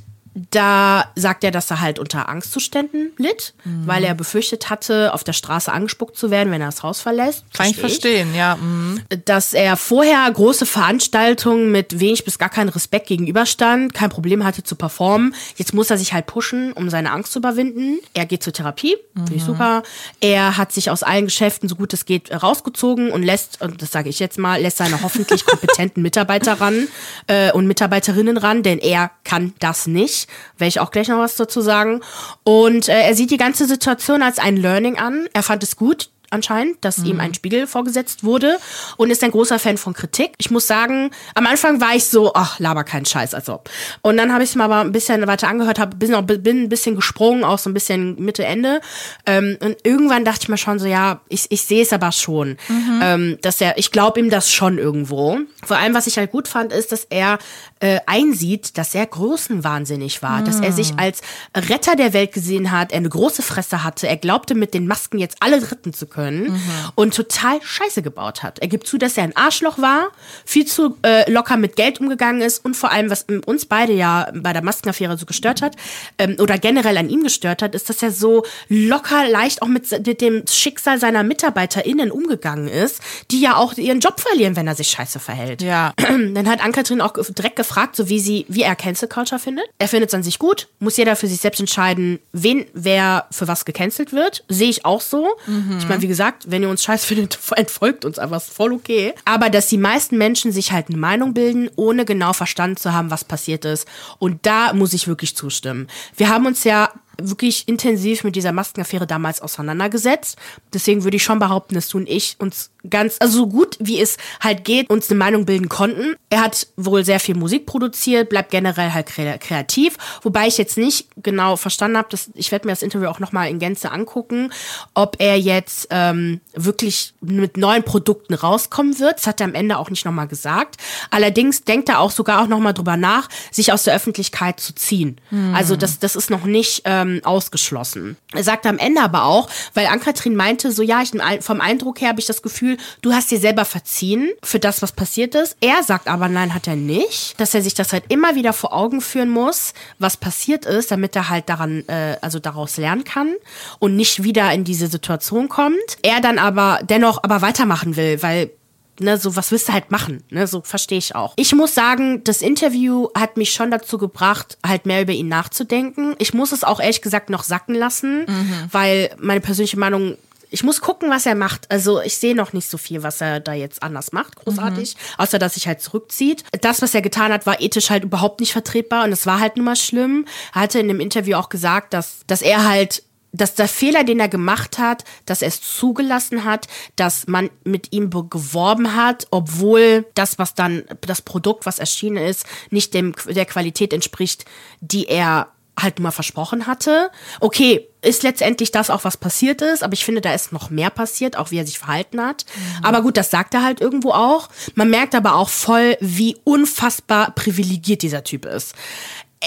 da 0.52 1.12
sagt 1.15 1.43
er, 1.43 1.52
dass 1.52 1.69
er 1.69 1.80
halt 1.80 2.00
unter 2.00 2.28
Angstzuständen 2.28 3.12
litt, 3.17 3.54
weil 3.86 4.04
er 4.04 4.15
befürchtet 4.15 4.69
hatte, 4.69 5.13
auf 5.13 5.24
der 5.24 5.34
Straße 5.34 5.72
angespuckt 5.72 6.17
zu 6.17 6.32
werden, 6.32 6.52
wenn 6.52 6.62
er 6.62 6.67
das 6.67 6.82
Haus 6.82 7.02
verlässt. 7.02 7.46
Kann 7.54 7.69
ich 7.69 7.78
Versteh 7.78 8.13
verstehen, 8.13 8.36
ja. 8.36 8.56
mhm. 8.56 9.02
dass 9.26 9.54
er 9.54 9.78
vorher 9.78 10.30
große 10.32 10.65
Veranstaltungen 10.65 11.72
mit 11.72 12.00
wenig 12.00 12.26
bis 12.26 12.39
gar 12.39 12.50
keinen 12.50 12.69
Respekt 12.69 13.08
gegenüberstand, 13.08 13.93
kein 13.93 14.10
Problem 14.10 14.43
hatte 14.43 14.63
zu 14.63 14.76
performen. 14.76 15.36
Jetzt 15.56 15.74
muss 15.74 15.89
er 15.89 15.98
sich 15.98 16.13
halt 16.13 16.26
pushen, 16.26 16.74
um 16.74 16.89
seine 16.89 17.12
Angst 17.12 17.34
zu 17.34 17.39
überwinden. 17.39 18.00
Er 18.13 18.26
geht 18.26 18.43
zur 18.43 18.54
Therapie, 18.54 18.96
finde 19.13 19.36
ich 19.36 19.43
super. 19.43 19.84
Er 20.19 20.58
hat 20.58 20.72
sich 20.72 20.89
aus 20.89 21.04
allen 21.04 21.26
Geschäften, 21.26 21.69
so 21.69 21.76
gut 21.76 21.93
es 21.93 22.06
geht, 22.06 22.32
rausgezogen 22.32 23.12
und 23.12 23.24
lässt, 23.24 23.62
und 23.62 23.82
das 23.82 23.91
sage 23.91 24.10
ich 24.10 24.19
jetzt 24.19 24.39
mal, 24.39 24.62
lässt 24.62 24.78
seine 24.78 25.02
hoffentlich 25.02 25.46
kompetenten 25.46 26.02
Mitarbeiter 26.02 26.60
ran 26.60 26.88
äh, 27.28 27.52
und 27.52 27.67
Mitarbeiterinnen 27.67 28.38
ran, 28.38 28.63
denn 28.63 28.80
er 28.80 29.12
kann 29.24 29.54
das 29.60 29.88
nicht. 29.88 30.22
Werde 30.57 30.69
ich 30.69 30.79
auch 30.79 30.91
gleich 30.91 31.07
noch 31.07 31.19
was 31.19 31.36
dazu 31.36 31.62
sagen. 31.62 32.01
Und 32.43 32.89
äh, 32.89 33.01
er 33.01 33.15
sieht 33.15 33.31
die 33.31 33.38
ganze 33.38 33.65
Situation 33.65 34.21
als 34.21 34.39
ein 34.39 34.57
Learning 34.57 34.97
an. 34.97 35.27
Er 35.33 35.43
fand 35.43 35.63
es 35.63 35.75
gut, 35.75 36.09
anscheinend, 36.33 36.83
dass 36.83 36.97
ihm 36.97 37.19
ein 37.19 37.33
Spiegel 37.33 37.67
vorgesetzt 37.67 38.23
wurde 38.23 38.57
und 38.97 39.12
ist 39.12 39.23
ein 39.23 39.31
großer 39.31 39.59
Fan 39.59 39.77
von 39.77 39.93
Kritik. 39.93 40.33
Ich 40.39 40.51
muss 40.51 40.67
sagen, 40.67 41.12
am 41.36 41.45
Anfang 41.45 41.79
war 41.79 41.95
ich 41.95 42.05
so, 42.05 42.33
ach, 42.33 42.59
laber 42.59 42.83
keinen 42.83 43.05
Scheiß, 43.05 43.33
als 43.33 43.49
ob. 43.49 43.69
Und 44.01 44.17
dann 44.17 44.33
habe 44.33 44.43
ich 44.43 44.49
es 44.49 44.55
mir 44.55 44.63
aber 44.63 44.81
ein 44.81 44.91
bisschen 44.91 45.25
weiter 45.27 45.47
angehört, 45.47 45.79
hab, 45.79 45.99
bin, 45.99 46.13
auch, 46.15 46.23
bin 46.23 46.63
ein 46.63 46.69
bisschen 46.69 46.95
gesprungen, 46.95 47.43
auch 47.43 47.59
so 47.59 47.69
ein 47.69 47.73
bisschen 47.73 48.19
Mitte, 48.19 48.43
Ende. 48.43 48.81
Ähm, 49.25 49.57
und 49.62 49.77
irgendwann 49.83 50.25
dachte 50.25 50.39
ich 50.43 50.49
mir 50.49 50.57
schon 50.57 50.79
so, 50.79 50.88
ja, 50.88 51.21
ich, 51.29 51.45
ich 51.49 51.62
sehe 51.62 51.83
es 51.83 51.93
aber 51.93 52.12
schon. 52.12 52.57
Ähm, 53.03 53.38
dass 53.41 53.62
er, 53.62 53.77
ich 53.77 53.91
glaube 53.91 54.19
ihm 54.19 54.29
das 54.29 54.51
schon 54.51 54.79
irgendwo. 54.79 55.39
Vor 55.63 55.77
allem, 55.77 55.93
was 55.93 56.07
ich 56.07 56.17
halt 56.17 56.31
gut 56.31 56.47
fand, 56.47 56.73
ist, 56.73 56.91
dass 56.91 57.05
er 57.09 57.38
äh, 57.84 58.00
einsieht, 58.06 58.78
dass 58.78 58.96
er 58.96 59.06
größenwahnsinnig 59.06 60.24
war, 60.24 60.41
dass 60.41 60.62
er 60.62 60.72
sich 60.72 60.93
als 60.96 61.22
Retter 61.54 61.98
der 61.98 62.13
Welt 62.13 62.32
gesehen 62.32 62.72
hat, 62.72 62.93
er 62.93 63.00
eine 63.00 63.10
große 63.10 63.41
Fresse 63.41 63.84
hatte, 63.84 64.08
er 64.08 64.15
glaubte, 64.15 64.56
mit 64.56 64.74
den 64.74 64.88
Masken 64.88 65.19
jetzt 65.19 65.36
alle 65.41 65.69
retten 65.69 65.91
zu 65.91 66.08
können 66.08 66.62
und 66.96 67.13
total 67.13 67.62
Scheiße 67.62 68.02
gebaut 68.02 68.41
hat. 68.41 68.60
Er 68.60 68.69
gibt 68.69 68.88
zu, 68.88 68.98
dass 68.98 69.17
er 69.17 69.26
ein 69.26 69.36
Arschloch 69.36 69.80
war, 69.80 70.12
viel 70.46 70.65
zu 70.65 70.96
äh, 71.04 71.30
locker 71.30 71.58
mit 71.58 71.76
Geld 71.76 72.00
umgegangen 72.00 72.41
ist 72.41 72.63
und 72.63 72.78
vor 72.78 72.89
allem, 72.89 73.10
was 73.10 73.26
uns 73.46 73.65
beide 73.65 73.91
ja 73.91 74.32
bei 74.34 74.54
der 74.54 74.63
Maskenaffäre 74.63 75.17
so 75.17 75.26
gestört 75.26 75.62
hat 75.62 75.76
ähm, 76.17 76.38
oder 76.39 76.58
generell 76.58 76.98
an 76.98 77.10
ihm 77.10 77.24
gestört 77.24 77.62
hat, 77.62 77.76
ist, 77.76 77.89
dass 77.89 78.02
er 78.02 78.12
so 78.12 78.46
locker, 78.69 79.28
leicht 79.28 79.62
auch 79.62 79.67
mit, 79.67 79.91
mit 80.06 80.22
dem 80.22 80.48
Schicksal 80.48 81.00
seiner 81.00 81.24
MitarbeiterInnen 81.24 82.12
umgegangen 82.12 82.69
ist, 82.69 83.02
die 83.30 83.41
ja 83.41 83.58
auch 83.58 83.74
ihren 83.74 84.00
Job 84.00 84.22
verlieren, 84.22 84.56
wenn 84.56 84.67
er 84.67 84.76
sich 84.76 84.88
scheiße 84.88 85.19
verhält. 85.19 85.62
Ja. 85.62 85.91
Dann 85.98 86.50
hat 86.50 86.63
Ann-Kathrin 86.63 87.02
auch 87.02 87.12
direkt 87.12 87.58
gefragt, 87.58 87.72
gefragt, 87.73 87.95
so 87.95 88.07
wie 88.07 88.19
sie, 88.19 88.45
wie 88.49 88.62
er 88.62 88.75
Cancel 88.75 89.07
Culture 89.07 89.39
findet. 89.39 89.65
Er 89.79 89.88
findet 89.88 90.09
es 90.09 90.13
an 90.13 90.21
sich 90.21 90.38
gut, 90.38 90.67
muss 90.79 90.95
jeder 90.95 91.15
für 91.15 91.27
sich 91.27 91.39
selbst 91.39 91.59
entscheiden, 91.59 92.19
wen, 92.31 92.65
wer 92.73 93.25
für 93.31 93.47
was 93.47 93.65
gecancelt 93.65 94.13
wird. 94.13 94.45
Sehe 94.47 94.69
ich 94.69 94.86
auch 94.86 95.01
so. 95.01 95.29
Mhm. 95.47 95.77
Ich 95.79 95.88
meine, 95.88 96.03
wie 96.03 96.07
gesagt, 96.07 96.51
wenn 96.51 96.62
ihr 96.62 96.69
uns 96.69 96.83
scheiß 96.83 97.03
findet, 97.03 97.39
entfolgt 97.55 98.05
uns 98.05 98.19
einfach, 98.19 98.38
ist 98.38 98.53
voll 98.53 98.73
okay. 98.73 99.13
Aber 99.25 99.49
dass 99.49 99.67
die 99.67 99.79
meisten 99.79 100.19
Menschen 100.19 100.51
sich 100.51 100.71
halt 100.71 100.89
eine 100.89 100.97
Meinung 100.97 101.33
bilden, 101.33 101.71
ohne 101.75 102.05
genau 102.05 102.33
verstanden 102.33 102.77
zu 102.77 102.93
haben, 102.93 103.09
was 103.09 103.23
passiert 103.23 103.65
ist. 103.65 103.88
Und 104.19 104.45
da 104.45 104.73
muss 104.73 104.93
ich 104.93 105.07
wirklich 105.07 105.36
zustimmen. 105.36 105.88
Wir 106.15 106.29
haben 106.29 106.45
uns 106.45 106.63
ja 106.63 106.91
wirklich 107.21 107.67
intensiv 107.67 108.23
mit 108.23 108.36
dieser 108.36 108.52
Maskenaffäre 108.52 109.08
damals 109.08 109.41
auseinandergesetzt. 109.41 110.38
Deswegen 110.73 111.04
würde 111.04 111.17
ich 111.17 111.23
schon 111.23 111.39
behaupten, 111.39 111.76
dass 111.76 111.88
du 111.89 111.97
und 111.97 112.10
ich 112.10 112.36
uns 112.39 112.71
ganz, 112.89 113.17
also 113.19 113.39
so 113.39 113.47
gut 113.47 113.78
wie 113.80 113.99
es 113.99 114.17
halt 114.39 114.65
geht, 114.65 114.89
uns 114.89 115.10
eine 115.10 115.17
Meinung 115.17 115.45
bilden 115.45 115.69
konnten. 115.69 116.15
Er 116.30 116.41
hat 116.41 116.67
wohl 116.76 117.06
sehr 117.06 117.19
viel 117.19 117.36
Musik 117.36 117.65
produziert, 117.65 118.30
bleibt 118.30 118.52
generell 118.52 118.91
halt 118.91 119.08
kreativ, 119.08 119.97
wobei 120.21 120.47
ich 120.47 120.58
jetzt 120.58 120.78
nicht 120.78 121.08
genau 121.17 121.56
verstanden 121.56 121.97
habe, 121.97 122.10
dass 122.10 122.30
ich 122.34 122.52
werde 122.52 122.67
mir 122.67 122.73
das 122.73 122.82
Interview 122.82 123.08
auch 123.08 123.19
nochmal 123.19 123.49
in 123.49 123.60
Gänze 123.60 123.91
angucken, 123.91 124.52
ob 124.93 125.15
er 125.19 125.39
jetzt 125.39 125.88
ähm, 125.91 126.41
wirklich 126.56 127.13
mit 127.22 127.58
neuen 127.58 127.84
Produkten 127.84 128.34
rauskommen 128.34 129.00
wird. 129.00 129.18
Das 129.18 129.28
hat 129.28 129.42
er 129.42 129.46
am 129.46 129.54
Ende 129.54 129.78
auch 129.78 129.89
nicht 129.89 130.06
nochmal 130.06 130.28
gesagt. 130.28 130.78
Allerdings 131.12 131.63
denkt 131.63 131.89
er 131.89 132.00
auch 132.00 132.12
sogar 132.12 132.42
auch 132.42 132.48
nochmal 132.48 132.74
drüber 132.74 132.98
nach, 132.98 133.30
sich 133.52 133.72
aus 133.74 133.84
der 133.84 133.96
Öffentlichkeit 133.96 134.60
zu 134.60 134.74
ziehen. 134.74 135.20
Hm. 135.30 135.54
Also 135.54 135.76
das, 135.76 136.00
das 136.00 136.16
ist 136.16 136.30
noch 136.30 136.46
nicht 136.46 136.84
ähm, 136.86 137.22
ausgeschlossen. 137.24 138.18
Er 138.34 138.44
sagte 138.44 138.70
am 138.70 138.78
Ende 138.78 139.02
aber 139.02 139.26
auch, 139.26 139.50
weil 139.74 139.88
Ankatrin 139.88 140.36
meinte, 140.36 140.72
so 140.72 140.82
ja, 140.82 141.02
ich, 141.02 141.12
vom 141.42 141.62
Eindruck 141.62 142.02
her 142.02 142.10
habe 142.10 142.20
ich 142.20 142.26
das 142.26 142.42
Gefühl, 142.42 142.54
Gefühl, 142.54 142.78
du 143.02 143.13
hast 143.13 143.32
dir 143.32 143.39
selber 143.39 143.66
verziehen 143.66 144.32
für 144.44 144.60
das, 144.60 144.82
was 144.82 144.92
passiert 144.92 145.36
ist. 145.36 145.58
Er 145.60 145.84
sagt 145.84 146.08
aber, 146.08 146.30
nein, 146.30 146.54
hat 146.54 146.68
er 146.68 146.76
nicht. 146.76 147.39
Dass 147.39 147.54
er 147.54 147.62
sich 147.62 147.74
das 147.74 147.92
halt 147.92 148.06
immer 148.10 148.36
wieder 148.36 148.54
vor 148.54 148.74
Augen 148.74 149.02
führen 149.02 149.30
muss, 149.30 149.74
was 150.00 150.18
passiert 150.18 150.66
ist, 150.66 150.92
damit 150.92 151.16
er 151.16 151.30
halt 151.30 151.50
daran, 151.50 151.84
äh, 151.88 152.18
also 152.22 152.39
daraus 152.39 152.78
lernen 152.78 153.04
kann 153.04 153.34
und 153.80 153.96
nicht 153.96 154.24
wieder 154.24 154.52
in 154.54 154.63
diese 154.63 154.88
Situation 154.88 155.50
kommt. 155.50 155.74
Er 156.04 156.22
dann 156.22 156.38
aber 156.43 156.79
dennoch 156.84 157.23
aber 157.23 157.41
weitermachen 157.41 157.95
will, 157.95 158.21
weil 158.21 158.51
Ne, 158.99 159.17
so 159.17 159.36
was 159.36 159.49
willst 159.49 159.69
du 159.69 159.73
halt 159.73 159.89
machen, 159.89 160.23
ne, 160.29 160.45
so 160.45 160.62
verstehe 160.62 160.99
ich 160.99 161.15
auch. 161.15 161.34
Ich 161.36 161.56
muss 161.56 161.73
sagen, 161.73 162.23
das 162.25 162.43
Interview 162.43 163.08
hat 163.17 163.38
mich 163.38 163.51
schon 163.51 163.71
dazu 163.71 163.97
gebracht, 163.97 164.60
halt 164.63 164.86
mehr 164.86 165.01
über 165.01 165.13
ihn 165.13 165.27
nachzudenken. 165.27 166.13
Ich 166.19 166.36
muss 166.36 166.51
es 166.51 166.63
auch 166.63 166.79
ehrlich 166.79 167.01
gesagt 167.01 167.32
noch 167.32 167.41
sacken 167.41 167.73
lassen, 167.73 168.27
mhm. 168.27 168.67
weil 168.71 169.10
meine 169.19 169.41
persönliche 169.41 169.79
Meinung 169.79 170.15
ich 170.51 170.62
muss 170.62 170.82
gucken, 170.82 171.10
was 171.10 171.25
er 171.25 171.34
macht. 171.34 171.71
Also 171.71 171.99
ich 172.01 172.19
sehe 172.19 172.36
noch 172.36 172.53
nicht 172.53 172.69
so 172.69 172.77
viel, 172.77 173.01
was 173.01 173.19
er 173.19 173.39
da 173.39 173.53
jetzt 173.53 173.82
anders 173.82 174.12
macht, 174.12 174.36
großartig. 174.36 174.93
Mhm. 174.93 175.21
Außer, 175.23 175.39
dass 175.39 175.56
sich 175.56 175.65
halt 175.65 175.82
zurückzieht. 175.82 176.43
Das, 176.62 176.84
was 176.84 176.93
er 176.93 177.01
getan 177.01 177.34
hat, 177.34 177.47
war 177.47 177.60
ethisch 177.60 177.89
halt 177.89 178.03
überhaupt 178.03 178.41
nicht 178.41 178.53
vertretbar 178.53 179.06
und 179.06 179.12
es 179.12 179.25
war 179.25 179.39
halt 179.39 179.58
nun 179.58 179.65
mal 179.65 179.75
schlimm. 179.75 180.27
Er 180.53 180.62
hatte 180.62 180.77
in 180.77 180.88
dem 180.88 180.99
Interview 180.99 181.38
auch 181.38 181.49
gesagt, 181.49 181.95
dass, 181.95 182.19
dass 182.27 182.43
er 182.43 182.69
halt 182.69 183.01
dass 183.34 183.56
der 183.56 183.67
Fehler, 183.67 184.04
den 184.04 184.19
er 184.19 184.30
gemacht 184.30 184.78
hat, 184.78 185.04
dass 185.26 185.41
er 185.41 185.50
es 185.50 185.62
zugelassen 185.62 186.46
hat, 186.46 186.67
dass 186.96 187.28
man 187.28 187.50
mit 187.63 187.91
ihm 187.91 188.10
geworben 188.10 188.96
hat, 188.96 189.28
obwohl 189.32 190.06
das, 190.13 190.39
was 190.39 190.54
dann, 190.54 190.84
das 191.02 191.22
Produkt, 191.22 191.65
was 191.65 191.80
erschienen 191.80 192.17
ist, 192.17 192.46
nicht 192.69 192.93
dem, 192.93 193.13
der 193.28 193.46
Qualität 193.46 193.91
entspricht, 193.91 194.46
die 194.80 195.08
er 195.08 195.48
halt 195.80 195.98
nur 195.98 196.04
mal 196.04 196.12
versprochen 196.12 196.67
hatte. 196.67 197.10
Okay, 197.39 197.89
ist 198.04 198.22
letztendlich 198.22 198.72
das 198.72 198.89
auch, 198.89 199.04
was 199.06 199.17
passiert 199.17 199.62
ist, 199.62 199.82
aber 199.82 199.93
ich 199.93 200.06
finde, 200.06 200.22
da 200.22 200.34
ist 200.34 200.52
noch 200.52 200.69
mehr 200.69 200.89
passiert, 200.89 201.38
auch 201.38 201.52
wie 201.52 201.58
er 201.58 201.65
sich 201.65 201.80
verhalten 201.80 202.22
hat. 202.22 202.46
Mhm. 202.56 202.86
Aber 202.86 203.02
gut, 203.02 203.17
das 203.17 203.32
sagt 203.32 203.54
er 203.54 203.63
halt 203.63 203.82
irgendwo 203.82 204.12
auch. 204.12 204.50
Man 204.76 204.89
merkt 204.89 205.15
aber 205.15 205.36
auch 205.36 205.50
voll, 205.50 205.98
wie 206.00 206.38
unfassbar 206.43 207.32
privilegiert 207.32 208.02
dieser 208.02 208.24
Typ 208.24 208.46
ist. 208.46 208.76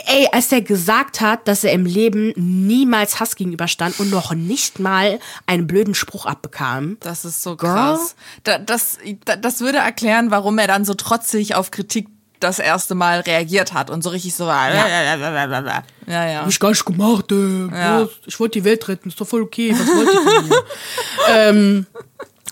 Ey, 0.04 0.28
als 0.32 0.52
er 0.52 0.60
gesagt 0.60 1.20
hat, 1.22 1.48
dass 1.48 1.64
er 1.64 1.72
im 1.72 1.86
Leben 1.86 2.32
niemals 2.36 3.18
Hass 3.18 3.34
gegenüberstand 3.34 3.98
und 3.98 4.10
noch 4.10 4.34
nicht 4.34 4.78
mal 4.78 5.18
einen 5.46 5.66
blöden 5.66 5.94
Spruch 5.94 6.26
abbekam. 6.26 6.98
Das 7.00 7.24
ist 7.24 7.42
so 7.42 7.56
krass. 7.56 8.14
Da, 8.44 8.58
das, 8.58 8.98
das 9.40 9.60
würde 9.60 9.78
erklären, 9.78 10.30
warum 10.30 10.58
er 10.58 10.66
dann 10.66 10.84
so 10.84 10.94
trotzig 10.94 11.54
auf 11.54 11.70
Kritik 11.70 12.08
das 12.40 12.58
erste 12.58 12.94
Mal 12.94 13.20
reagiert 13.20 13.72
hat 13.72 13.90
und 13.90 14.02
so 14.02 14.10
richtig 14.10 14.34
so 14.34 14.46
war. 14.46 14.68
Ja, 14.68 14.86
ja, 16.06 16.26
ja. 16.26 16.40
Hab 16.40 16.48
ich 16.48 16.60
gar 16.60 16.68
nicht 16.68 16.84
gemacht, 16.84 17.32
äh, 17.32 17.66
ja. 17.68 18.08
Ich 18.26 18.38
wollte 18.38 18.58
die 18.60 18.64
Welt 18.64 18.86
retten, 18.88 19.08
ist 19.08 19.20
doch 19.20 19.26
voll 19.26 19.42
okay. 19.42 19.72
Was 19.72 19.86
wollte 19.86 20.10
ich 20.12 20.34
von 20.34 20.48
mir? 20.48 20.62
ähm, 21.30 21.86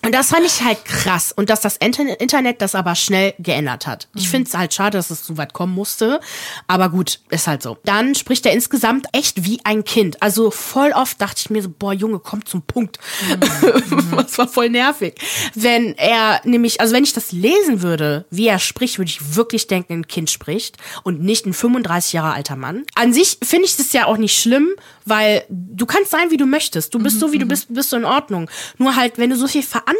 und 0.04 0.12
das 0.12 0.28
fand 0.28 0.44
ich 0.44 0.62
halt 0.62 0.84
krass. 0.84 1.32
Und 1.32 1.48
dass 1.48 1.60
das 1.60 1.76
Internet 1.76 2.60
das 2.60 2.74
aber 2.74 2.94
schnell 2.94 3.34
geändert 3.38 3.86
hat. 3.86 4.08
Ich 4.14 4.26
mhm. 4.26 4.30
finde 4.30 4.48
es 4.48 4.54
halt 4.54 4.74
schade, 4.74 4.98
dass 4.98 5.10
es 5.10 5.24
so 5.24 5.38
weit 5.38 5.54
kommen 5.54 5.74
musste. 5.74 6.20
Aber 6.66 6.90
gut, 6.90 7.20
ist 7.30 7.46
halt 7.46 7.62
so. 7.62 7.78
Dann 7.84 8.14
spricht 8.14 8.44
er 8.44 8.52
insgesamt 8.52 9.06
echt 9.12 9.44
wie 9.44 9.60
ein 9.64 9.84
Kind. 9.84 10.22
Also 10.22 10.50
voll 10.50 10.92
oft 10.92 11.20
dachte 11.20 11.36
ich 11.38 11.50
mir 11.50 11.62
so, 11.62 11.70
boah, 11.70 11.94
Junge, 11.94 12.18
komm 12.18 12.44
zum 12.44 12.62
Punkt. 12.62 12.98
Mhm. 13.28 14.10
das 14.16 14.36
war 14.36 14.46
voll 14.46 14.68
nervig. 14.68 15.14
Wenn 15.54 15.96
er 15.96 16.40
nämlich, 16.44 16.80
also 16.80 16.94
wenn 16.94 17.04
ich 17.04 17.14
das 17.14 17.32
lesen 17.32 17.80
würde, 17.80 18.26
wie 18.30 18.46
er 18.46 18.58
spricht, 18.58 18.98
würde 18.98 19.10
ich 19.10 19.36
wirklich 19.36 19.66
denken, 19.68 19.94
ein 19.94 20.08
Kind 20.08 20.30
spricht 20.30 20.76
und 21.02 21.22
nicht 21.22 21.46
ein 21.46 21.54
35 21.54 22.12
Jahre 22.12 22.34
alter 22.34 22.56
Mann. 22.56 22.84
An 22.94 23.14
sich 23.14 23.38
finde 23.42 23.64
ich 23.66 23.76
das 23.76 23.92
ja 23.92 24.06
auch 24.06 24.18
nicht 24.18 24.38
schlimm, 24.38 24.68
weil 25.06 25.44
du 25.48 25.86
kannst 25.86 26.10
sein, 26.10 26.30
wie 26.30 26.36
du 26.36 26.46
möchtest. 26.46 26.94
Du 26.94 26.98
bist 26.98 27.16
mhm. 27.16 27.20
so, 27.20 27.32
wie 27.32 27.38
du 27.38 27.46
mhm. 27.46 27.48
bist, 27.48 27.72
bist 27.72 27.92
du 27.92 27.96
in 27.96 28.04
Ordnung. 28.04 28.50
Nur 28.76 28.96
halt, 28.96 29.16
wenn 29.16 29.30
du 29.30 29.36
so 29.36 29.48
viel 29.48 29.62
Verantwortung 29.62 29.93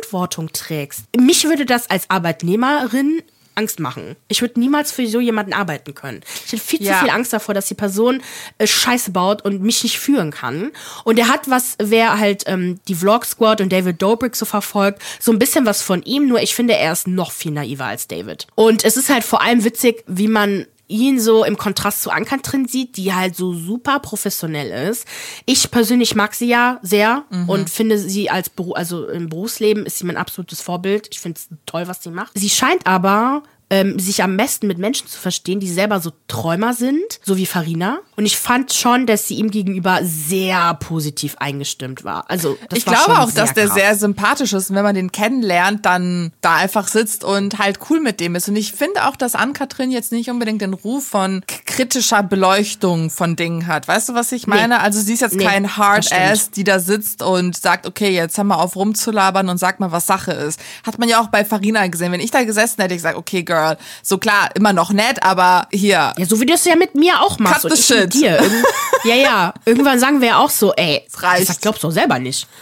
trägst. 0.53 1.05
Mich 1.17 1.45
würde 1.45 1.67
das 1.67 1.91
als 1.91 2.09
Arbeitnehmerin 2.11 3.23
Angst 3.57 3.81
machen. 3.81 4.17
Ich 4.29 4.41
würde 4.41 4.59
niemals 4.59 4.91
für 4.93 5.07
so 5.07 5.21
jemanden 5.21 5.53
arbeiten 5.53 5.95
können. 5.95 6.23
Ich 6.47 6.53
hätte 6.53 6.63
viel 6.63 6.83
ja. 6.83 6.95
zu 6.95 7.05
viel 7.05 7.11
Angst 7.11 7.33
davor, 7.33 7.55
dass 7.55 7.67
die 7.67 7.75
Person 7.75 8.21
äh, 8.59 8.67
Scheiße 8.67 9.13
baut 9.13 9.43
und 9.45 9.63
mich 9.63 9.83
nicht 9.83 9.99
führen 9.99 10.31
kann. 10.31 10.73
Und 11.05 11.19
er 11.19 11.29
hat 11.29 11.49
was, 11.49 11.77
wer 11.79 12.19
halt 12.19 12.45
ähm, 12.47 12.81
die 12.89 12.95
Vlog 12.95 13.25
Squad 13.25 13.61
und 13.61 13.73
David 13.73 14.03
Dobrik 14.03 14.37
so 14.37 14.45
verfolgt, 14.45 15.03
so 15.21 15.33
ein 15.33 15.39
bisschen 15.39 15.67
was 15.67 15.83
von 15.83 16.03
ihm, 16.03 16.27
nur 16.27 16.41
ich 16.41 16.55
finde, 16.55 16.75
er 16.75 16.93
ist 16.93 17.07
noch 17.07 17.33
viel 17.33 17.53
naiver 17.53 17.87
als 17.87 18.09
David. 18.09 18.47
Und 18.55 18.85
es 18.85 18.97
ist 18.97 19.09
halt 19.09 19.25
vor 19.25 19.43
allem 19.43 19.65
witzig, 19.65 20.03
wie 20.07 20.29
man 20.29 20.67
ihn 20.87 21.19
so 21.19 21.45
im 21.45 21.57
Kontrast 21.57 22.03
zu 22.03 22.11
Ankatrin 22.11 22.69
sieht, 22.69 22.97
die 22.97 23.15
halt 23.15 23.37
so 23.37 23.55
super 23.55 24.01
professionell 24.01 24.91
ist. 24.91 25.07
Ich 25.47 25.71
persönlich 25.71 26.15
mag 26.15 26.35
sie 26.35 26.49
ja 26.49 26.79
sehr 26.83 27.25
mhm. 27.31 27.49
und 27.49 27.71
finde 27.71 27.99
sie 27.99 28.31
als 28.31 28.51
also 28.75 29.09
im 29.09 29.29
Berufsleben 29.29 29.87
ist 29.87 29.99
sie 29.99 30.07
mein 30.07 30.17
absolutes 30.17 30.61
Vorbild. 30.61 31.09
Ich 31.11 31.21
finde 31.21 31.39
es 31.39 31.49
toll, 31.67 31.89
was 31.89 32.03
sie 32.03 32.11
macht. 32.11 32.33
Sie 32.35 32.51
scheint 32.51 32.87
aber 32.87 33.43
ähm, 33.75 33.99
sich 33.99 34.23
am 34.23 34.37
besten 34.37 34.69
mit 34.69 34.79
Menschen 34.79 35.09
zu 35.09 35.19
verstehen, 35.19 35.59
die 35.59 35.69
selber 35.69 35.99
so 35.99 36.13
Träumer 36.29 36.75
sind, 36.75 37.19
so 37.25 37.37
wie 37.37 37.45
Farina. 37.45 37.99
Und 38.15 38.25
ich 38.25 38.39
fand 38.39 38.73
schon, 38.73 39.05
dass 39.07 39.27
sie 39.27 39.35
ihm 39.35 39.51
gegenüber 39.51 39.99
sehr 40.05 40.75
positiv 40.75 41.35
eingestimmt 41.41 42.05
war. 42.05 42.25
Also 42.31 42.57
das 42.69 42.79
ich 42.79 42.87
war 42.87 42.95
glaube 42.95 43.19
auch, 43.19 43.33
dass 43.33 43.53
der 43.53 43.69
sehr 43.69 43.97
sympathisch 43.97 44.53
ist. 44.53 44.71
Und 44.71 44.77
wenn 44.77 44.85
man 44.85 44.95
den 44.95 45.11
kennenlernt, 45.11 45.85
dann 45.85 46.31
da 46.41 46.55
einfach 46.55 46.87
sitzt 46.87 47.25
und 47.25 47.59
halt 47.59 47.81
cool 47.91 47.99
mit 47.99 48.21
dem 48.21 48.37
ist. 48.37 48.49
Und 48.49 48.55
ich 48.55 48.73
finde 48.73 49.09
auch, 49.09 49.17
dass 49.17 49.35
Ann-Kathrin 49.35 49.91
jetzt 49.91 50.13
nicht 50.13 50.31
unbedingt 50.31 50.63
den 50.63 50.75
Ruf 50.75 51.09
von 51.09 51.43
kritischer 51.67 52.23
Beleuchtung 52.23 53.11
von 53.11 53.35
Dingen 53.35 53.67
hat. 53.67 53.89
Weißt 53.89 54.09
du, 54.09 54.15
was 54.15 54.31
ich 54.31 54.47
meine? 54.47 54.77
Nee. 54.77 54.81
Also 54.83 55.01
sie 55.01 55.15
ist 55.15 55.21
jetzt 55.21 55.35
nee, 55.35 55.45
kein 55.45 55.77
Hard-Ass, 55.77 56.53
die 56.53 56.63
da 56.63 56.79
sitzt 56.79 57.25
und 57.25 57.57
sagt, 57.57 57.89
okay, 57.89 58.11
jetzt 58.11 58.39
haben 58.39 58.49
wir 58.49 58.61
auf 58.61 58.77
rumzulabern 58.77 59.49
und 59.49 59.59
sag 59.59 59.81
mal, 59.81 59.91
was 59.91 60.07
Sache 60.07 60.31
ist. 60.31 60.61
Hat 60.87 61.01
man 61.01 61.09
ja 61.09 61.21
auch 61.21 61.29
bei 61.29 61.45
Farina 61.45 61.85
gesehen. 61.89 62.13
Wenn 62.13 62.21
ich 62.21 62.31
da 62.31 62.45
gesessen 62.45 62.81
hätte, 62.81 62.95
ich 62.95 62.99
gesagt, 62.99 63.19
okay, 63.19 63.43
Girl, 63.43 63.64
Girl. 63.65 63.77
So 64.03 64.19
klar, 64.19 64.51
immer 64.55 64.73
noch 64.73 64.91
nett, 64.93 65.23
aber 65.23 65.67
hier. 65.71 66.13
Ja, 66.17 66.27
so 66.27 66.41
wie 66.41 66.47
du 66.47 66.55
es 66.55 66.65
ja 66.65 66.77
mit 66.77 66.95
mir 66.95 67.21
auch 67.21 67.39
machst. 67.39 67.63
Cut 67.63 67.77
the 67.77 67.83
shit. 67.83 68.15
Dir. 68.15 68.43
ja, 69.05 69.15
ja. 69.15 69.55
Irgendwann 69.65 69.99
sagen 69.99 70.21
wir 70.21 70.29
ja 70.29 70.39
auch 70.39 70.51
so, 70.51 70.73
ey, 70.75 71.03
das, 71.11 71.23
reicht. 71.23 71.49
das 71.49 71.61
glaubst 71.61 71.83
du 71.83 71.91
selber 71.91 72.19
nicht. 72.19 72.47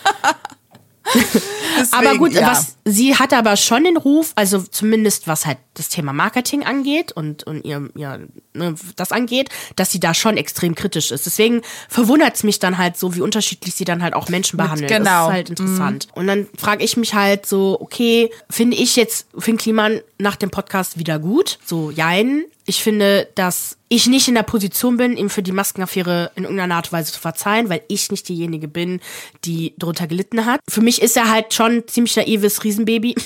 Deswegen, 1.15 1.95
aber 1.95 2.17
gut, 2.17 2.33
ja. 2.33 2.47
was, 2.47 2.77
sie 2.85 3.17
hat 3.17 3.33
aber 3.33 3.57
schon 3.57 3.85
den 3.85 3.97
Ruf, 3.97 4.33
also 4.37 4.62
zumindest 4.62 5.27
was 5.27 5.47
halt 5.47 5.59
das 5.75 5.89
Thema 5.89 6.13
Marketing 6.13 6.65
angeht 6.65 7.13
und, 7.13 7.45
und 7.45 7.65
ihr, 7.65 7.89
ja, 7.95 8.19
ne, 8.53 8.75
das 8.97 9.13
angeht, 9.13 9.49
dass 9.77 9.91
sie 9.91 10.01
da 10.01 10.13
schon 10.15 10.37
extrem 10.37 10.75
kritisch 10.75 11.11
ist. 11.11 11.27
Deswegen 11.27 11.63
verwundert 11.89 12.35
es 12.35 12.43
mich 12.43 12.59
dann 12.59 12.79
halt 12.79 12.97
so, 12.97 13.15
wie 13.15 13.21
unterschiedlich 13.21 13.75
sie 13.75 13.85
dann 13.85 14.03
halt 14.03 14.15
auch 14.15 14.29
Menschen 14.29 14.57
behandelt. 14.57 14.91
Genau. 14.91 15.05
Das 15.05 15.27
ist 15.27 15.33
halt 15.33 15.51
interessant. 15.51 16.09
Mhm. 16.09 16.21
Und 16.21 16.27
dann 16.27 16.47
frage 16.59 16.85
ich 16.85 16.97
mich 16.97 17.15
halt 17.15 17.47
so, 17.47 17.79
okay, 17.81 18.31
finde 18.51 18.77
ich 18.77 18.97
jetzt 18.97 19.27
Finn 19.39 19.57
Kliman 19.57 20.01
nach 20.19 20.37
dem 20.37 20.51
Podcast 20.51 20.99
wieder 20.99 21.19
gut? 21.19 21.59
So, 21.65 21.91
jein. 21.91 22.45
Ich 22.65 22.83
finde, 22.83 23.29
dass 23.35 23.77
ich 23.89 24.07
nicht 24.07 24.29
in 24.29 24.35
der 24.35 24.45
Position 24.45 24.97
bin, 24.97 25.17
ihm 25.17 25.31
für 25.31 25.43
die 25.43 25.53
Maskenaffäre 25.53 26.31
in 26.37 26.45
irgendeiner 26.45 26.77
Art 26.77 26.87
und 26.89 26.93
Weise 26.93 27.13
zu 27.13 27.21
verzeihen, 27.21 27.69
weil 27.69 27.83
ich 27.89 28.11
nicht 28.11 28.29
diejenige 28.29 28.69
bin, 28.69 29.01
die 29.45 29.75
drunter 29.79 30.07
gelitten 30.07 30.47
hat. 30.47 30.61
Für 30.69 30.81
mich 30.81 31.03
ist 31.03 31.17
er 31.17 31.31
halt 31.31 31.53
schon 31.55 31.87
ziemlich 31.89 32.17
naives 32.17 32.63
Riesenbaby. 32.63 33.17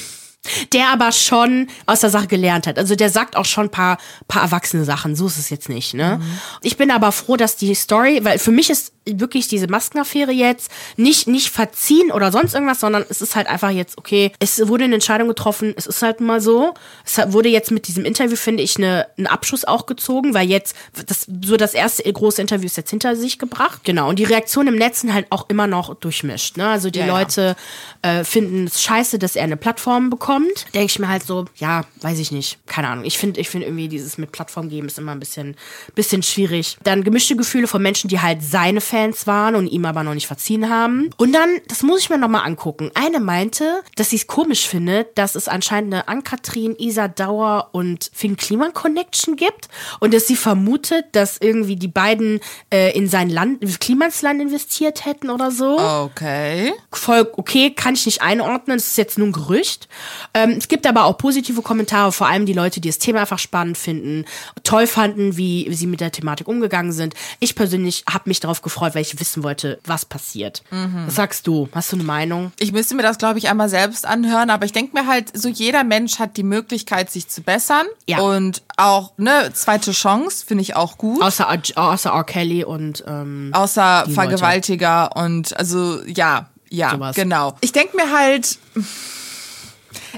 Der 0.73 0.89
aber 0.89 1.13
schon 1.13 1.69
aus 1.87 2.01
der 2.01 2.11
Sache 2.11 2.27
gelernt 2.27 2.67
hat. 2.67 2.79
Also 2.79 2.95
der 2.95 3.11
sagt 3.11 3.37
auch 3.37 3.45
schon 3.45 3.67
ein 3.67 3.71
paar, 3.71 3.99
paar 4.29 4.43
erwachsene 4.43 4.85
Sachen. 4.85 5.17
So 5.17 5.27
ist 5.27 5.39
es 5.39 5.51
jetzt 5.51 5.69
nicht, 5.69 5.95
ne? 5.95 6.19
Mhm. 6.21 6.39
Ich 6.63 6.77
bin 6.77 6.91
aber 6.91 7.13
froh, 7.13 7.37
dass 7.37 7.57
die 7.57 7.75
Story, 7.75 8.21
weil 8.23 8.39
für 8.39 8.53
mich 8.53 8.71
ist 8.71 8.93
wirklich 9.07 9.49
diese 9.49 9.69
Maskenaffäre 9.69 10.33
jetzt 10.33 10.71
nicht, 10.97 11.27
nicht 11.27 11.51
verziehen 11.51 12.11
oder 12.11 12.33
sonst 12.33 12.55
irgendwas, 12.55 12.81
sondern 12.81 13.05
es 13.09 13.23
ist 13.23 13.37
halt 13.37 13.47
einfach 13.47 13.71
jetzt, 13.71 13.99
okay, 13.99 14.33
es 14.39 14.67
wurde 14.69 14.85
eine 14.85 14.95
Entscheidung 14.95 15.29
getroffen, 15.29 15.75
es 15.77 15.87
ist 15.87 16.03
halt 16.03 16.21
mal 16.21 16.41
so. 16.41 16.75
Es 17.05 17.19
wurde 17.33 17.49
jetzt 17.49 17.71
mit 17.71 17.89
diesem 17.89 18.05
Interview, 18.05 18.37
finde 18.37 18.63
ich, 18.63 18.77
eine, 18.77 19.07
einen 19.17 19.27
Abschluss 19.27 19.65
auch 19.65 19.87
gezogen, 19.87 20.35
weil 20.35 20.49
jetzt 20.49 20.77
das, 21.07 21.27
so 21.45 21.57
das 21.57 21.75
erste 21.75 22.11
große 22.11 22.41
Interview 22.41 22.67
ist 22.67 22.77
jetzt 22.77 22.91
hinter 22.91 23.17
sich 23.17 23.39
gebracht. 23.39 23.83
Genau. 23.85 24.09
Und 24.09 24.19
die 24.19 24.25
Reaktionen 24.25 24.69
im 24.69 24.77
Netz 24.77 25.03
sind 25.03 25.15
halt 25.15 25.27
auch 25.31 25.49
immer 25.49 25.67
noch 25.67 25.95
durchmischt. 25.95 26.57
Ne? 26.57 26.69
Also 26.69 26.91
die 26.91 26.99
Ja, 26.99 27.07
ja. 27.07 27.19
Leute 27.19 27.57
äh, 28.03 28.25
finden 28.25 28.65
es 28.67 28.83
scheiße, 28.83 29.19
dass 29.19 29.37
er 29.37 29.45
eine 29.45 29.57
Plattform 29.57 30.11
bekommt. 30.11 30.67
Denke 30.75 30.87
ich 30.87 30.99
mir 30.99 31.09
halt 31.09 31.25
so, 31.25 31.45
ja, 31.57 31.83
weiß 32.01 32.19
ich 32.19 32.33
nicht. 32.33 32.59
Keine 32.67 32.89
Ahnung. 32.89 33.05
Ich 33.05 33.19
finde 33.19 33.41
ich 33.41 33.49
finde 33.49 33.67
irgendwie 33.67 33.89
dieses 33.89 34.19
mit 34.19 34.33
Plattform 34.33 34.69
geben 34.69 34.87
ist 34.87 34.99
immer 34.99 35.13
ein 35.13 35.21
bisschen, 35.21 35.57
bisschen 35.95 36.23
schwierig. 36.23 36.77
Dann 36.83 37.05
gemischte 37.05 37.37
Gefühle 37.37 37.67
von 37.67 37.83
Menschen, 37.83 38.09
die 38.09 38.21
halt 38.21 38.43
seine 38.43 38.81
Fans 38.81 38.96
waren 39.27 39.55
und 39.55 39.67
ihm 39.67 39.85
aber 39.85 40.03
noch 40.03 40.15
nicht 40.15 40.27
verziehen 40.27 40.71
haben. 40.71 41.11
Und 41.17 41.33
dann, 41.33 41.61
das 41.69 41.83
muss 41.83 42.01
ich 42.01 42.11
mir 42.11 42.19
nochmal 42.19 42.47
angucken. 42.47 42.91
Eine 42.95 43.21
meinte, 43.21 43.83
dass 43.97 44.11
sie 44.11 44.17
es 44.17 44.27
komisch 44.27 44.67
findet, 44.67 45.17
dass 45.19 45.35
es 45.35 45.49
anscheinend 45.49 45.93
eine 45.95 46.09
Ann-Kathrin, 46.09 46.77
Isa 46.79 47.09
Dauer 47.09 47.69
und 47.73 48.11
Finn 48.13 48.37
Kliman 48.37 48.73
Connection 48.73 49.37
gibt 49.37 49.69
und 50.01 50.15
dass 50.15 50.27
sie 50.27 50.37
vermutet, 50.37 51.07
dass 51.13 51.39
irgendwie 51.39 51.77
die 51.77 51.89
beiden 51.89 52.41
äh, 52.73 52.97
in 52.97 53.09
sein 53.09 53.31
Land, 53.31 53.63
Klimans 53.81 54.23
Land 54.23 54.41
investiert 54.41 55.05
hätten 55.05 55.31
oder 55.31 55.51
so 55.51 55.79
Okay. 55.79 56.73
voll 56.93 57.31
okay, 57.37 57.71
kann 57.71 57.95
ich 57.95 58.07
nicht 58.07 58.23
einordnen. 58.23 58.77
Das 58.77 58.87
ist 58.87 58.99
jetzt 58.99 59.19
nur 59.19 59.29
ein 59.29 59.33
Gerücht. 59.33 59.89
Ähm, 60.35 60.51
es 60.59 60.69
gibt 60.69 60.87
aber 60.87 61.05
auch 61.05 61.19
positive 61.19 61.63
Kommentare, 61.63 62.13
vor 62.13 62.29
allem 62.29 62.47
die 62.47 62.53
Leute, 62.53 62.81
die 62.81 62.89
das 62.89 62.99
Thema 62.99 63.21
einfach 63.21 63.39
spannend 63.39 63.79
finden, 63.79 64.25
toll 64.65 64.87
fanden, 64.87 65.37
wie 65.37 65.69
sie 65.73 65.87
mit 65.87 66.01
der 66.01 66.13
Thematik 66.13 66.49
umgegangen 66.49 66.93
sind. 66.93 67.15
Ich 67.41 67.55
persönlich 67.55 68.05
habe 68.11 68.25
mich 68.29 68.41
darauf 68.41 68.63
gefreut, 68.63 68.86
weil 68.95 69.03
ich 69.03 69.19
wissen 69.21 69.43
wollte, 69.43 69.79
was 69.85 70.05
passiert. 70.05 70.63
Was 71.07 71.15
sagst 71.17 71.47
du? 71.47 71.69
Hast 71.73 71.93
du 71.93 71.97
eine 71.97 72.05
Meinung? 72.05 72.53
Ich 72.59 72.73
müsste 72.73 72.95
mir 72.95 73.03
das, 73.03 73.19
glaube 73.19 73.39
ich, 73.39 73.49
einmal 73.49 73.69
selbst 73.69 74.07
anhören, 74.07 74.51
aber 74.51 74.65
ich 74.67 74.73
denke 74.73 74.99
mir 74.99 75.07
halt, 75.07 75.37
so 75.37 75.49
jeder 75.49 75.85
Mensch 75.85 76.19
hat 76.19 76.37
die 76.37 76.43
Möglichkeit, 76.43 77.11
sich 77.11 77.29
zu 77.29 77.43
bessern. 77.43 77.87
Ja. 78.07 78.21
Und 78.21 78.63
auch, 78.77 79.13
ne, 79.17 79.51
zweite 79.53 79.93
Chance 79.93 80.45
finde 80.47 80.63
ich 80.63 80.77
auch 80.77 80.99
gut. 80.99 81.23
Außer, 81.23 81.49
außer 81.75 82.11
R. 82.11 82.25
Kelly 82.25 82.65
und 82.65 83.05
ähm, 83.07 83.51
Außer 83.53 84.07
Vergewaltiger 84.13 85.17
und 85.17 85.57
also 85.57 86.03
ja, 86.05 86.49
ja, 86.71 86.91
Sowas. 86.91 87.17
genau. 87.17 87.57
Ich 87.61 87.73
denke 87.73 87.97
mir 87.97 88.13
halt, 88.17 88.59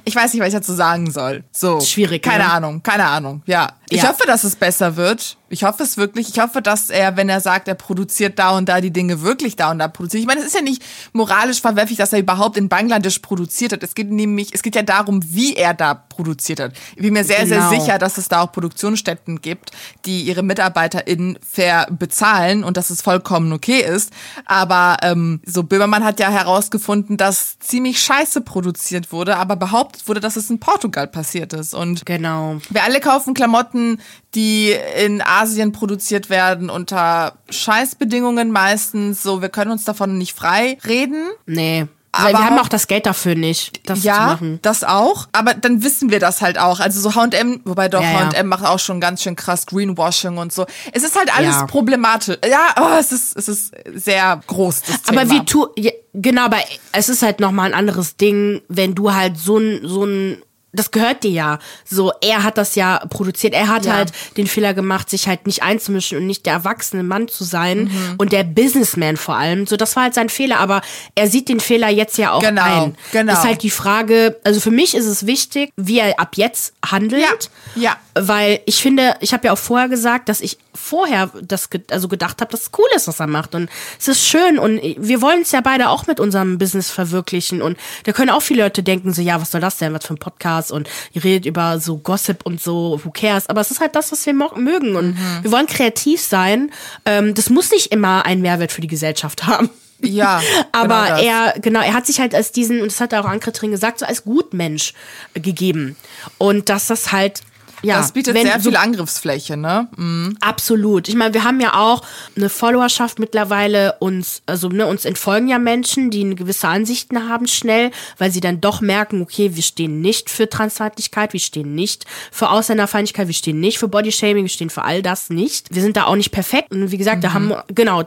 ich 0.05 0.15
weiß 0.15 0.33
nicht, 0.33 0.41
was 0.43 0.49
ich 0.49 0.55
dazu 0.55 0.73
sagen 0.75 1.11
soll. 1.11 1.45
So. 1.53 1.81
Schwierig, 1.81 2.23
Keine 2.23 2.45
ne? 2.45 2.53
Ahnung, 2.53 2.83
keine 2.83 3.07
Ahnung. 3.07 3.43
Ja. 3.47 3.73
Ich 3.91 4.03
Ja. 4.03 4.09
hoffe, 4.11 4.25
dass 4.27 4.45
es 4.45 4.57
besser 4.57 4.97
wird. 4.97 5.37
Ich 5.51 5.65
hoffe 5.65 5.83
es 5.83 5.97
wirklich. 5.97 6.29
Ich 6.29 6.41
hoffe, 6.41 6.63
dass 6.63 6.91
er, 6.91 7.17
wenn 7.17 7.29
er 7.29 7.41
sagt, 7.41 7.69
er 7.69 7.75
produziert 7.75 8.39
da 8.39 8.57
und 8.57 8.69
da 8.69 8.81
die 8.81 8.93
Dinge 8.93 9.23
wirklich 9.23 9.57
da 9.57 9.71
und 9.71 9.79
da 9.79 9.89
produziert. 9.89 10.21
Ich 10.21 10.27
meine, 10.27 10.41
es 10.41 10.47
ist 10.47 10.55
ja 10.55 10.63
nicht 10.63 10.83
moralisch 11.13 11.61
verwerflich, 11.61 11.99
dass 11.99 12.13
er 12.13 12.19
überhaupt 12.19 12.57
in 12.57 12.69
Bangladesch 12.69 13.19
produziert 13.21 13.73
hat. 13.73 13.83
Es 13.83 13.95
geht 13.95 14.11
nämlich, 14.11 14.55
es 14.55 14.63
geht 14.63 14.77
ja 14.77 14.83
darum, 14.83 15.21
wie 15.25 15.55
er 15.55 15.75
da 15.75 15.95
produziert 15.95 16.61
hat. 16.61 16.73
Ich 16.97 17.03
bin 17.03 17.13
mir 17.13 17.25
sehr, 17.25 17.45
Genau. 17.45 17.71
sehr 17.71 17.81
sicher, 17.81 17.99
dass 17.99 18.19
es 18.19 18.29
da 18.29 18.43
auch 18.43 18.53
Produktionsstätten 18.53 19.41
gibt, 19.41 19.71
die 20.05 20.23
ihre 20.23 20.43
MitarbeiterInnen 20.43 21.39
fair 21.49 21.87
bezahlen 21.91 22.65
und 22.65 22.77
dass 22.77 22.91
es 22.91 23.03
vollkommen 23.03 23.53
okay 23.53 23.81
ist. 23.81 24.13
Aber 24.45 24.99
ähm, 25.03 25.41
so 25.47 25.63
Böhmermann 25.63 26.05
hat 26.05 26.21
ja 26.21 26.31
herausgefunden, 26.31 27.17
dass 27.17 27.59
ziemlich 27.59 28.01
scheiße 28.01 28.41
produziert 28.43 29.13
wurde, 29.13 29.37
aber 29.37 29.57
behauptet 29.57 30.09
wurde, 30.09 30.21
dass 30.21 30.37
es 30.37 30.51
in 30.51 30.61
Portugal 30.61 31.07
passiert 31.07 31.53
ist. 31.53 31.75
Und 31.75 32.05
genau. 32.07 32.59
wir 32.71 32.83
alle 32.85 33.01
kaufen 33.01 33.35
Klamotten, 33.35 34.01
die 34.35 34.75
in 35.03 35.23
Asien 35.23 35.73
produziert 35.73 36.29
werden 36.31 36.69
unter 36.71 37.35
Scheißbedingungen 37.51 38.51
meistens. 38.51 39.23
So, 39.23 39.41
wir 39.43 39.49
können 39.49 39.71
uns 39.71 39.85
davon 39.85 40.19
nicht 40.19 40.37
frei 40.37 40.79
reden. 40.87 41.29
Nee. 41.47 41.87
Weil 42.11 42.35
Aber 42.35 42.39
wir 42.45 42.47
haben 42.51 42.59
auch- 42.59 42.69
das 42.69 42.87
Geld 42.89 43.05
dafür 43.05 43.35
nicht, 43.35 43.87
das 43.89 44.01
zu 44.01 44.07
Ja, 44.07 44.27
machen. 44.27 44.59
das 44.63 44.83
auch. 44.83 45.29
Aber 45.33 45.53
dann 45.55 45.83
wissen 45.85 46.11
wir 46.11 46.19
das 46.19 46.41
halt 46.41 46.59
auch. 46.59 46.81
Also 46.81 47.01
so 47.01 47.15
H&M, 47.15 47.61
wobei 47.65 47.89
doch 47.89 48.03
Ja, 48.03 48.11
ja. 48.13 48.19
H&M 48.33 48.47
macht 48.49 48.65
auch 48.65 48.79
schon 48.79 48.99
ganz 49.01 49.23
schön 49.23 49.37
krass 49.37 49.67
Greenwashing 49.67 50.39
und 50.39 50.51
so. 50.53 50.67
Es 50.93 51.03
ist 51.05 51.17
halt 51.17 51.35
alles 51.37 51.55
Ja. 51.55 51.67
problematisch. 51.67 52.39
Ja, 52.51 52.75
oh, 52.81 52.99
es 52.99 53.13
ist 53.13 53.37
es 53.37 53.47
ist 53.49 53.75
sehr 53.95 54.41
groß 54.47 54.83
das 54.83 55.03
Thema. 55.03 55.21
Aber 55.21 55.31
wie 55.31 55.45
tu, 55.45 55.67
ja, 55.77 55.91
genau, 56.15 56.47
aber 56.47 56.59
es 56.93 57.11
ist 57.11 57.23
halt 57.23 57.41
nochmal 57.41 57.67
ein 57.73 57.75
anderes 57.79 58.17
Ding, 58.17 58.63
wenn 58.69 58.95
du 58.95 59.13
halt 59.13 59.37
so 59.39 59.59
ein, 59.59 59.81
so 59.85 60.05
ein, 60.05 60.43
das 60.73 60.91
gehört 60.91 61.25
dir 61.25 61.31
ja. 61.31 61.59
So, 61.85 62.13
er 62.21 62.43
hat 62.45 62.59
das 62.59 62.75
ja 62.75 62.99
produziert. 63.09 63.55
Er 63.55 63.69
hat 63.69 63.87
Ja. 63.87 63.95
halt 63.95 64.13
den 64.37 64.47
Fehler 64.47 64.75
gemacht, 64.75 65.09
sich 65.11 65.27
halt 65.27 65.47
nicht 65.47 65.63
einzumischen 65.63 66.19
und 66.19 66.27
nicht 66.27 66.45
der 66.47 66.53
erwachsene 66.53 67.03
Mann 67.03 67.29
zu 67.29 67.45
sein 67.45 67.85
Mhm. 67.85 68.15
und 68.19 68.33
der 68.33 68.45
Businessman 68.45 69.17
vor 69.17 69.37
allem. 69.37 69.67
So, 69.67 69.77
das 69.77 69.97
war 69.97 70.05
halt 70.05 70.15
sein 70.15 70.29
Fehler, 70.29 70.61
aber 70.61 70.83
er 71.15 71.29
sieht 71.29 71.49
den 71.49 71.61
Fehler 71.61 71.89
jetzt 71.89 72.19
ja 72.19 72.33
auch 72.33 72.43
Genau, 72.43 72.85
ein. 72.85 72.97
genau. 73.13 73.33
Ist 73.33 73.45
halt 73.45 73.63
die 73.63 73.71
Frage, 73.71 74.37
also 74.45 74.61
für 74.61 74.71
mich 74.71 74.95
ist 74.95 75.07
es 75.07 75.27
wichtig, 75.27 75.71
wie 75.77 75.99
er 76.01 76.21
ab 76.21 76.33
jetzt 76.37 76.75
handelt. 76.85 77.51
Ja, 77.75 77.83
ja. 77.83 77.97
Weil 78.21 78.61
ich 78.67 78.83
finde, 78.83 79.15
ich 79.21 79.33
habe 79.33 79.47
ja 79.47 79.53
auch 79.53 79.59
vorher 79.59 79.89
gesagt, 79.89 80.29
dass 80.29 80.41
ich 80.41 80.59
vorher 80.75 81.31
das 81.41 81.71
ge 81.71 81.81
also 81.91 82.09
gedacht 82.09 82.41
habe, 82.41 82.51
dass 82.51 82.63
es 82.63 82.71
cool 82.77 82.87
ist, 82.95 83.09
was 83.09 83.21
er 83.21 83.27
macht. 83.27 83.55
Und 83.55 83.71
es 83.99 84.09
ist 84.09 84.27
schön 84.27 84.59
und 84.59 84.81
wir 84.83 85.23
wollen 85.23 85.43
es 85.43 85.53
ja 85.53 85.61
beide 85.61 85.89
auch 85.89 86.07
mit 86.07 86.19
unserem 86.21 86.59
Business 86.59 86.91
verwirklichen. 86.91 87.63
Und 87.63 87.79
da 88.05 88.13
können 88.13 88.31
auch 88.31 88.43
viele 88.43 88.65
Leute 88.65 88.83
denken, 88.83 89.13
so, 89.15 89.23
ja, 89.23 89.41
was 89.41 89.51
soll 89.53 89.61
das 89.61 89.77
denn, 89.79 89.95
was 89.95 90.05
für 90.07 90.15
ein 90.15 90.19
Podcast? 90.19 90.58
Und 90.71 90.89
ihr 91.13 91.25
redet 91.25 91.47
über 91.47 91.79
so 91.81 91.99
Gossip 91.99 92.45
und 92.45 92.61
so, 92.61 93.01
who 93.05 93.11
cares? 93.11 93.49
Aber 93.49 93.61
es 93.61 93.71
ist 93.71 93.81
halt 93.81 93.95
das, 93.97 94.13
was 94.13 94.25
wir 94.27 94.35
mögen. 94.35 94.97
Und 94.97 95.11
Mhm. 95.11 95.39
wir 95.43 95.53
wollen 95.53 95.67
kreativ 95.67 96.21
sein. 96.21 96.71
Ähm, 97.05 97.35
das 97.35 97.51
muss 97.51 97.71
nicht 97.71 97.93
immer 97.93 98.27
einen 98.27 98.43
Mehrwert 98.43 98.73
für 98.73 98.81
die 98.81 98.89
Gesellschaft 98.89 99.47
haben. 99.47 99.71
Ja, 100.01 100.41
Aber 100.73 101.07
genau 101.07 101.19
er, 101.19 101.55
genau, 101.61 101.81
er 101.81 101.95
hat 101.95 102.07
sich 102.07 102.21
halt 102.21 102.35
als 102.35 102.53
diesen, 102.53 102.81
und 102.83 102.93
das 102.93 103.01
hat 103.01 103.13
er 103.13 103.21
auch 103.21 103.29
Ann-Kathrin 103.29 103.71
gesagt, 103.73 103.99
so 103.99 104.07
als 104.07 104.25
Gutmensch 104.25 104.93
gegeben. 105.35 105.97
Und 106.39 106.69
dass 106.69 106.87
das 106.87 107.11
halt, 107.13 107.41
ja. 107.83 107.99
das 107.99 108.13
bietet 108.13 108.35
wenn 108.35 108.47
sehr 108.47 108.61
so- 108.61 108.71
viel 108.71 108.77
Angriffsfläche, 108.77 109.57
ne? 109.57 109.89
Mhm. 109.97 110.37
Absolut. 110.41 111.09
Ich 111.09 111.15
meine, 111.15 111.35
wir 111.35 111.45
haben 111.45 111.61
ja 111.61 111.75
auch 111.75 112.03
eine 112.37 112.49
Followerschaft 112.49 113.19
mittlerweile 113.19 113.95
uns, 114.01 114.43
also 114.47 114.69
ne, 114.69 114.87
uns 114.87 115.05
entfolgen 115.05 115.49
ja 115.49 115.59
Menschen, 115.59 116.11
die 116.11 116.23
eine 116.23 116.35
gewisse 116.35 116.69
Ansichten 116.69 117.29
haben 117.29 117.47
schnell, 117.47 117.91
weil 118.19 118.31
sie 118.31 118.41
dann 118.41 118.61
doch 118.61 118.81
merken, 118.81 119.23
okay, 119.23 119.55
wir 119.55 119.63
stehen 119.63 120.01
nicht 120.01 120.31
für 120.31 120.49
Transfeindlichkeit, 120.49 121.33
wir 121.33 121.41
stehen 121.41 121.75
nicht 121.75 122.05
für 122.31 122.51
Ausländerfeindlichkeit, 122.51 123.27
wir 123.27 123.35
stehen 123.35 123.61
nicht 123.61 123.79
für 123.79 123.89
Bodyshaming, 123.89 124.45
wir 124.45 124.51
stehen 124.51 124.71
für 124.71 124.83
all 124.83 125.03
das 125.03 125.31
nicht. 125.31 125.75
Wir 125.75 125.83
sind 125.83 125.97
da 125.97 126.05
auch 126.05 126.17
nicht 126.17 126.31
perfekt. 126.31 126.71
Und 126.71 126.91
wie 126.91 126.99
gesagt, 126.99 127.25
da 127.25 127.33
haben, 127.33 127.55
genau, 127.69 128.05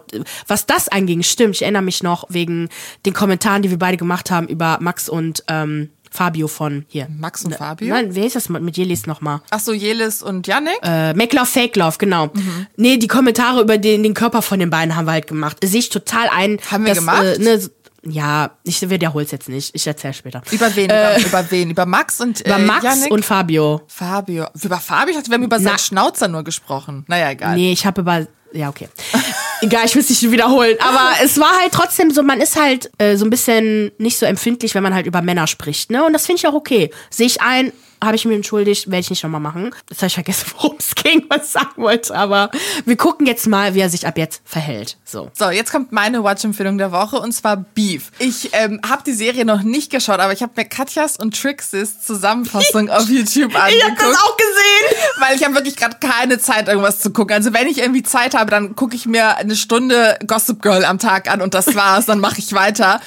was 0.47 0.65
das 0.65 0.87
anging, 0.87 1.23
stimmt. 1.23 1.55
Ich 1.55 1.61
erinnere 1.61 1.81
mich 1.81 2.03
noch 2.03 2.25
wegen 2.29 2.69
den 3.05 3.13
Kommentaren, 3.13 3.61
die 3.61 3.69
wir 3.69 3.79
beide 3.79 3.97
gemacht 3.97 4.31
haben 4.31 4.47
über 4.47 4.77
Max 4.81 5.09
und 5.09 5.43
ähm, 5.47 5.89
Fabio 6.13 6.47
von 6.49 6.85
hier. 6.89 7.07
Max 7.09 7.45
und 7.45 7.55
Fabio? 7.55 7.93
Nein, 7.93 8.13
wer 8.13 8.25
ist 8.25 8.35
das 8.35 8.49
mit 8.49 8.75
Jelis 8.77 9.07
nochmal? 9.07 9.39
Ach 9.49 9.59
so, 9.61 9.71
Jelis 9.71 10.21
und 10.21 10.45
Yannick? 10.45 10.77
Äh, 10.83 11.13
Make 11.13 11.35
Love, 11.35 11.45
Fake 11.45 11.75
Love, 11.77 11.95
genau. 11.97 12.29
Nee, 12.75 12.97
die 12.97 13.07
Kommentare 13.07 13.61
über 13.61 13.77
den, 13.77 14.03
den 14.03 14.13
Körper 14.13 14.41
von 14.41 14.59
den 14.59 14.69
beiden 14.69 14.95
haben 14.95 15.05
wir 15.05 15.13
halt 15.13 15.27
gemacht. 15.27 15.57
Sehe 15.63 15.79
ich 15.79 15.89
total 15.89 16.27
ein. 16.29 16.59
Haben 16.69 16.83
wir 16.85 16.93
dass, 16.93 16.99
gemacht? 16.99 17.23
Äh, 17.23 17.39
ne, 17.39 17.61
ja, 18.03 18.51
ich 18.63 18.89
wiederhole 18.89 19.23
es 19.25 19.31
jetzt 19.31 19.47
nicht. 19.47 19.73
Ich 19.75 19.85
erzähle 19.87 20.13
später. 20.13 20.41
über 20.51 20.75
wen? 20.75 20.85
über, 20.85 21.17
über 21.19 21.51
wen? 21.51 21.69
Über 21.69 21.85
Max 21.85 22.19
und 22.19 22.43
äh, 22.45 22.49
Über 22.49 22.59
äh, 22.59 22.65
Max 22.65 22.83
Yannick? 22.83 23.11
und 23.11 23.23
Fabio. 23.23 23.81
Fabio. 23.87 24.47
Über 24.61 24.77
Fabio? 24.79 25.11
Ich 25.11 25.15
dachte, 25.17 25.29
wir 25.29 25.35
haben 25.35 25.43
über 25.43 25.59
Na- 25.59 25.63
seinen 25.69 25.79
Schnauzer 25.79 26.27
nur 26.27 26.43
gesprochen. 26.43 27.05
Naja, 27.07 27.29
egal. 27.31 27.55
Nee, 27.55 27.71
ich 27.71 27.85
habe 27.85 28.01
über. 28.01 28.27
Ja, 28.53 28.69
okay. 28.69 28.89
Egal, 29.61 29.85
ich 29.85 29.95
will 29.95 30.01
es 30.01 30.09
nicht 30.09 30.31
wiederholen. 30.31 30.75
Aber 30.79 31.11
es 31.23 31.39
war 31.39 31.59
halt 31.59 31.71
trotzdem 31.71 32.11
so, 32.11 32.23
man 32.23 32.41
ist 32.41 32.59
halt 32.59 32.89
äh, 32.97 33.15
so 33.15 33.25
ein 33.25 33.29
bisschen 33.29 33.91
nicht 33.97 34.17
so 34.17 34.25
empfindlich, 34.25 34.73
wenn 34.75 34.83
man 34.83 34.93
halt 34.93 35.05
über 35.05 35.21
Männer 35.21 35.47
spricht. 35.47 35.91
Ne? 35.91 36.03
Und 36.03 36.13
das 36.13 36.25
finde 36.25 36.39
ich 36.39 36.47
auch 36.47 36.53
okay. 36.53 36.91
Sehe 37.09 37.27
ich 37.27 37.41
ein, 37.41 37.71
habe 38.03 38.15
ich 38.15 38.25
mir 38.25 38.35
entschuldigt, 38.35 38.87
werde 38.87 39.01
ich 39.01 39.09
nicht 39.09 39.23
nochmal 39.23 39.41
machen. 39.41 39.75
Jetzt 39.89 39.99
habe 39.99 40.07
ich 40.07 40.13
vergessen, 40.13 40.51
worum 40.57 40.77
es 40.79 40.95
ging, 40.95 41.25
was 41.29 41.45
ich 41.45 41.51
sagen 41.51 41.81
wollte. 41.81 42.15
Aber 42.15 42.49
wir 42.85 42.97
gucken 42.97 43.27
jetzt 43.27 43.47
mal, 43.47 43.73
wie 43.75 43.79
er 43.79 43.89
sich 43.89 44.07
ab 44.07 44.17
jetzt 44.17 44.41
verhält. 44.45 44.97
So. 45.05 45.29
So, 45.37 45.49
jetzt 45.49 45.71
kommt 45.71 45.91
meine 45.91 46.23
Watch-Empfehlung 46.23 46.77
der 46.77 46.91
Woche 46.91 47.19
und 47.19 47.31
zwar 47.31 47.57
Beef. 47.57 48.11
Ich 48.19 48.49
ähm, 48.53 48.81
habe 48.87 49.03
die 49.05 49.13
Serie 49.13 49.45
noch 49.45 49.61
nicht 49.61 49.91
geschaut, 49.91 50.19
aber 50.19 50.33
ich 50.33 50.41
habe 50.41 50.53
mir 50.55 50.65
Katjas 50.65 51.17
und 51.17 51.39
Trixis 51.39 52.01
Zusammenfassung 52.01 52.89
auf 52.89 53.07
YouTube 53.07 53.55
angeguckt. 53.55 53.75
Ich 53.77 53.83
habe 53.83 53.95
das 53.95 54.21
auch 54.21 54.37
gesehen. 54.37 55.07
Weil 55.19 55.35
ich 55.35 55.43
habe 55.43 55.55
wirklich 55.55 55.75
gerade 55.75 55.97
keine 55.99 56.39
Zeit, 56.39 56.67
irgendwas 56.67 56.99
zu 56.99 57.11
gucken. 57.11 57.35
Also 57.35 57.53
wenn 57.53 57.67
ich 57.67 57.79
irgendwie 57.79 58.03
Zeit 58.03 58.33
habe, 58.33 58.49
dann 58.49 58.75
gucke 58.75 58.95
ich 58.95 59.05
mir 59.05 59.37
eine 59.37 59.55
Stunde 59.55 60.17
Gossip 60.25 60.61
Girl 60.61 60.85
am 60.85 60.99
Tag 60.99 61.29
an 61.31 61.41
und 61.41 61.53
das 61.53 61.75
war's, 61.75 62.05
dann 62.05 62.19
mache 62.19 62.39
ich 62.39 62.53
weiter. 62.53 63.01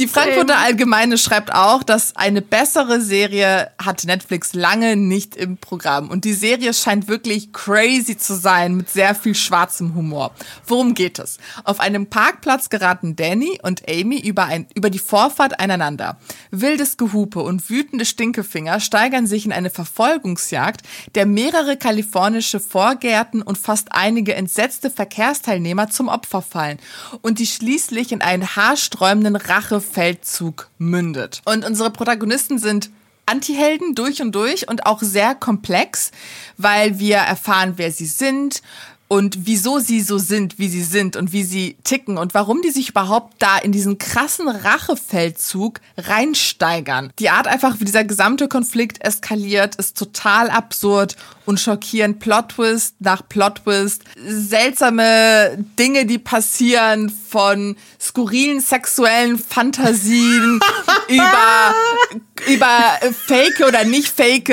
Die 0.00 0.08
Frankfurter 0.08 0.58
Allgemeine 0.58 1.18
schreibt 1.18 1.54
auch, 1.54 1.84
dass 1.84 2.16
eine 2.16 2.42
bessere 2.42 3.00
Serie 3.00 3.70
hat 3.78 4.02
Netflix 4.04 4.52
lange 4.52 4.96
nicht 4.96 5.36
im 5.36 5.56
Programm. 5.56 6.10
Und 6.10 6.24
die 6.24 6.32
Serie 6.32 6.74
scheint 6.74 7.06
wirklich 7.06 7.52
crazy 7.52 8.16
zu 8.16 8.34
sein 8.34 8.74
mit 8.74 8.90
sehr 8.90 9.14
viel 9.14 9.36
schwarzem 9.36 9.94
Humor. 9.94 10.32
Worum 10.66 10.94
geht 10.94 11.20
es? 11.20 11.38
Auf 11.62 11.78
einem 11.78 12.06
Parkplatz 12.06 12.70
geraten 12.70 13.14
Danny 13.14 13.60
und 13.62 13.88
Amy 13.88 14.18
über, 14.18 14.46
ein, 14.46 14.66
über 14.74 14.90
die 14.90 14.98
Vorfahrt 14.98 15.60
einander. 15.60 16.18
Wildes 16.50 16.96
Gehupe 16.96 17.40
und 17.40 17.70
wütende 17.70 18.04
Stinkefinger 18.04 18.80
steigern 18.80 19.28
sich 19.28 19.46
in 19.46 19.52
eine 19.52 19.70
Verfolgungsjagd, 19.70 20.82
der 21.14 21.24
mehrere 21.24 21.76
kalifornische 21.76 22.58
Vorgärten 22.58 23.42
und 23.42 23.58
fast 23.58 23.92
einige 23.92 24.34
entsetzte 24.34 24.90
Verkehrsteilnehmer 24.90 25.88
zum 25.88 26.08
Opfer 26.08 26.42
fallen 26.42 26.78
und 27.22 27.38
die 27.38 27.46
schließlich 27.46 28.10
in 28.10 28.22
einen 28.22 28.56
haarsträubenden 28.56 29.36
Rachefeldzug 29.84 30.70
mündet. 30.78 31.42
Und 31.44 31.64
unsere 31.64 31.90
Protagonisten 31.90 32.58
sind 32.58 32.90
Antihelden 33.26 33.94
durch 33.94 34.20
und 34.20 34.34
durch 34.34 34.68
und 34.68 34.86
auch 34.86 35.00
sehr 35.00 35.34
komplex, 35.34 36.10
weil 36.58 36.98
wir 36.98 37.16
erfahren, 37.16 37.74
wer 37.76 37.90
sie 37.90 38.06
sind, 38.06 38.62
und 39.06 39.46
wieso 39.46 39.78
sie 39.78 40.00
so 40.00 40.18
sind, 40.18 40.58
wie 40.58 40.68
sie 40.68 40.82
sind 40.82 41.14
und 41.14 41.32
wie 41.32 41.44
sie 41.44 41.76
ticken 41.84 42.16
und 42.16 42.34
warum 42.34 42.62
die 42.62 42.70
sich 42.70 42.88
überhaupt 42.88 43.34
da 43.38 43.58
in 43.58 43.70
diesen 43.70 43.98
krassen 43.98 44.48
Rachefeldzug 44.48 45.80
reinsteigern. 45.96 47.12
Die 47.18 47.28
Art 47.28 47.46
einfach, 47.46 47.78
wie 47.78 47.84
dieser 47.84 48.04
gesamte 48.04 48.48
Konflikt 48.48 49.04
eskaliert, 49.04 49.76
ist 49.76 49.98
total 49.98 50.50
absurd 50.50 51.16
und 51.46 51.60
schockierend. 51.60 52.18
Plot-Twist 52.20 52.96
nach 53.00 53.22
Plot-Twist. 53.28 54.02
Seltsame 54.26 55.58
Dinge, 55.78 56.06
die 56.06 56.18
passieren 56.18 57.10
von 57.10 57.76
skurrilen 58.00 58.60
sexuellen 58.60 59.38
Fantasien 59.38 60.60
über, 61.08 61.74
über 62.46 63.12
fake 63.26 63.66
oder 63.66 63.84
nicht 63.84 64.08
fake, 64.08 64.52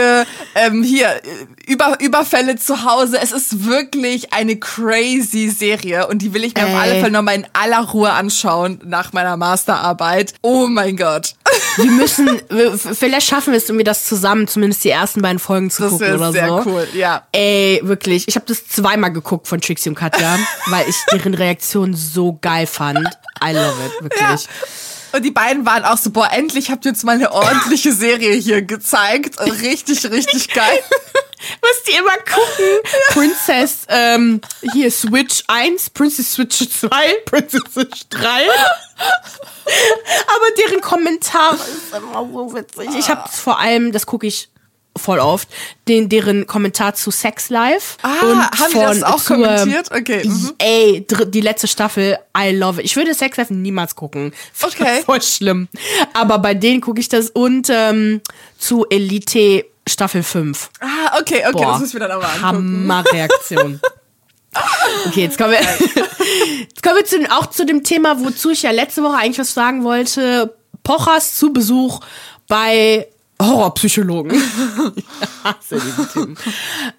ähm, 0.55 0.83
hier, 0.83 1.21
über, 1.67 1.99
Überfälle 1.99 2.55
zu 2.55 2.83
Hause. 2.83 3.19
Es 3.21 3.31
ist 3.31 3.65
wirklich 3.65 4.33
eine 4.33 4.57
crazy 4.57 5.49
Serie 5.49 6.07
und 6.07 6.21
die 6.21 6.33
will 6.33 6.43
ich 6.43 6.55
mir 6.55 6.63
Ey. 6.65 6.73
auf 6.73 6.81
alle 6.81 6.93
Fälle 6.93 7.11
nochmal 7.11 7.35
in 7.35 7.47
aller 7.53 7.81
Ruhe 7.81 8.11
anschauen 8.11 8.79
nach 8.85 9.13
meiner 9.13 9.37
Masterarbeit. 9.37 10.33
Oh 10.41 10.67
mein 10.67 10.97
Gott. 10.97 11.35
Wir 11.77 11.91
müssen, 11.91 12.41
vielleicht 12.93 13.27
schaffen 13.27 13.51
wir 13.51 13.57
es 13.57 13.69
irgendwie 13.69 13.83
das 13.83 14.05
zusammen, 14.05 14.47
zumindest 14.47 14.83
die 14.83 14.89
ersten 14.89 15.21
beiden 15.21 15.39
Folgen 15.39 15.69
zu 15.69 15.83
das 15.83 15.91
gucken 15.91 16.15
oder 16.15 16.31
sehr 16.31 16.47
so. 16.47 16.63
cool, 16.65 16.80
ja. 16.93 17.27
Ey, 17.31 17.79
wirklich. 17.83 18.27
Ich 18.27 18.35
habe 18.35 18.45
das 18.47 18.67
zweimal 18.67 19.11
geguckt 19.11 19.47
von 19.47 19.61
Trixie 19.61 19.89
und 19.89 19.95
Katja, 19.95 20.37
weil 20.67 20.87
ich 20.87 20.95
deren 21.11 21.33
Reaktion 21.33 21.95
so 21.95 22.37
geil 22.41 22.67
fand. 22.67 23.07
I 23.43 23.51
love 23.53 23.75
it, 23.85 24.03
wirklich. 24.03 24.21
Ja. 24.21 24.37
Und 25.13 25.23
die 25.23 25.31
beiden 25.31 25.65
waren 25.65 25.83
auch 25.83 25.97
so, 25.97 26.11
boah, 26.11 26.29
endlich 26.31 26.71
habt 26.71 26.85
ihr 26.85 26.91
uns 26.91 27.03
mal 27.03 27.15
eine 27.15 27.31
ordentliche 27.31 27.91
Serie 27.91 28.33
hier 28.33 28.61
gezeigt. 28.61 29.39
Richtig, 29.39 30.09
richtig 30.09 30.49
geil. 30.53 30.79
Was 31.59 31.83
die 31.87 31.97
immer 31.97 32.15
gucken. 32.17 32.65
Princess, 33.09 33.79
ähm, 33.89 34.41
hier 34.73 34.91
Switch 34.91 35.43
1, 35.47 35.89
Princess 35.89 36.33
Switch 36.33 36.69
2, 36.69 36.89
Princess 37.25 37.61
Switch 37.73 38.07
3. 38.09 38.27
Aber 40.27 40.45
deren 40.57 40.81
Kommentar 40.81 41.55
ist 41.55 41.95
immer 41.95 42.29
so 42.31 42.53
witzig. 42.53 42.89
Ich 42.97 43.09
habe 43.09 43.27
vor 43.29 43.59
allem, 43.59 43.91
das 43.91 44.05
gucke 44.05 44.27
ich 44.27 44.49
voll 45.01 45.19
oft, 45.19 45.47
den, 45.87 46.07
deren 46.09 46.47
Kommentar 46.47 46.93
zu 46.93 47.11
Sex 47.11 47.49
Life. 47.49 47.97
Ah, 48.01 48.09
und 48.21 48.41
haben 48.41 48.71
von, 48.71 48.93
die 48.93 48.99
das 48.99 49.03
auch 49.03 49.21
zu, 49.21 49.33
kommentiert? 49.33 49.91
Okay. 49.91 50.27
Mhm. 50.27 50.53
Ey, 50.57 51.05
die 51.27 51.41
letzte 51.41 51.67
Staffel, 51.67 52.17
I 52.37 52.51
love 52.55 52.79
it. 52.79 52.85
Ich 52.85 52.95
würde 52.95 53.13
Sex 53.13 53.37
Life 53.37 53.53
niemals 53.53 53.95
gucken. 53.95 54.33
Okay. 54.63 55.01
Voll 55.03 55.21
schlimm. 55.21 55.67
Aber 56.13 56.37
bei 56.37 56.53
denen 56.53 56.81
gucke 56.81 56.99
ich 56.99 57.09
das 57.09 57.29
und 57.29 57.67
ähm, 57.69 58.21
zu 58.57 58.85
Elite 58.89 59.65
Staffel 59.87 60.23
5. 60.23 60.69
Ah, 60.79 61.19
okay, 61.19 61.43
okay, 61.47 61.51
Boah, 61.51 61.71
das 61.71 61.79
müssen 61.81 61.93
wir 61.93 61.99
dann 62.07 62.11
aber 62.11 62.27
angucken. 62.27 62.87
Hammerreaktion. 62.87 63.81
Okay, 65.07 65.21
jetzt 65.21 65.37
kommen 65.37 65.51
wir, 65.51 65.59
jetzt 66.59 66.83
kommen 66.83 66.97
wir 66.97 67.05
zu, 67.05 67.17
auch 67.31 67.45
zu 67.45 67.65
dem 67.65 67.85
Thema, 67.85 68.19
wozu 68.19 68.49
ich 68.49 68.63
ja 68.63 68.71
letzte 68.71 69.01
Woche 69.01 69.15
eigentlich 69.15 69.39
was 69.39 69.53
sagen 69.53 69.85
wollte. 69.85 70.57
Pochers 70.83 71.37
zu 71.37 71.53
Besuch 71.53 72.01
bei 72.49 73.07
Horrorpsychologen. 73.45 74.31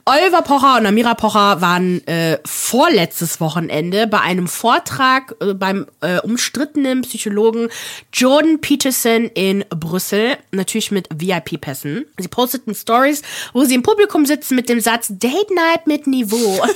Oliver 0.04 0.42
Pocher 0.42 0.78
und 0.78 0.86
Amira 0.86 1.14
Pocher 1.14 1.60
waren 1.60 2.06
äh, 2.06 2.38
vorletztes 2.44 3.40
Wochenende 3.40 4.06
bei 4.06 4.20
einem 4.20 4.48
Vortrag 4.48 5.34
äh, 5.40 5.54
beim 5.54 5.86
äh, 6.00 6.20
umstrittenen 6.20 7.02
Psychologen 7.02 7.68
Jordan 8.12 8.60
Peterson 8.60 9.30
in 9.34 9.64
Brüssel, 9.70 10.36
natürlich 10.50 10.90
mit 10.90 11.08
VIP-Pässen. 11.14 12.04
Sie 12.18 12.28
posteten 12.28 12.74
Stories, 12.74 13.22
wo 13.52 13.64
sie 13.64 13.74
im 13.74 13.82
Publikum 13.82 14.26
sitzen 14.26 14.54
mit 14.54 14.68
dem 14.68 14.80
Satz 14.80 15.08
Date 15.10 15.50
Night 15.54 15.86
mit 15.86 16.06
Niveau. 16.06 16.60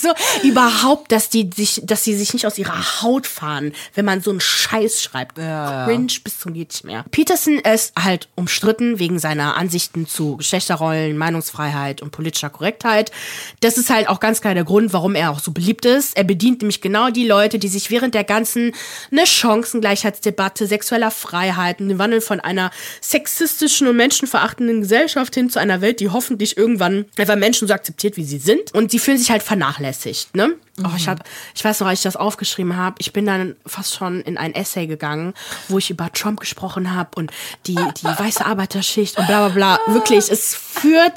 So 0.00 0.08
überhaupt, 0.42 1.12
dass 1.12 1.28
die 1.28 1.48
sich, 1.54 1.80
dass 1.84 2.02
sie 2.04 2.14
sich 2.14 2.32
nicht 2.32 2.46
aus 2.46 2.58
ihrer 2.58 3.02
Haut 3.02 3.26
fahren, 3.26 3.72
wenn 3.94 4.04
man 4.04 4.20
so 4.20 4.30
einen 4.30 4.40
Scheiß 4.40 5.02
schreibt. 5.02 5.38
Ja. 5.38 5.84
Cringe 5.84 6.12
bis 6.24 6.38
zum 6.40 6.52
geht 6.52 6.70
nicht 6.70 6.84
mehr. 6.84 7.04
Peterson 7.30 7.60
ist 7.60 7.92
halt 7.96 8.28
umstritten 8.34 8.98
wegen 8.98 9.20
seiner 9.20 9.56
Ansichten 9.56 10.08
zu 10.08 10.36
Geschlechterrollen, 10.38 11.16
Meinungsfreiheit 11.16 12.02
und 12.02 12.10
politischer 12.10 12.50
Korrektheit. 12.50 13.12
Das 13.60 13.78
ist 13.78 13.88
halt 13.88 14.08
auch 14.08 14.18
ganz 14.18 14.40
klar 14.40 14.54
der 14.54 14.64
Grund, 14.64 14.92
warum 14.92 15.14
er 15.14 15.30
auch 15.30 15.38
so 15.38 15.52
beliebt 15.52 15.84
ist. 15.84 16.16
Er 16.16 16.24
bedient 16.24 16.60
nämlich 16.60 16.80
genau 16.80 17.10
die 17.10 17.24
Leute, 17.24 17.60
die 17.60 17.68
sich 17.68 17.88
während 17.92 18.16
der 18.16 18.24
ganzen 18.24 18.72
ne 19.12 19.28
Chancengleichheitsdebatte, 19.28 20.66
sexueller 20.66 21.12
Freiheit 21.12 21.80
und 21.80 21.88
den 21.88 22.00
Wandel 22.00 22.20
von 22.20 22.40
einer 22.40 22.72
sexistischen 23.00 23.86
und 23.86 23.94
menschenverachtenden 23.94 24.80
Gesellschaft 24.80 25.32
hin 25.32 25.50
zu 25.50 25.60
einer 25.60 25.80
Welt, 25.80 26.00
die 26.00 26.08
hoffentlich 26.08 26.56
irgendwann 26.56 27.04
einfach 27.16 27.36
Menschen 27.36 27.68
so 27.68 27.74
akzeptiert, 27.74 28.16
wie 28.16 28.24
sie 28.24 28.38
sind. 28.38 28.74
Und 28.74 28.90
sie 28.90 28.98
fühlen 28.98 29.18
sich 29.18 29.30
halt 29.30 29.44
vernachlässigt, 29.44 30.34
ne? 30.34 30.56
Oh, 30.84 30.96
ich, 30.96 31.08
hab, 31.08 31.24
ich 31.54 31.64
weiß 31.64 31.80
noch, 31.80 31.88
als 31.88 32.00
ich 32.00 32.04
das 32.04 32.16
aufgeschrieben 32.16 32.76
habe, 32.76 32.96
ich 32.98 33.12
bin 33.12 33.26
dann 33.26 33.56
fast 33.66 33.94
schon 33.94 34.20
in 34.22 34.38
ein 34.38 34.54
Essay 34.54 34.86
gegangen, 34.86 35.34
wo 35.68 35.78
ich 35.78 35.90
über 35.90 36.10
Trump 36.12 36.40
gesprochen 36.40 36.94
habe 36.94 37.10
und 37.20 37.30
die, 37.66 37.76
die 37.76 38.06
weiße 38.06 38.44
Arbeiterschicht 38.44 39.16
und 39.16 39.26
bla 39.26 39.48
bla 39.48 39.76
bla. 39.86 39.94
Wirklich, 39.94 40.30
es 40.30 40.54
führt. 40.54 41.12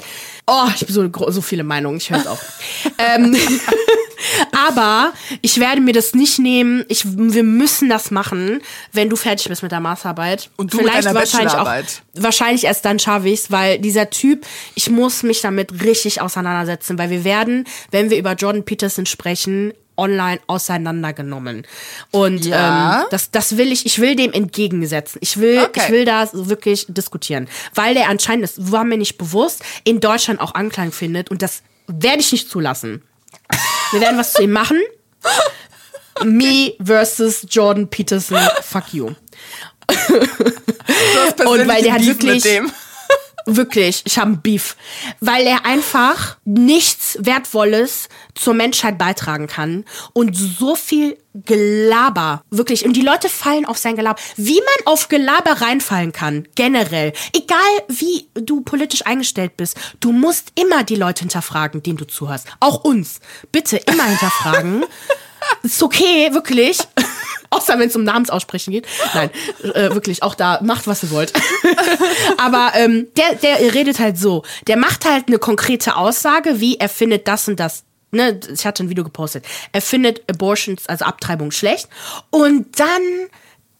Oh, 0.46 0.66
ich 0.74 0.82
habe 0.82 0.92
so, 0.92 1.30
so 1.30 1.40
viele 1.40 1.64
Meinungen, 1.64 1.96
ich 1.96 2.10
höre 2.10 2.18
es 2.18 2.26
auf. 2.26 2.40
ähm, 2.98 3.34
aber 4.68 5.12
ich 5.40 5.58
werde 5.58 5.80
mir 5.80 5.94
das 5.94 6.14
nicht 6.14 6.38
nehmen. 6.38 6.84
Ich, 6.88 7.04
wir 7.06 7.42
müssen 7.42 7.88
das 7.88 8.10
machen, 8.10 8.60
wenn 8.92 9.08
du 9.08 9.16
fertig 9.16 9.48
bist 9.48 9.62
mit 9.62 9.72
der 9.72 9.80
Masterarbeit. 9.80 10.50
Und 10.56 10.72
du 10.72 10.78
Vielleicht 10.78 10.96
mit 10.96 11.06
deiner 11.06 11.18
wahrscheinlich 11.18 11.54
auch, 11.54 11.72
wahrscheinlich 12.14 12.64
erst 12.64 12.84
dann 12.84 12.98
schaffe 12.98 13.28
ich 13.28 13.40
es, 13.40 13.50
weil 13.50 13.78
dieser 13.78 14.10
Typ, 14.10 14.46
ich 14.74 14.90
muss 14.90 15.22
mich 15.22 15.40
damit 15.40 15.82
richtig 15.82 16.20
auseinandersetzen, 16.20 16.98
weil 16.98 17.10
wir 17.10 17.24
werden, 17.24 17.64
wenn 17.90 18.10
wir 18.10 18.18
über 18.18 18.34
Jordan 18.34 18.64
Peterson 18.64 19.06
sprechen, 19.06 19.72
online 19.96 20.40
auseinandergenommen. 20.46 21.66
Und 22.10 22.44
ja. 22.44 23.02
ähm, 23.02 23.06
das, 23.10 23.30
das 23.30 23.56
will 23.56 23.72
ich, 23.72 23.86
ich 23.86 24.00
will 24.00 24.16
dem 24.16 24.32
entgegensetzen. 24.32 25.18
Ich 25.22 25.38
will, 25.38 25.60
okay. 25.60 25.82
ich 25.84 25.90
will 25.90 26.04
da 26.04 26.28
wirklich 26.32 26.86
diskutieren. 26.88 27.48
Weil 27.74 27.94
der 27.94 28.08
anscheinend, 28.08 28.44
das 28.44 28.72
war 28.72 28.84
mir 28.84 28.98
nicht 28.98 29.18
bewusst, 29.18 29.62
in 29.84 30.00
Deutschland 30.00 30.40
auch 30.40 30.54
Anklang 30.54 30.92
findet 30.92 31.30
und 31.30 31.42
das 31.42 31.62
werde 31.86 32.20
ich 32.20 32.32
nicht 32.32 32.50
zulassen. 32.50 33.02
Wir 33.92 34.00
werden 34.00 34.18
was 34.18 34.32
zu 34.32 34.42
ihm 34.42 34.52
machen. 34.52 34.80
Me 36.24 36.74
versus 36.82 37.46
Jordan 37.48 37.88
Peterson, 37.88 38.38
fuck 38.62 38.92
you. 38.92 39.06
und 41.46 41.68
weil 41.68 41.82
der 41.82 41.94
hat 41.94 42.06
wirklich 42.06 42.44
Wirklich, 43.46 44.02
ich 44.06 44.18
habe 44.18 44.36
Beef. 44.36 44.76
Weil 45.20 45.46
er 45.46 45.66
einfach 45.66 46.36
nichts 46.44 47.18
Wertvolles 47.20 48.08
zur 48.34 48.54
Menschheit 48.54 48.98
beitragen 48.98 49.46
kann 49.46 49.84
und 50.12 50.34
so 50.34 50.74
viel 50.74 51.18
Gelaber, 51.34 52.44
wirklich. 52.50 52.84
Und 52.84 52.94
die 52.94 53.02
Leute 53.02 53.28
fallen 53.28 53.64
auf 53.64 53.76
sein 53.76 53.96
Gelaber. 53.96 54.20
Wie 54.36 54.60
man 54.60 54.86
auf 54.92 55.08
Gelaber 55.08 55.60
reinfallen 55.60 56.12
kann, 56.12 56.46
generell. 56.54 57.12
Egal 57.34 57.58
wie 57.88 58.28
du 58.34 58.60
politisch 58.60 59.04
eingestellt 59.04 59.56
bist, 59.56 59.76
du 59.98 60.12
musst 60.12 60.52
immer 60.54 60.84
die 60.84 60.94
Leute 60.94 61.20
hinterfragen, 61.20 61.82
denen 61.82 61.96
du 61.96 62.06
zuhörst. 62.06 62.46
Auch 62.60 62.84
uns. 62.84 63.18
Bitte 63.50 63.78
immer 63.78 64.04
hinterfragen. 64.08 64.84
Ist 65.62 65.82
okay, 65.82 66.32
wirklich. 66.32 66.78
Außer 67.50 67.78
wenn 67.78 67.88
es 67.88 67.94
um 67.94 68.02
Namensaussprechen 68.02 68.72
geht. 68.72 68.86
Nein, 69.14 69.30
äh, 69.62 69.94
wirklich, 69.94 70.22
auch 70.22 70.34
da, 70.34 70.60
macht, 70.62 70.86
was 70.86 71.04
ihr 71.04 71.10
wollt. 71.10 71.32
Aber 72.36 72.72
ähm, 72.74 73.06
der, 73.16 73.36
der 73.36 73.74
redet 73.74 74.00
halt 74.00 74.18
so. 74.18 74.42
Der 74.66 74.76
macht 74.76 75.04
halt 75.04 75.28
eine 75.28 75.38
konkrete 75.38 75.96
Aussage, 75.96 76.60
wie 76.60 76.78
er 76.78 76.88
findet 76.88 77.28
das 77.28 77.48
und 77.48 77.60
das 77.60 77.84
Ne, 78.10 78.38
ich 78.48 78.64
hatte 78.64 78.84
ein 78.84 78.88
Video 78.88 79.02
gepostet. 79.02 79.44
Er 79.72 79.82
findet 79.82 80.22
Abortions, 80.30 80.86
also 80.86 81.04
Abtreibung, 81.04 81.50
schlecht. 81.50 81.88
Und 82.30 82.78
dann 82.78 83.02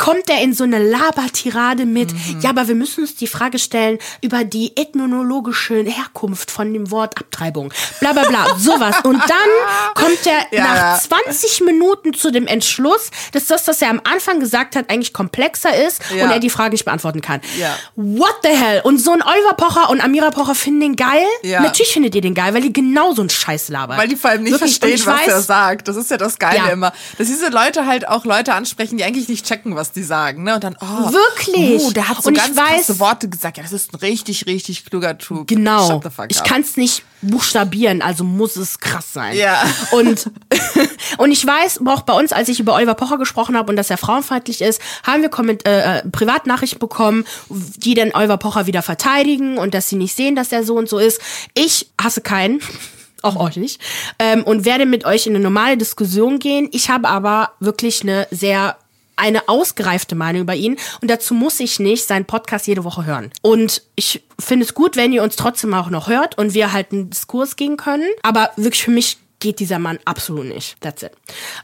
kommt 0.04 0.28
er 0.28 0.40
in 0.42 0.52
so 0.52 0.64
eine 0.64 0.78
Labertirade 0.78 1.86
mit, 1.86 2.12
ja, 2.40 2.50
aber 2.50 2.68
wir 2.68 2.74
müssen 2.74 3.00
uns 3.02 3.14
die 3.16 3.26
Frage 3.26 3.58
stellen 3.58 3.98
über 4.22 4.44
die 4.44 4.72
ethnologische 4.76 5.82
Herkunft 5.82 6.50
von 6.50 6.72
dem 6.72 6.90
Wort 6.90 7.18
Abtreibung. 7.18 7.72
Bla 8.00 8.12
bla 8.12 8.24
bla, 8.28 8.46
sowas. 8.58 8.96
Und 9.04 9.16
dann 9.18 9.94
kommt 9.94 10.26
er 10.26 10.56
Ja, 10.56 10.64
nach 10.64 10.76
ja. 10.76 10.98
20 11.24 11.62
Minuten 11.62 12.12
zu 12.14 12.30
dem 12.30 12.46
Entschluss, 12.46 13.10
dass 13.32 13.46
das, 13.46 13.66
was 13.66 13.80
er 13.82 13.90
am 13.90 14.00
Anfang 14.04 14.40
gesagt 14.40 14.76
hat, 14.76 14.90
eigentlich 14.90 15.12
komplexer 15.12 15.74
ist 15.86 16.00
Ja. 16.14 16.24
und 16.24 16.30
er 16.32 16.38
die 16.40 16.50
Frage 16.50 16.70
nicht 16.72 16.84
beantworten 16.84 17.20
kann. 17.20 17.40
Ja. 17.58 17.74
What 17.96 18.34
the 18.42 18.50
hell? 18.50 18.80
Und 18.84 18.98
so 18.98 19.12
ein 19.12 19.22
Oliver 19.22 19.54
Pocher 19.56 19.90
und 19.90 20.00
Amira 20.02 20.30
Pocher 20.30 20.54
finden 20.54 20.80
den 20.80 20.96
geil? 20.96 21.24
Ja. 21.42 21.60
Natürlich 21.62 21.92
findet 21.92 22.14
ihr 22.14 22.20
den 22.20 22.34
geil, 22.34 22.52
weil 22.54 22.62
die 22.62 22.72
genau 22.72 23.12
so 23.14 23.22
einen 23.22 23.30
Scheiß 23.30 23.68
labern. 23.68 23.96
Weil 23.98 24.08
die 24.08 24.16
vor 24.16 24.30
allem 24.30 24.42
nicht 24.42 24.52
Wirklich. 24.52 24.78
Verstehen, 24.78 25.06
was 25.06 25.20
weiß, 25.20 25.28
er 25.28 25.40
sagt. 25.40 25.88
Das 25.88 25.96
ist 25.96 26.10
ja 26.10 26.16
das 26.16 26.38
Geile 26.38 26.70
immer. 26.72 26.92
Dass 27.18 27.26
diese 27.28 27.48
Leute 27.48 27.86
halt 27.86 28.06
auch 28.08 28.24
Leute 28.24 28.54
ansprechen, 28.54 28.96
die 28.98 29.04
eigentlich 29.04 29.28
nicht 29.28 29.46
checken, 29.46 29.76
was 29.76 29.92
die 29.94 30.02
sagen. 30.02 30.42
Ne? 30.44 30.54
Und 30.56 30.64
dann, 30.64 30.76
oh, 30.80 31.12
Wirklich. 31.12 31.82
Oh, 31.82 31.90
der 31.90 32.08
hat 32.08 32.22
so 32.22 32.28
Und 32.28 32.36
ich 32.36 32.42
ganz 32.42 32.58
weiß- 32.58 32.74
krasse 32.76 32.98
Worte 32.98 33.28
gesagt. 33.28 33.56
Ja, 33.56 33.62
das 33.62 33.72
ist 33.72 33.92
ein 33.92 33.96
richtig, 33.96 34.46
richtig 34.46 34.84
kluger 34.84 35.16
Typ. 35.18 35.46
Genau. 35.46 36.02
Ich 36.28 36.42
kann 36.42 36.60
es 36.60 36.76
nicht 36.76 37.04
buchstabieren, 37.22 38.02
also 38.02 38.22
muss 38.24 38.56
es 38.56 38.80
krass 38.80 39.12
sein. 39.12 39.36
Ja. 39.36 39.62
Und, 39.92 40.30
und 41.18 41.30
ich 41.30 41.46
weiß, 41.46 41.80
auch 41.86 42.02
bei 42.02 42.12
uns, 42.12 42.32
als 42.32 42.48
ich 42.48 42.60
über 42.60 42.74
Oliver 42.74 42.94
Pocher 42.94 43.18
gesprochen 43.18 43.56
habe 43.56 43.70
und 43.70 43.76
dass 43.76 43.90
er 43.90 43.96
frauenfeindlich 43.96 44.60
ist, 44.60 44.80
haben 45.04 45.22
wir 45.22 45.28
Komment 45.28 45.66
äh, 45.66 45.98
äh, 45.98 46.08
Privatnachrichten 46.08 46.78
bekommen, 46.78 47.24
die 47.48 47.94
dann 47.94 48.12
Oliver 48.12 48.36
Pocher 48.36 48.66
wieder 48.66 48.82
verteidigen 48.82 49.58
und 49.58 49.74
dass 49.74 49.88
sie 49.88 49.96
nicht 49.96 50.14
sehen, 50.14 50.36
dass 50.36 50.52
er 50.52 50.64
so 50.64 50.74
und 50.76 50.88
so 50.88 50.98
ist. 50.98 51.20
Ich 51.54 51.90
hasse 52.00 52.20
keinen. 52.20 52.60
Auch 53.22 53.36
euch 53.36 53.56
nicht. 53.56 53.80
Ähm, 54.18 54.44
und 54.44 54.66
werde 54.66 54.84
mit 54.84 55.06
euch 55.06 55.26
in 55.26 55.34
eine 55.34 55.42
normale 55.42 55.78
Diskussion 55.78 56.38
gehen. 56.38 56.68
Ich 56.72 56.90
habe 56.90 57.08
aber 57.08 57.52
wirklich 57.58 58.02
eine 58.02 58.28
sehr 58.30 58.76
eine 59.16 59.48
ausgereifte 59.48 60.14
Meinung 60.14 60.42
über 60.42 60.54
ihn 60.54 60.76
und 61.00 61.10
dazu 61.10 61.34
muss 61.34 61.60
ich 61.60 61.78
nicht 61.78 62.06
seinen 62.06 62.24
Podcast 62.24 62.66
jede 62.66 62.84
Woche 62.84 63.04
hören. 63.04 63.30
Und 63.42 63.82
ich 63.94 64.24
finde 64.38 64.64
es 64.64 64.74
gut, 64.74 64.96
wenn 64.96 65.12
ihr 65.12 65.22
uns 65.22 65.36
trotzdem 65.36 65.74
auch 65.74 65.90
noch 65.90 66.08
hört 66.08 66.38
und 66.38 66.54
wir 66.54 66.72
halt 66.72 66.92
einen 66.92 67.10
Diskurs 67.10 67.56
gehen 67.56 67.76
können. 67.76 68.08
Aber 68.22 68.50
wirklich 68.56 68.82
für 68.82 68.90
mich 68.90 69.18
geht 69.44 69.60
dieser 69.60 69.78
Mann 69.78 69.98
absolut 70.06 70.46
nicht. 70.46 70.80
That's 70.80 71.02
it. 71.02 71.12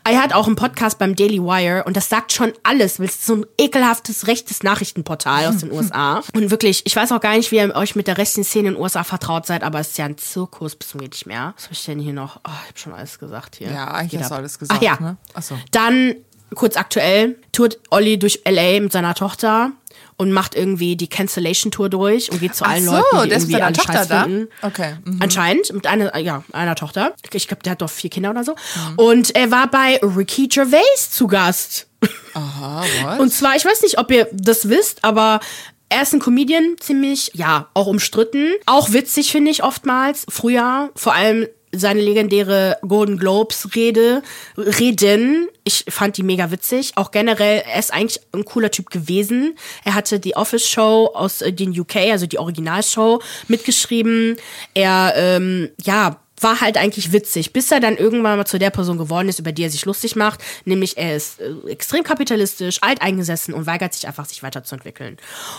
Er 0.04 0.22
hat 0.22 0.34
auch 0.34 0.46
einen 0.46 0.54
Podcast 0.54 0.98
beim 0.98 1.16
Daily 1.16 1.40
Wire 1.40 1.84
und 1.84 1.96
das 1.96 2.10
sagt 2.10 2.30
schon 2.30 2.52
alles. 2.62 2.98
weil 2.98 3.06
Es 3.06 3.14
ist 3.14 3.26
so 3.26 3.36
ein 3.36 3.46
ekelhaftes 3.56 4.26
rechtes 4.26 4.62
Nachrichtenportal 4.62 5.46
aus 5.46 5.58
den 5.58 5.72
USA. 5.72 6.22
Und 6.34 6.50
wirklich, 6.50 6.82
ich 6.84 6.94
weiß 6.94 7.10
auch 7.12 7.20
gar 7.20 7.36
nicht, 7.36 7.50
wie 7.52 7.56
ihr 7.56 7.74
euch 7.74 7.96
mit 7.96 8.06
der 8.06 8.18
rechten 8.18 8.44
Szene 8.44 8.68
in 8.68 8.74
den 8.74 8.82
USA 8.82 9.02
vertraut 9.02 9.46
seid, 9.46 9.62
aber 9.62 9.80
es 9.80 9.88
ist 9.88 9.98
ja 9.98 10.04
ein 10.04 10.18
Zirkus 10.18 10.76
bis 10.76 10.88
zum 10.88 11.00
geht 11.00 11.12
nicht 11.12 11.26
mehr. 11.26 11.54
Was 11.56 11.64
habe 11.64 11.72
ich 11.74 11.84
denn 11.86 11.98
hier 11.98 12.12
noch? 12.12 12.36
Oh, 12.46 12.50
ich 12.64 12.68
habe 12.68 12.78
schon 12.78 12.92
alles 12.92 13.18
gesagt 13.18 13.56
hier. 13.56 13.70
Ja, 13.72 13.86
eigentlich 13.88 14.10
Geht 14.10 14.20
hast 14.20 14.30
du 14.30 14.34
alles 14.34 14.58
gesagt, 14.58 14.78
Ach 14.78 14.84
ja. 14.84 15.00
ne? 15.00 15.16
Ach 15.32 15.42
so. 15.42 15.58
Dann, 15.70 16.16
kurz 16.54 16.76
aktuell, 16.76 17.36
tourt 17.52 17.78
Olli 17.90 18.18
durch 18.18 18.40
L.A. 18.44 18.80
mit 18.80 18.92
seiner 18.92 19.14
Tochter 19.14 19.72
und 20.16 20.32
macht 20.32 20.54
irgendwie 20.54 20.96
die 20.96 21.08
Cancellation-Tour 21.08 21.88
durch 21.88 22.30
und 22.30 22.40
geht 22.40 22.54
zu 22.54 22.64
Ach 22.64 22.70
allen 22.70 22.84
so, 22.84 22.92
Leuten, 22.92 23.22
die 23.22 23.28
der 23.30 23.38
ist 23.38 23.44
irgendwie 23.44 23.52
mit 23.52 23.52
seiner 23.52 23.66
alle 23.66 23.74
Tochter 23.74 23.92
Scheiß 23.92 24.08
da? 24.08 24.22
finden. 24.24 24.48
Okay, 24.60 24.96
mhm. 25.04 25.16
Anscheinend, 25.22 25.72
mit 25.72 25.86
einer, 25.86 26.18
ja, 26.18 26.44
einer 26.52 26.74
Tochter. 26.74 27.14
Ich 27.32 27.48
glaube, 27.48 27.62
der 27.62 27.72
hat 27.72 27.80
doch 27.80 27.88
vier 27.88 28.10
Kinder 28.10 28.30
oder 28.30 28.44
so. 28.44 28.52
Mhm. 28.52 28.94
Und 28.96 29.34
er 29.34 29.50
war 29.50 29.70
bei 29.70 29.98
Ricky 30.02 30.48
Gervais 30.48 31.10
zu 31.10 31.26
Gast. 31.26 31.86
Aha, 32.34 32.84
what? 33.02 33.20
Und 33.20 33.32
zwar, 33.32 33.56
ich 33.56 33.64
weiß 33.64 33.80
nicht, 33.82 33.98
ob 33.98 34.10
ihr 34.10 34.28
das 34.32 34.68
wisst, 34.68 35.04
aber 35.04 35.40
er 35.88 36.02
ist 36.02 36.12
ein 36.12 36.20
Comedian, 36.20 36.76
ziemlich, 36.78 37.30
ja, 37.34 37.68
auch 37.74 37.86
umstritten. 37.86 38.52
Auch 38.66 38.92
witzig, 38.92 39.32
finde 39.32 39.50
ich 39.50 39.64
oftmals. 39.64 40.26
Früher, 40.28 40.90
vor 40.94 41.14
allem 41.14 41.46
seine 41.72 42.00
legendäre 42.00 42.78
Golden 42.86 43.16
Globes 43.16 43.74
Rede, 43.74 44.22
Reden. 44.56 45.48
Ich 45.64 45.84
fand 45.88 46.16
die 46.16 46.22
mega 46.22 46.50
witzig. 46.50 46.92
Auch 46.96 47.10
generell, 47.10 47.62
er 47.66 47.78
ist 47.78 47.92
eigentlich 47.92 48.20
ein 48.32 48.44
cooler 48.44 48.70
Typ 48.70 48.90
gewesen. 48.90 49.56
Er 49.84 49.94
hatte 49.94 50.18
die 50.18 50.36
Office 50.36 50.68
Show 50.68 51.10
aus 51.14 51.42
äh, 51.42 51.52
den 51.52 51.78
UK, 51.78 51.96
also 52.10 52.26
die 52.26 52.38
Originalshow, 52.38 53.22
mitgeschrieben. 53.48 54.36
Er, 54.74 55.12
ähm, 55.16 55.70
ja, 55.82 56.20
war 56.40 56.60
halt 56.60 56.76
eigentlich 56.76 57.12
witzig, 57.12 57.52
bis 57.52 57.70
er 57.70 57.80
dann 57.80 57.96
irgendwann 57.96 58.36
mal 58.36 58.46
zu 58.46 58.58
der 58.58 58.70
Person 58.70 58.98
geworden 58.98 59.28
ist, 59.28 59.38
über 59.38 59.52
die 59.52 59.62
er 59.62 59.70
sich 59.70 59.84
lustig 59.84 60.16
macht. 60.16 60.42
Nämlich 60.64 60.96
er 60.96 61.16
ist 61.16 61.40
äh, 61.40 61.52
extrem 61.68 62.04
kapitalistisch, 62.04 62.78
alteingesessen 62.82 63.54
und 63.54 63.66
weigert 63.66 63.94
sich 63.94 64.06
einfach, 64.06 64.24
sich 64.24 64.42
weiterzuentwickeln. 64.42 65.16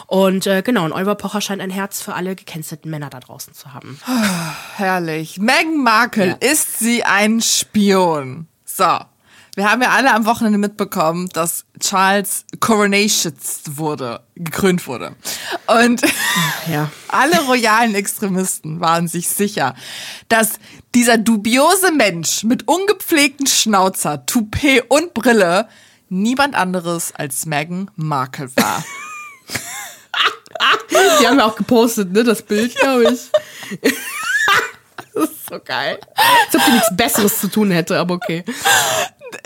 Und 0.08 0.48
äh, 0.48 0.62
genau, 0.62 0.86
und 0.86 0.94
Oliver 0.94 1.16
Pocher 1.16 1.42
scheint 1.42 1.62
ein 1.62 1.70
Herz 1.70 2.02
für 2.02 2.14
alle 2.14 2.36
gecancelten 2.36 2.90
Männer 2.90 3.10
da 3.10 3.20
draußen 3.20 3.54
zu 3.54 3.74
haben. 3.74 4.00
Herrlich. 4.76 5.38
Meghan 5.38 5.84
Markle, 5.84 6.38
ist 6.40 6.80
sie 6.80 7.04
ein 7.04 7.42
Spion? 7.42 8.48
So. 8.66 9.00
Wir 9.56 9.70
haben 9.70 9.82
ja 9.82 9.90
alle 9.90 10.14
am 10.14 10.26
Wochenende 10.26 10.58
mitbekommen, 10.58 11.28
dass 11.34 11.66
Charles 11.80 12.46
coronated 12.62 13.36
wurde, 13.70 14.22
gekrönt 14.36 14.88
wurde. 14.88 15.14
Und 15.68 16.02
Ja. 16.72 16.90
alle 17.10 17.42
royalen 17.42 17.94
Extremisten 17.94 18.80
waren 18.80 19.10
sich 19.10 19.28
sicher, 19.28 19.76
dass 20.30 20.54
dieser 20.96 21.18
dubiose 21.18 21.92
Mensch 21.92 22.46
mit 22.46 22.68
ungepflegten 22.68 23.46
Schnauzer, 23.46 24.26
Toupet 24.26 24.86
und 24.88 25.14
Brille 25.14 25.68
niemand 26.08 26.56
anderes 26.56 27.14
als 27.14 27.46
Meghan 27.46 27.92
Markle 27.96 28.50
war. 28.56 28.86
Die 31.20 31.28
haben 31.28 31.40
ja 31.40 31.46
auch 31.46 31.56
gepostet, 31.56 32.12
ne, 32.12 32.24
das 32.24 32.42
Bild, 32.42 32.76
glaube 32.76 33.14
ich. 33.14 33.32
das 35.14 35.30
ist 35.30 35.50
so 35.50 35.60
geil. 35.60 36.00
Als 36.16 36.56
ob 36.56 36.66
die 36.66 36.72
nichts 36.72 36.96
Besseres 36.96 37.40
zu 37.40 37.48
tun 37.48 37.72
hätte, 37.72 37.98
aber 37.98 38.16
okay. 38.16 38.44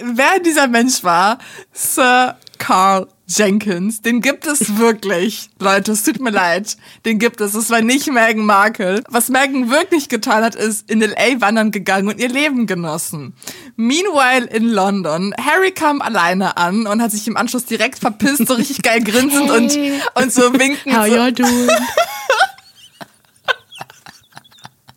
Wer 0.02 0.40
dieser 0.40 0.68
Mensch 0.68 1.04
war, 1.04 1.38
Sir 1.74 2.38
Carl 2.58 3.08
Jenkins, 3.28 4.02
den 4.02 4.22
gibt 4.22 4.46
es 4.46 4.78
wirklich. 4.78 5.50
Leute, 5.60 5.94
es 5.94 6.04
tut 6.04 6.20
mir 6.20 6.30
leid. 6.30 6.78
Den 7.06 7.18
gibt 7.18 7.42
es. 7.42 7.56
Es 7.56 7.70
war 7.70 7.82
nicht 7.82 8.12
Meghan 8.12 8.46
Markle. 8.46 9.04
Was 9.10 9.30
Meghan 9.30 9.72
wirklich 9.72 10.10
getan 10.10 10.44
hat, 10.44 10.56
ist 10.56 10.90
in 10.90 11.02
L.A. 11.02 11.42
wandern 11.42 11.72
gegangen 11.72 12.08
und 12.08 12.20
ihr 12.20 12.30
Leben 12.30 12.68
genossen. 12.68 13.34
Meanwhile 13.76 14.46
in 14.48 14.66
London, 14.66 15.34
Harry 15.44 15.72
kam 15.72 16.02
alleine 16.02 16.58
an 16.58 16.86
und 16.86 17.02
hat 17.02 17.12
sich 17.12 17.28
im 17.28 17.36
Anschluss 17.36 17.66
direkt 17.66 18.00
verpisst, 18.00 18.48
so 18.48 18.54
richtig 18.54 18.84
geil 18.84 19.04
grinsend 19.04 19.50
und, 19.50 19.78
und 20.14 20.32
so 20.32 20.54
winkend. 20.54 20.96
How 20.96 21.08
so. 21.08 21.16
you 21.16 21.32
doing? 21.32 21.70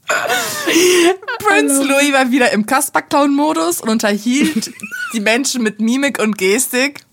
Prince 1.38 1.82
Louis 1.82 2.12
war 2.12 2.30
wieder 2.30 2.52
im 2.52 2.66
Kasperclown-Modus 2.66 3.80
und 3.80 3.88
unterhielt 3.88 4.72
die 5.12 5.20
Menschen 5.20 5.62
mit 5.62 5.80
Mimik 5.80 6.18
und 6.18 6.38
Gestik. 6.38 7.04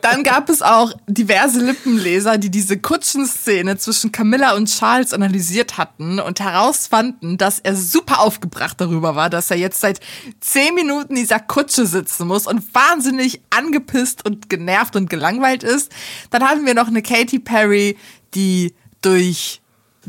Dann 0.00 0.22
gab 0.22 0.48
es 0.48 0.62
auch 0.62 0.92
diverse 1.06 1.60
Lippenleser, 1.60 2.38
die 2.38 2.50
diese 2.50 2.78
Kutschenszene 2.78 3.76
zwischen 3.76 4.12
Camilla 4.12 4.54
und 4.54 4.66
Charles 4.66 5.12
analysiert 5.12 5.76
hatten 5.76 6.18
und 6.20 6.40
herausfanden, 6.40 7.36
dass 7.36 7.58
er 7.58 7.76
super 7.76 8.20
aufgebracht 8.20 8.80
darüber 8.80 9.16
war, 9.16 9.28
dass 9.28 9.50
er 9.50 9.58
jetzt 9.58 9.80
seit 9.80 10.00
zehn 10.40 10.74
Minuten 10.74 11.16
in 11.16 11.22
dieser 11.22 11.40
Kutsche 11.40 11.86
sitzen 11.86 12.26
muss 12.26 12.46
und 12.46 12.74
wahnsinnig 12.74 13.42
angepisst 13.50 14.24
und 14.24 14.48
genervt 14.48 14.96
und 14.96 15.10
gelangweilt 15.10 15.64
ist. 15.64 15.92
Dann 16.30 16.42
hatten 16.48 16.64
wir 16.64 16.74
noch 16.74 16.88
eine 16.88 17.02
Katy 17.02 17.40
Perry, 17.40 17.98
die 18.34 18.74
durch 19.02 19.59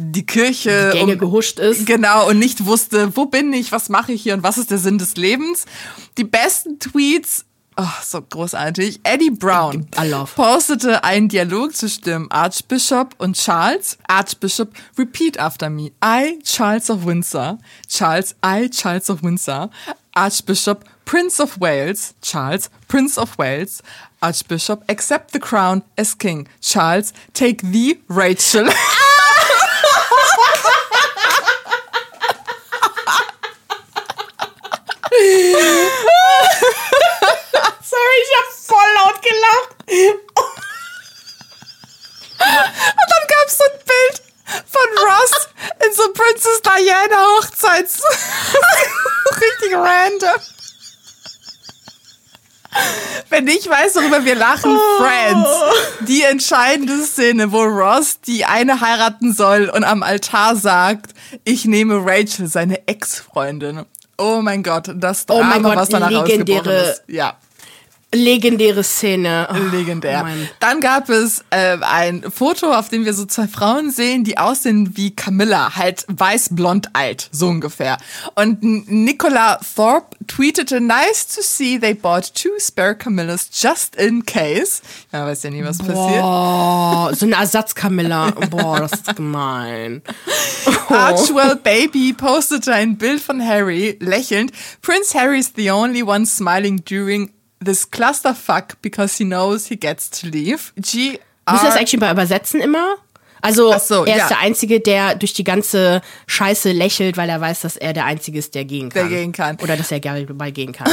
die 0.02 0.26
Kirche 0.26 0.92
Die 0.94 1.00
Gänge 1.00 1.18
gehuscht 1.18 1.60
ist. 1.60 1.86
Genau, 1.86 2.28
und 2.30 2.40
nicht 2.40 2.66
wusste, 2.66 3.16
wo 3.16 3.26
bin 3.26 3.54
ich, 3.54 3.72
was 3.72 3.90
mache 3.90 4.12
ich 4.14 4.24
hier 4.24 4.34
und 4.34 4.44
was 4.44 4.58
ist 4.58 4.72
der 4.72 4.78
Sinn 4.78 4.98
des 4.98 5.16
Lebens. 5.16 5.66
Die 6.18 6.24
besten 6.24 6.80
Tweets, 6.80 7.46
oh, 7.78 7.84
so 8.04 8.22
großartig. 8.22 9.00
Eddie 9.04 9.30
Brown 9.32 9.88
I 10.00 10.08
love. 10.08 10.32
postete 10.36 11.04
einen 11.04 11.30
Dialog 11.30 11.76
zwischen 11.76 12.04
dem 12.04 12.32
Archbishop 12.32 13.16
und 13.18 13.36
Charles. 13.38 13.98
Archbishop, 14.08 14.74
repeat 14.98 15.40
after 15.40 15.70
me. 15.70 15.92
I, 16.04 16.40
Charles 16.44 16.90
of 16.90 17.06
Windsor. 17.06 17.58
Charles, 17.88 18.36
I, 18.46 18.70
Charles 18.70 19.10
of 19.10 19.24
Windsor. 19.24 19.70
Archbishop, 20.14 20.84
Prince 21.06 21.40
of 21.42 21.60
Wales. 21.62 22.14
Charles, 22.22 22.70
Prince 22.88 23.18
of 23.18 23.38
Wales. 23.38 23.82
Archbishop, 24.22 24.84
accept 24.88 25.32
the 25.32 25.40
crown 25.40 25.82
as 25.98 26.14
king. 26.14 26.48
Charles, 26.62 27.12
take 27.34 27.62
thee, 27.64 27.98
Rachel. 28.08 28.70
Sorry, 37.82 38.18
ich 38.24 38.34
hab 38.38 38.48
voll 38.54 38.92
laut 38.96 39.22
gelacht. 39.42 40.22
Und 42.40 43.08
dann 43.10 43.28
gab 43.28 43.48
es 43.48 43.58
so 43.58 43.64
ein 43.64 43.80
Bild 43.86 44.22
von 44.66 45.08
Ross 45.08 45.48
in 45.86 45.94
so 45.94 46.04
Princess 46.14 46.62
Diana 46.62 47.18
Hochzeits. 47.38 48.02
Richtig 49.36 49.74
random. 49.76 50.40
Wenn 53.30 53.48
ich 53.48 53.68
weiß, 53.70 53.96
worüber 53.96 54.24
wir 54.24 54.36
lachen, 54.36 54.78
Friends. 54.98 55.50
Die 56.08 56.24
entscheidende 56.24 57.04
Szene, 57.04 57.52
wo 57.52 57.64
Ross 57.64 58.22
die 58.22 58.46
eine 58.46 58.80
heiraten 58.80 59.34
soll 59.34 59.70
und 59.70 59.84
am 59.84 60.04
Altar 60.04 60.56
sagt, 60.56 61.12
ich 61.44 61.66
nehme 61.66 62.02
Rachel, 62.06 62.48
seine 62.48 62.88
Ex-Freundin. 62.88 63.86
Oh 64.18 64.40
mein 64.42 64.64
Gott, 64.64 64.90
das 64.96 65.26
Oh 65.30 65.34
Drama, 65.40 65.50
mein 65.50 65.64
Gott, 65.64 65.76
was 65.76 65.90
danach 65.90 66.10
legendäre- 66.10 66.92
ist. 66.92 67.04
Ja. 67.08 67.38
Legendäre 68.14 68.84
Szene. 68.84 69.48
Oh, 69.50 69.76
Legendär. 69.76 70.24
Mann. 70.24 70.50
Dann 70.60 70.82
gab 70.82 71.10
es 71.10 71.46
äh, 71.50 71.78
ein 71.80 72.24
Foto, 72.30 72.74
auf 72.74 72.90
dem 72.90 73.06
wir 73.06 73.14
so 73.14 73.26
zwei 73.26 73.48
Frauen 73.48 73.90
sehen, 73.90 74.26
die 74.26 74.38
aussehen 74.38 74.98
wie 74.98 75.16
Camilla, 75.16 75.78
halt 75.78 76.06
weiß-blond 76.10 76.90
alt, 76.94 77.30
so 77.32 77.48
ungefähr. 77.48 77.98
Und 78.36 78.62
Nicola 78.64 79.60
Thorpe 79.76 80.18
tweetete, 80.28 80.82
nice 80.82 81.26
to 81.26 81.42
see 81.42 81.80
they 81.80 81.94
bought 81.94 82.34
two 82.34 82.50
spare 82.60 82.96
Camillas 82.96 83.50
just 83.54 83.96
in 83.96 84.26
case. 84.26 84.82
Man 85.14 85.28
weiß 85.28 85.44
ja 85.44 85.50
nie, 85.50 85.64
was 85.64 85.78
passiert. 85.78 86.22
Boah, 86.22 87.12
so 87.16 87.26
eine 87.26 87.36
Ersatzkamilla. 87.36 88.32
Boah, 88.50 88.82
das 88.82 88.92
ist 88.92 89.16
gemein. 89.16 90.02
Archwell 90.90 91.56
Baby 91.56 92.12
postete 92.12 92.74
ein 92.74 92.98
Bild 92.98 93.22
von 93.22 93.42
Harry, 93.42 93.98
lächelnd. 94.02 94.52
Prince 94.82 95.18
Harry 95.18 95.40
is 95.40 95.54
the 95.56 95.72
only 95.72 96.04
one 96.04 96.26
smiling 96.26 96.84
during 96.84 97.32
this 97.64 97.90
clusterfuck 97.90 98.76
because 98.82 99.18
he 99.18 99.26
knows 99.26 99.68
he 99.68 99.76
gets 99.78 100.10
to 100.10 100.28
leave. 100.28 100.74
G. 100.76 101.20
Müssen 101.50 101.64
wir 101.64 101.70
das 101.70 101.78
eigentlich 101.78 102.00
mal 102.00 102.12
übersetzen 102.12 102.62
immer? 102.62 102.96
Also, 103.42 103.76
so, 103.80 104.06
er 104.06 104.18
ja. 104.18 104.24
ist 104.24 104.30
der 104.30 104.40
Einzige, 104.40 104.80
der 104.80 105.16
durch 105.16 105.34
die 105.34 105.44
ganze 105.44 106.02
Scheiße 106.28 106.72
lächelt, 106.72 107.18
weil 107.18 107.30
er 107.30 107.42
weiß, 107.42 107.62
dass 107.62 107.76
er 107.76 107.94
der 107.94 108.06
Einzige 108.06 108.40
ist, 108.40 108.56
der 108.56 108.66
gehen 108.66 108.90
kann. 108.90 109.10
Der 109.10 109.18
gehen 109.18 109.32
kann. 109.32 109.58
Oder 109.62 109.76
dass 109.76 109.92
er 109.92 110.00
gerne 110.00 110.26
mal 110.34 110.52
gehen 110.52 110.72
kann. 110.72 110.90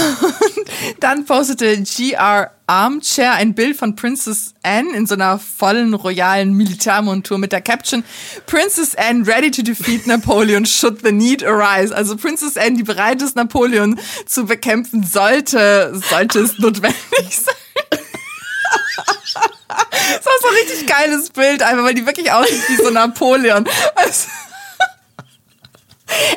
Dann 1.01 1.25
postete 1.25 1.83
GR 1.83 2.51
Armchair 2.67 3.33
ein 3.33 3.55
Bild 3.55 3.77
von 3.77 3.97
Princess 3.97 4.55
Anne 4.63 4.95
in 4.95 5.07
so 5.07 5.15
einer 5.15 5.39
vollen 5.39 5.95
royalen 5.95 6.53
Militärmontur 6.53 7.39
mit 7.39 7.53
der 7.53 7.63
Caption 7.63 8.05
Princess 8.47 8.95
Anne 8.95 9.27
ready 9.27 9.51
to 9.51 9.63
defeat 9.63 10.07
Napoleon 10.07 10.67
should 10.67 11.03
the 11.03 11.13
need 11.13 11.43
arise. 11.43 11.95
Also 11.95 12.17
Princess 12.17 12.57
Anne, 12.57 12.77
die 12.77 12.83
bereit 12.83 13.23
ist, 13.23 13.37
Napoleon 13.37 13.99
zu 14.27 14.45
bekämpfen, 14.45 15.03
sollte, 15.03 15.99
sollte 16.11 16.41
es 16.41 16.59
notwendig 16.59 16.95
sein. 17.31 17.55
Das 19.69 20.25
war 20.25 20.33
so 20.41 20.49
ein 20.49 20.55
richtig 20.55 20.87
geiles 20.87 21.31
Bild, 21.31 21.63
einfach 21.63 21.85
weil 21.85 21.95
die 21.95 22.07
wirklich 22.07 22.33
aussieht 22.33 22.63
wie 22.69 22.77
so 22.77 22.91
Napoleon. 22.91 23.69
Also, 23.95 24.29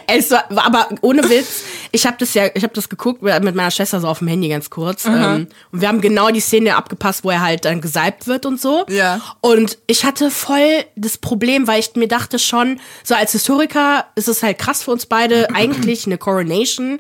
Es 0.08 0.32
war, 0.32 0.44
aber 0.50 0.90
ohne 1.02 1.28
Witz, 1.30 1.64
ich 1.92 2.06
habe 2.06 2.18
das 2.20 2.34
ja, 2.34 2.48
ich 2.54 2.64
habe 2.64 2.74
das 2.74 2.90
geguckt 2.90 3.22
mit 3.22 3.56
meiner 3.56 3.72
Schwester 3.72 4.00
so 4.00 4.08
auf 4.08 4.20
dem 4.20 4.28
Handy 4.28 4.50
ganz 4.50 4.70
kurz. 4.70 5.06
Ähm, 5.06 5.48
und 5.72 5.82
wir 5.82 5.88
haben 5.88 6.02
genau 6.02 6.30
die 6.30 6.40
Szene 6.40 6.76
abgepasst, 6.76 7.24
wo 7.24 7.30
er 7.30 7.42
halt 7.42 7.66
dann 7.66 7.82
gesalbt 7.82 8.28
wird 8.28 8.46
und 8.46 8.60
so. 8.60 8.86
Ja. 8.90 9.22
Und 9.40 9.78
ich 9.88 10.04
hatte 10.04 10.32
voll 10.32 10.84
das 10.96 11.18
Problem, 11.18 11.68
weil 11.68 11.80
ich 11.80 11.96
mir 11.96 12.08
dachte 12.08 12.40
schon, 12.40 12.80
so 13.04 13.16
als 13.16 13.32
Historiker 13.32 14.06
ist 14.16 14.28
es 14.28 14.44
halt 14.44 14.60
krass 14.60 14.84
für 14.84 14.92
uns 14.92 15.06
beide, 15.06 15.50
eigentlich 15.54 16.06
eine 16.06 16.18
Coronation 16.18 17.00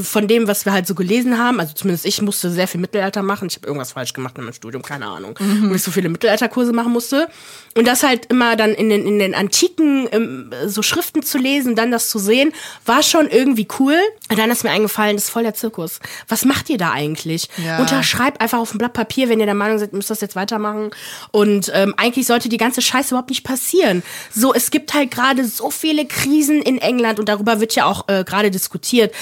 von 0.00 0.28
dem, 0.28 0.48
was 0.48 0.64
wir 0.64 0.72
halt 0.72 0.86
so 0.86 0.94
gelesen 0.94 1.38
haben. 1.38 1.60
Also 1.60 1.74
zumindest 1.74 2.06
ich 2.06 2.22
musste 2.22 2.50
sehr 2.50 2.68
viel 2.68 2.80
Mittelalter 2.80 3.22
machen. 3.22 3.48
Ich 3.48 3.56
habe 3.56 3.66
irgendwas 3.66 3.92
falsch 3.92 4.12
gemacht 4.12 4.36
in 4.38 4.44
meinem 4.44 4.54
Studium, 4.54 4.82
keine 4.82 5.06
Ahnung. 5.06 5.38
Wo 5.68 5.74
ich 5.74 5.82
so 5.82 5.90
viele 5.90 6.08
Mittelalterkurse 6.08 6.72
machen 6.72 6.92
musste. 6.92 7.28
Und 7.76 7.86
das 7.86 8.02
halt 8.02 8.26
immer 8.26 8.56
dann 8.56 8.70
in 8.74 8.90
den, 8.90 9.06
in 9.06 9.18
den 9.18 9.34
antiken 9.34 10.08
ähm, 10.12 10.50
so 10.66 10.82
Schriften 10.82 11.22
zu 11.22 11.38
lesen, 11.38 11.74
dann 11.74 11.90
das 11.90 12.10
zu 12.10 12.18
sehen, 12.18 12.52
war 12.84 13.02
schon 13.02 13.28
irgendwie 13.28 13.66
cool. 13.78 13.96
Und 14.30 14.38
dann 14.38 14.50
ist 14.50 14.64
mir 14.64 14.70
eingefallen, 14.70 15.16
das 15.16 15.24
ist 15.24 15.30
voll 15.30 15.42
der 15.42 15.54
Zirkus. 15.54 16.00
Was 16.28 16.44
macht 16.44 16.70
ihr 16.70 16.78
da 16.78 16.92
eigentlich? 16.92 17.48
Ja. 17.64 17.78
Unterschreibt 17.80 18.40
einfach 18.40 18.58
auf 18.58 18.74
ein 18.74 18.78
Blatt 18.78 18.92
Papier, 18.92 19.28
wenn 19.28 19.40
ihr 19.40 19.46
der 19.46 19.54
Meinung 19.54 19.78
seid, 19.78 19.92
ihr 19.92 19.96
müsst 19.96 20.10
das 20.10 20.20
jetzt 20.20 20.36
weitermachen. 20.36 20.90
Und 21.30 21.70
ähm, 21.74 21.94
eigentlich 21.96 22.26
sollte 22.26 22.48
die 22.48 22.56
ganze 22.56 22.82
Scheiße 22.82 23.10
überhaupt 23.10 23.30
nicht 23.30 23.44
passieren. 23.44 24.02
So, 24.34 24.52
es 24.54 24.70
gibt 24.70 24.94
halt 24.94 25.10
gerade 25.10 25.44
so 25.44 25.70
viele 25.70 26.06
Krisen 26.06 26.62
in 26.62 26.78
England 26.78 27.18
und 27.18 27.28
darüber 27.28 27.60
wird 27.60 27.74
ja 27.74 27.86
auch 27.86 28.08
äh, 28.08 28.24
gerade 28.24 28.50
diskutiert. 28.50 29.14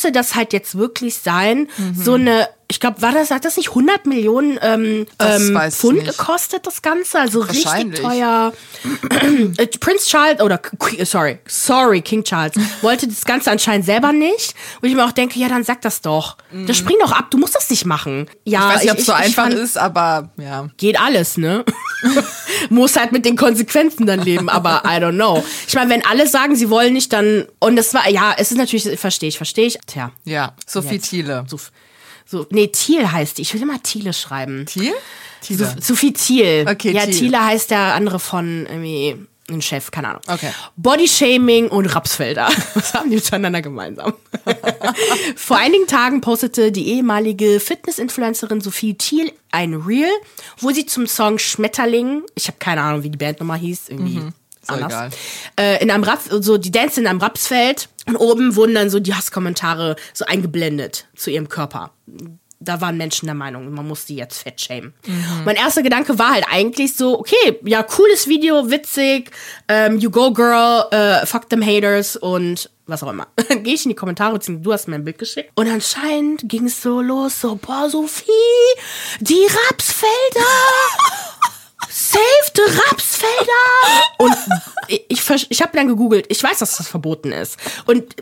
Musste 0.00 0.12
das 0.12 0.34
halt 0.34 0.54
jetzt 0.54 0.78
wirklich 0.78 1.16
sein? 1.16 1.68
So 1.94 2.14
eine 2.14 2.48
ich 2.70 2.78
glaube, 2.80 3.02
war 3.02 3.12
das, 3.12 3.30
hat 3.30 3.44
das 3.44 3.56
nicht 3.56 3.68
100 3.70 4.06
Millionen 4.06 4.58
ähm, 4.62 5.06
ähm, 5.18 5.60
Pfund 5.70 6.04
gekostet, 6.04 6.66
das 6.66 6.80
Ganze? 6.82 7.18
Also 7.18 7.40
richtig 7.40 8.00
teuer. 8.00 8.52
Äh, 9.58 9.66
Prince 9.78 10.06
Charles, 10.08 10.40
oder, 10.40 10.56
Qu- 10.56 11.04
sorry, 11.04 11.38
sorry, 11.46 12.00
King 12.00 12.22
Charles, 12.24 12.54
wollte 12.82 13.08
das 13.08 13.24
Ganze 13.24 13.50
anscheinend 13.50 13.84
selber 13.86 14.12
nicht. 14.12 14.54
Und 14.80 14.88
ich 14.88 14.94
mir 14.94 15.04
auch 15.04 15.12
denke, 15.12 15.38
ja, 15.38 15.48
dann 15.48 15.64
sag 15.64 15.80
das 15.82 16.00
doch. 16.00 16.36
Das 16.66 16.76
spring 16.76 16.96
doch 17.00 17.12
ab, 17.12 17.30
du 17.30 17.38
musst 17.38 17.54
das 17.56 17.68
nicht 17.70 17.84
machen. 17.86 18.28
Ja, 18.44 18.60
ich 18.70 18.74
weiß 18.76 18.82
nicht, 18.84 18.92
ob 18.92 18.98
es 18.98 19.06
so 19.06 19.12
einfach 19.12 19.44
fand- 19.44 19.54
ist, 19.54 19.76
aber 19.76 20.30
ja. 20.38 20.68
geht 20.76 20.98
alles, 21.00 21.36
ne? 21.36 21.64
Muss 22.70 22.96
halt 22.96 23.12
mit 23.12 23.24
den 23.24 23.36
Konsequenzen 23.36 24.06
dann 24.06 24.20
leben, 24.20 24.48
aber 24.48 24.82
I 24.86 25.00
don't 25.02 25.14
know. 25.14 25.44
Ich 25.66 25.74
meine, 25.74 25.90
wenn 25.90 26.04
alle 26.06 26.26
sagen, 26.28 26.54
sie 26.56 26.70
wollen 26.70 26.92
nicht, 26.94 27.12
dann 27.12 27.46
und 27.58 27.76
das 27.76 27.92
war 27.94 28.08
ja, 28.08 28.34
es 28.38 28.50
ist 28.52 28.58
natürlich 28.58 28.98
verstehe 28.98 29.28
ich, 29.28 29.36
verstehe 29.36 29.66
ich. 29.66 29.78
Tja, 29.86 30.12
Ja, 30.24 30.54
Sophie. 30.66 30.98
Thiele. 30.98 31.44
so 31.48 31.58
so 32.26 32.46
nee, 32.50 32.68
Thiel 32.68 33.10
heißt 33.10 33.38
die. 33.38 33.42
Ich 33.42 33.54
will 33.54 33.62
immer 33.62 33.82
Thiele 33.82 34.12
schreiben. 34.12 34.66
Thiel? 34.66 34.92
Thiele. 35.40 35.74
Sophie 35.80 36.12
Thiel. 36.12 36.66
Okay, 36.68 36.92
ja, 36.92 37.04
Thiel. 37.06 37.14
Thiele 37.14 37.44
heißt 37.44 37.70
der 37.70 37.94
andere 37.94 38.18
von 38.20 38.66
irgendwie 38.66 39.16
ein 39.48 39.62
Chef, 39.62 39.90
keine 39.90 40.10
Ahnung. 40.10 40.22
Okay. 40.28 40.50
Bodyshaming 40.76 41.68
und 41.68 41.86
Rapsfelder. 41.86 42.48
Was 42.74 42.94
haben 42.94 43.10
die 43.10 43.16
miteinander 43.16 43.60
gemeinsam? 43.62 44.12
Vor 45.36 45.56
einigen 45.56 45.86
Tagen 45.86 46.20
postete 46.20 46.70
die 46.70 46.86
ehemalige 46.88 47.58
Fitness-Influencerin 47.58 48.60
Sophie 48.60 48.94
Thiel 48.94 49.32
ein 49.50 49.74
Reel, 49.74 50.10
wo 50.58 50.70
sie 50.70 50.86
zum 50.86 51.06
Song 51.08 51.38
Schmetterling, 51.38 52.22
ich 52.36 52.46
habe 52.46 52.58
keine 52.60 52.82
Ahnung, 52.82 53.02
wie 53.02 53.10
die 53.10 53.18
Band 53.18 53.40
nochmal 53.40 53.58
hieß, 53.58 53.88
irgendwie 53.88 54.18
Mhm. 54.18 54.32
Auch 54.66 54.74
anders, 54.74 54.92
egal. 54.92 55.10
Äh, 55.58 55.82
in 55.82 55.90
einem 55.90 56.04
Raps, 56.04 56.26
so 56.26 56.58
die 56.58 56.70
Dance 56.70 57.00
in 57.00 57.06
einem 57.06 57.20
Rapsfeld 57.20 57.88
und 58.06 58.16
oben 58.16 58.56
wurden 58.56 58.74
dann 58.74 58.90
so 58.90 59.00
die 59.00 59.14
Hasskommentare 59.14 59.96
so 60.12 60.24
eingeblendet 60.26 61.06
zu 61.16 61.30
ihrem 61.30 61.48
Körper. 61.48 61.92
Da 62.62 62.82
waren 62.82 62.98
Menschen 62.98 63.24
der 63.24 63.34
Meinung, 63.34 63.72
man 63.72 63.88
muss 63.88 64.06
sie 64.06 64.16
jetzt 64.16 64.42
fett 64.42 64.60
shamen. 64.60 64.92
Mein 65.46 65.56
erster 65.56 65.82
Gedanke 65.82 66.18
war 66.18 66.32
halt 66.34 66.44
eigentlich 66.50 66.94
so, 66.94 67.18
okay, 67.18 67.58
ja, 67.64 67.82
cooles 67.82 68.26
Video, 68.26 68.70
witzig, 68.70 69.30
ähm, 69.68 69.98
you 69.98 70.10
go 70.10 70.30
girl, 70.30 70.84
äh, 70.90 71.24
fuck 71.24 71.48
them 71.48 71.64
haters 71.64 72.16
und 72.16 72.68
was 72.86 73.02
auch 73.02 73.10
immer. 73.10 73.28
Dann 73.48 73.62
gehe 73.62 73.72
ich 73.72 73.86
in 73.86 73.90
die 73.90 73.94
Kommentare, 73.94 74.34
beziehungsweise 74.34 74.64
du 74.64 74.72
hast 74.74 74.88
mir 74.88 74.96
ein 74.96 75.04
Bild 75.04 75.16
geschickt. 75.16 75.52
Und 75.54 75.68
anscheinend 75.68 76.50
ging 76.50 76.66
es 76.66 76.82
so 76.82 77.00
los, 77.00 77.40
so, 77.40 77.54
boah, 77.54 77.88
Sophie, 77.88 78.26
die 79.20 79.46
Rapsfelder! 79.68 80.10
Save 82.10 82.50
the 82.56 82.80
Rapsfelder! 82.88 83.66
Und 84.18 84.36
ich, 84.88 85.50
ich, 85.50 85.62
habe 85.62 85.76
dann 85.76 85.86
gegoogelt. 85.86 86.26
Ich 86.28 86.42
weiß, 86.42 86.58
dass 86.58 86.76
das 86.76 86.88
verboten 86.88 87.30
ist. 87.30 87.56
Und 87.86 88.16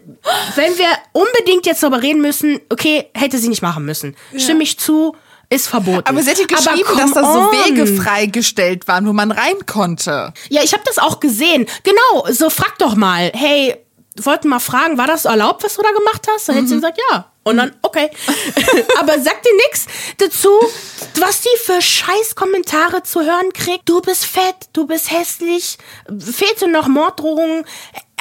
wenn 0.56 0.76
wir 0.76 0.88
unbedingt 1.12 1.64
jetzt 1.64 1.82
darüber 1.82 2.02
reden 2.02 2.20
müssen, 2.20 2.60
okay, 2.70 3.06
hätte 3.14 3.38
sie 3.38 3.48
nicht 3.48 3.62
machen 3.62 3.86
müssen. 3.86 4.14
Stimme 4.36 4.62
ich 4.62 4.78
zu, 4.78 5.16
ist 5.48 5.68
verboten. 5.68 6.06
Aber 6.06 6.22
sie 6.22 6.30
hat 6.30 6.38
ja 6.38 6.46
geschrieben, 6.46 6.98
dass 6.98 7.12
da 7.12 7.32
so. 7.32 7.50
Wege 7.52 7.86
freigestellt 7.86 8.86
waren, 8.88 9.06
wo 9.06 9.14
man 9.14 9.30
rein 9.30 9.64
konnte. 9.64 10.34
Ja, 10.50 10.62
ich 10.62 10.74
habe 10.74 10.82
das 10.84 10.98
auch 10.98 11.20
gesehen. 11.20 11.66
Genau, 11.84 12.30
so 12.30 12.50
frag 12.50 12.78
doch 12.78 12.94
mal. 12.94 13.32
Hey, 13.34 13.74
wollten 14.20 14.48
mal 14.48 14.60
fragen, 14.60 14.98
war 14.98 15.06
das 15.06 15.24
erlaubt, 15.24 15.64
was 15.64 15.76
du 15.76 15.82
da 15.82 15.90
gemacht 15.92 16.26
hast? 16.30 16.48
Dann 16.48 16.56
hätte 16.56 16.68
sie 16.68 16.74
gesagt, 16.74 16.98
ja. 17.10 17.32
Und 17.48 17.56
dann, 17.56 17.74
okay. 17.82 18.10
Aber 18.98 19.18
sag 19.20 19.42
dir 19.42 19.54
nix 19.68 19.86
dazu, 20.18 20.50
was 21.20 21.40
die 21.40 21.48
für 21.64 21.80
scheiß 21.82 22.34
Kommentare 22.34 23.02
zu 23.02 23.20
hören 23.22 23.52
kriegt. 23.52 23.88
Du 23.88 24.00
bist 24.00 24.24
fett, 24.26 24.54
du 24.72 24.86
bist 24.86 25.10
hässlich, 25.10 25.78
fehlte 26.18 26.68
noch 26.68 26.88
Morddrohungen. 26.88 27.64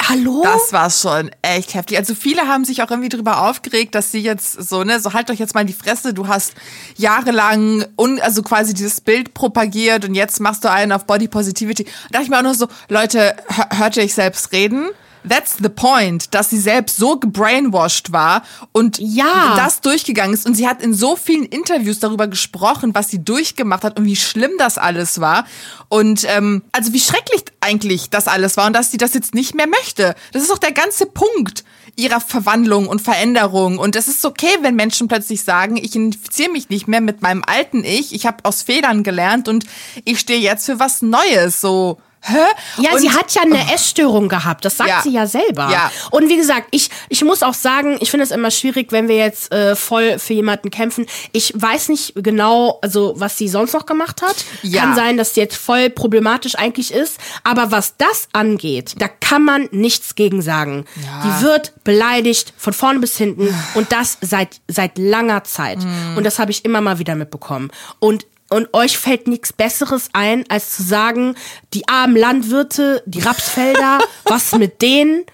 Hallo? 0.08 0.42
Das 0.44 0.72
war 0.72 0.88
schon 0.90 1.30
echt 1.42 1.74
heftig. 1.74 1.98
Also 1.98 2.14
viele 2.14 2.46
haben 2.48 2.64
sich 2.64 2.82
auch 2.82 2.90
irgendwie 2.90 3.08
drüber 3.10 3.42
aufgeregt, 3.48 3.94
dass 3.94 4.10
sie 4.12 4.20
jetzt 4.20 4.52
so, 4.52 4.82
ne, 4.84 5.00
so 5.00 5.12
halt 5.12 5.28
doch 5.28 5.34
jetzt 5.34 5.54
mal 5.54 5.64
die 5.64 5.72
Fresse, 5.72 6.14
du 6.14 6.28
hast 6.28 6.54
jahrelang 6.96 7.84
un, 7.96 8.20
also 8.20 8.42
quasi 8.42 8.74
dieses 8.74 9.00
Bild 9.00 9.34
propagiert 9.34 10.04
und 10.04 10.14
jetzt 10.14 10.40
machst 10.40 10.64
du 10.64 10.70
einen 10.70 10.92
auf 10.92 11.04
Body 11.06 11.28
Positivity. 11.28 11.84
Da 11.84 11.90
dachte 12.12 12.24
ich 12.24 12.30
mir 12.30 12.38
auch 12.38 12.42
nur 12.42 12.54
so, 12.54 12.68
Leute, 12.88 13.36
hör- 13.48 13.68
hört 13.78 13.96
ihr 13.96 14.04
euch 14.04 14.14
selbst 14.14 14.52
reden? 14.52 14.88
That's 15.28 15.56
the 15.62 15.68
point, 15.68 16.34
dass 16.34 16.50
sie 16.50 16.58
selbst 16.58 16.96
so 16.96 17.18
gebrainwashed 17.18 18.12
war 18.12 18.42
und 18.72 18.98
Ja. 18.98 19.54
das 19.56 19.80
durchgegangen 19.80 20.34
ist. 20.34 20.46
Und 20.46 20.54
sie 20.54 20.68
hat 20.68 20.82
in 20.82 20.92
so 20.94 21.16
vielen 21.16 21.44
Interviews 21.44 22.00
darüber 22.00 22.26
gesprochen, 22.26 22.94
was 22.94 23.08
sie 23.08 23.24
durchgemacht 23.24 23.84
hat 23.84 23.98
und 23.98 24.04
wie 24.04 24.16
schlimm 24.16 24.52
das 24.58 24.78
alles 24.78 25.20
war. 25.20 25.46
Und 25.88 26.24
ähm, 26.28 26.62
also 26.72 26.92
wie 26.92 27.00
schrecklich 27.00 27.44
eigentlich 27.60 28.10
das 28.10 28.28
alles 28.28 28.56
war 28.56 28.66
und 28.66 28.72
dass 28.74 28.90
sie 28.90 28.98
das 28.98 29.14
jetzt 29.14 29.34
nicht 29.34 29.54
mehr 29.54 29.66
möchte. 29.66 30.14
Das 30.32 30.42
ist 30.42 30.50
doch 30.50 30.58
der 30.58 30.72
ganze 30.72 31.06
Punkt 31.06 31.64
ihrer 31.96 32.20
Verwandlung 32.20 32.86
und 32.86 33.00
Veränderung. 33.00 33.78
Und 33.78 33.96
es 33.96 34.06
ist 34.06 34.24
okay, 34.24 34.50
wenn 34.60 34.76
Menschen 34.76 35.08
plötzlich 35.08 35.42
sagen, 35.42 35.76
ich 35.76 35.96
identifiziere 35.96 36.50
mich 36.50 36.68
nicht 36.68 36.86
mehr 36.86 37.00
mit 37.00 37.22
meinem 37.22 37.42
alten 37.44 37.82
Ich, 37.84 38.14
ich 38.14 38.24
habe 38.24 38.44
aus 38.44 38.62
Fehlern 38.62 39.02
gelernt 39.02 39.48
und 39.48 39.64
ich 40.04 40.20
stehe 40.20 40.38
jetzt 40.38 40.66
für 40.66 40.78
was 40.78 41.02
Neues. 41.02 41.60
So, 41.60 41.98
hä? 42.22 42.36
Ja, 42.78 42.92
Und- 42.92 43.00
sie 43.00 43.10
hat 43.10 43.32
ja 43.34 43.42
eine 43.42 43.72
Essstörung 43.72 44.28
gehabt, 44.28 44.64
das 44.64 44.76
sagt 44.76 44.90
Ja. 44.90 45.00
sie 45.02 45.12
ja 45.12 45.26
selber. 45.26 45.68
Ja. 45.70 45.90
Und 46.10 46.28
wie 46.28 46.36
gesagt, 46.36 46.68
ich, 46.70 46.90
ich 47.08 47.24
muss 47.24 47.42
auch 47.42 47.54
sagen, 47.54 47.98
ich 48.00 48.10
finde 48.10 48.24
es 48.24 48.30
immer 48.30 48.50
schwierig, 48.50 48.92
wenn 48.92 49.08
wir 49.08 49.16
jetzt 49.16 49.52
äh, 49.52 49.76
voll 49.76 50.18
für 50.18 50.34
jemanden 50.34 50.70
kämpfen. 50.70 51.06
Ich 51.32 51.52
weiß 51.56 51.88
nicht 51.90 52.12
genau, 52.16 52.78
also 52.82 53.14
was 53.16 53.36
sie 53.38 53.48
sonst 53.48 53.72
noch 53.72 53.86
gemacht 53.86 54.22
hat. 54.22 54.36
Ja. 54.62 54.82
Kann 54.82 54.94
sein, 54.94 55.16
dass 55.16 55.34
sie 55.34 55.40
jetzt 55.40 55.56
voll 55.56 55.90
problematisch 55.90 56.54
eigentlich 56.56 56.92
ist. 56.92 57.18
Aber 57.44 57.70
was 57.70 57.96
das 57.96 58.28
angeht, 58.32 58.94
da 58.98 59.08
kann 59.08 59.44
man 59.44 59.68
nichts 59.70 60.14
gegen 60.14 60.42
sagen. 60.42 60.84
Ja. 61.04 61.22
Die 61.40 61.44
wird 61.44 61.72
beleidigt 61.84 62.52
von 62.56 62.72
vorne 62.72 62.98
bis 63.00 63.16
hinten 63.16 63.54
und 63.74 63.92
das 63.92 64.18
seit, 64.20 64.60
seit 64.68 64.98
langer 64.98 65.44
Zeit. 65.44 65.78
Mhm. 65.78 66.16
Und 66.16 66.24
das 66.24 66.38
habe 66.38 66.50
ich 66.50 66.64
immer 66.64 66.80
mal 66.80 66.98
wieder 66.98 67.14
mitbekommen. 67.14 67.70
Und 67.98 68.26
und 68.50 68.72
euch 68.72 68.98
fällt 68.98 69.28
nichts 69.28 69.52
Besseres 69.52 70.08
ein, 70.12 70.44
als 70.48 70.76
zu 70.76 70.82
sagen, 70.82 71.34
die 71.74 71.88
armen 71.88 72.16
Landwirte, 72.16 73.02
die 73.06 73.20
Rapsfelder, 73.20 73.98
was 74.24 74.52
mit 74.52 74.80
denen? 74.82 75.24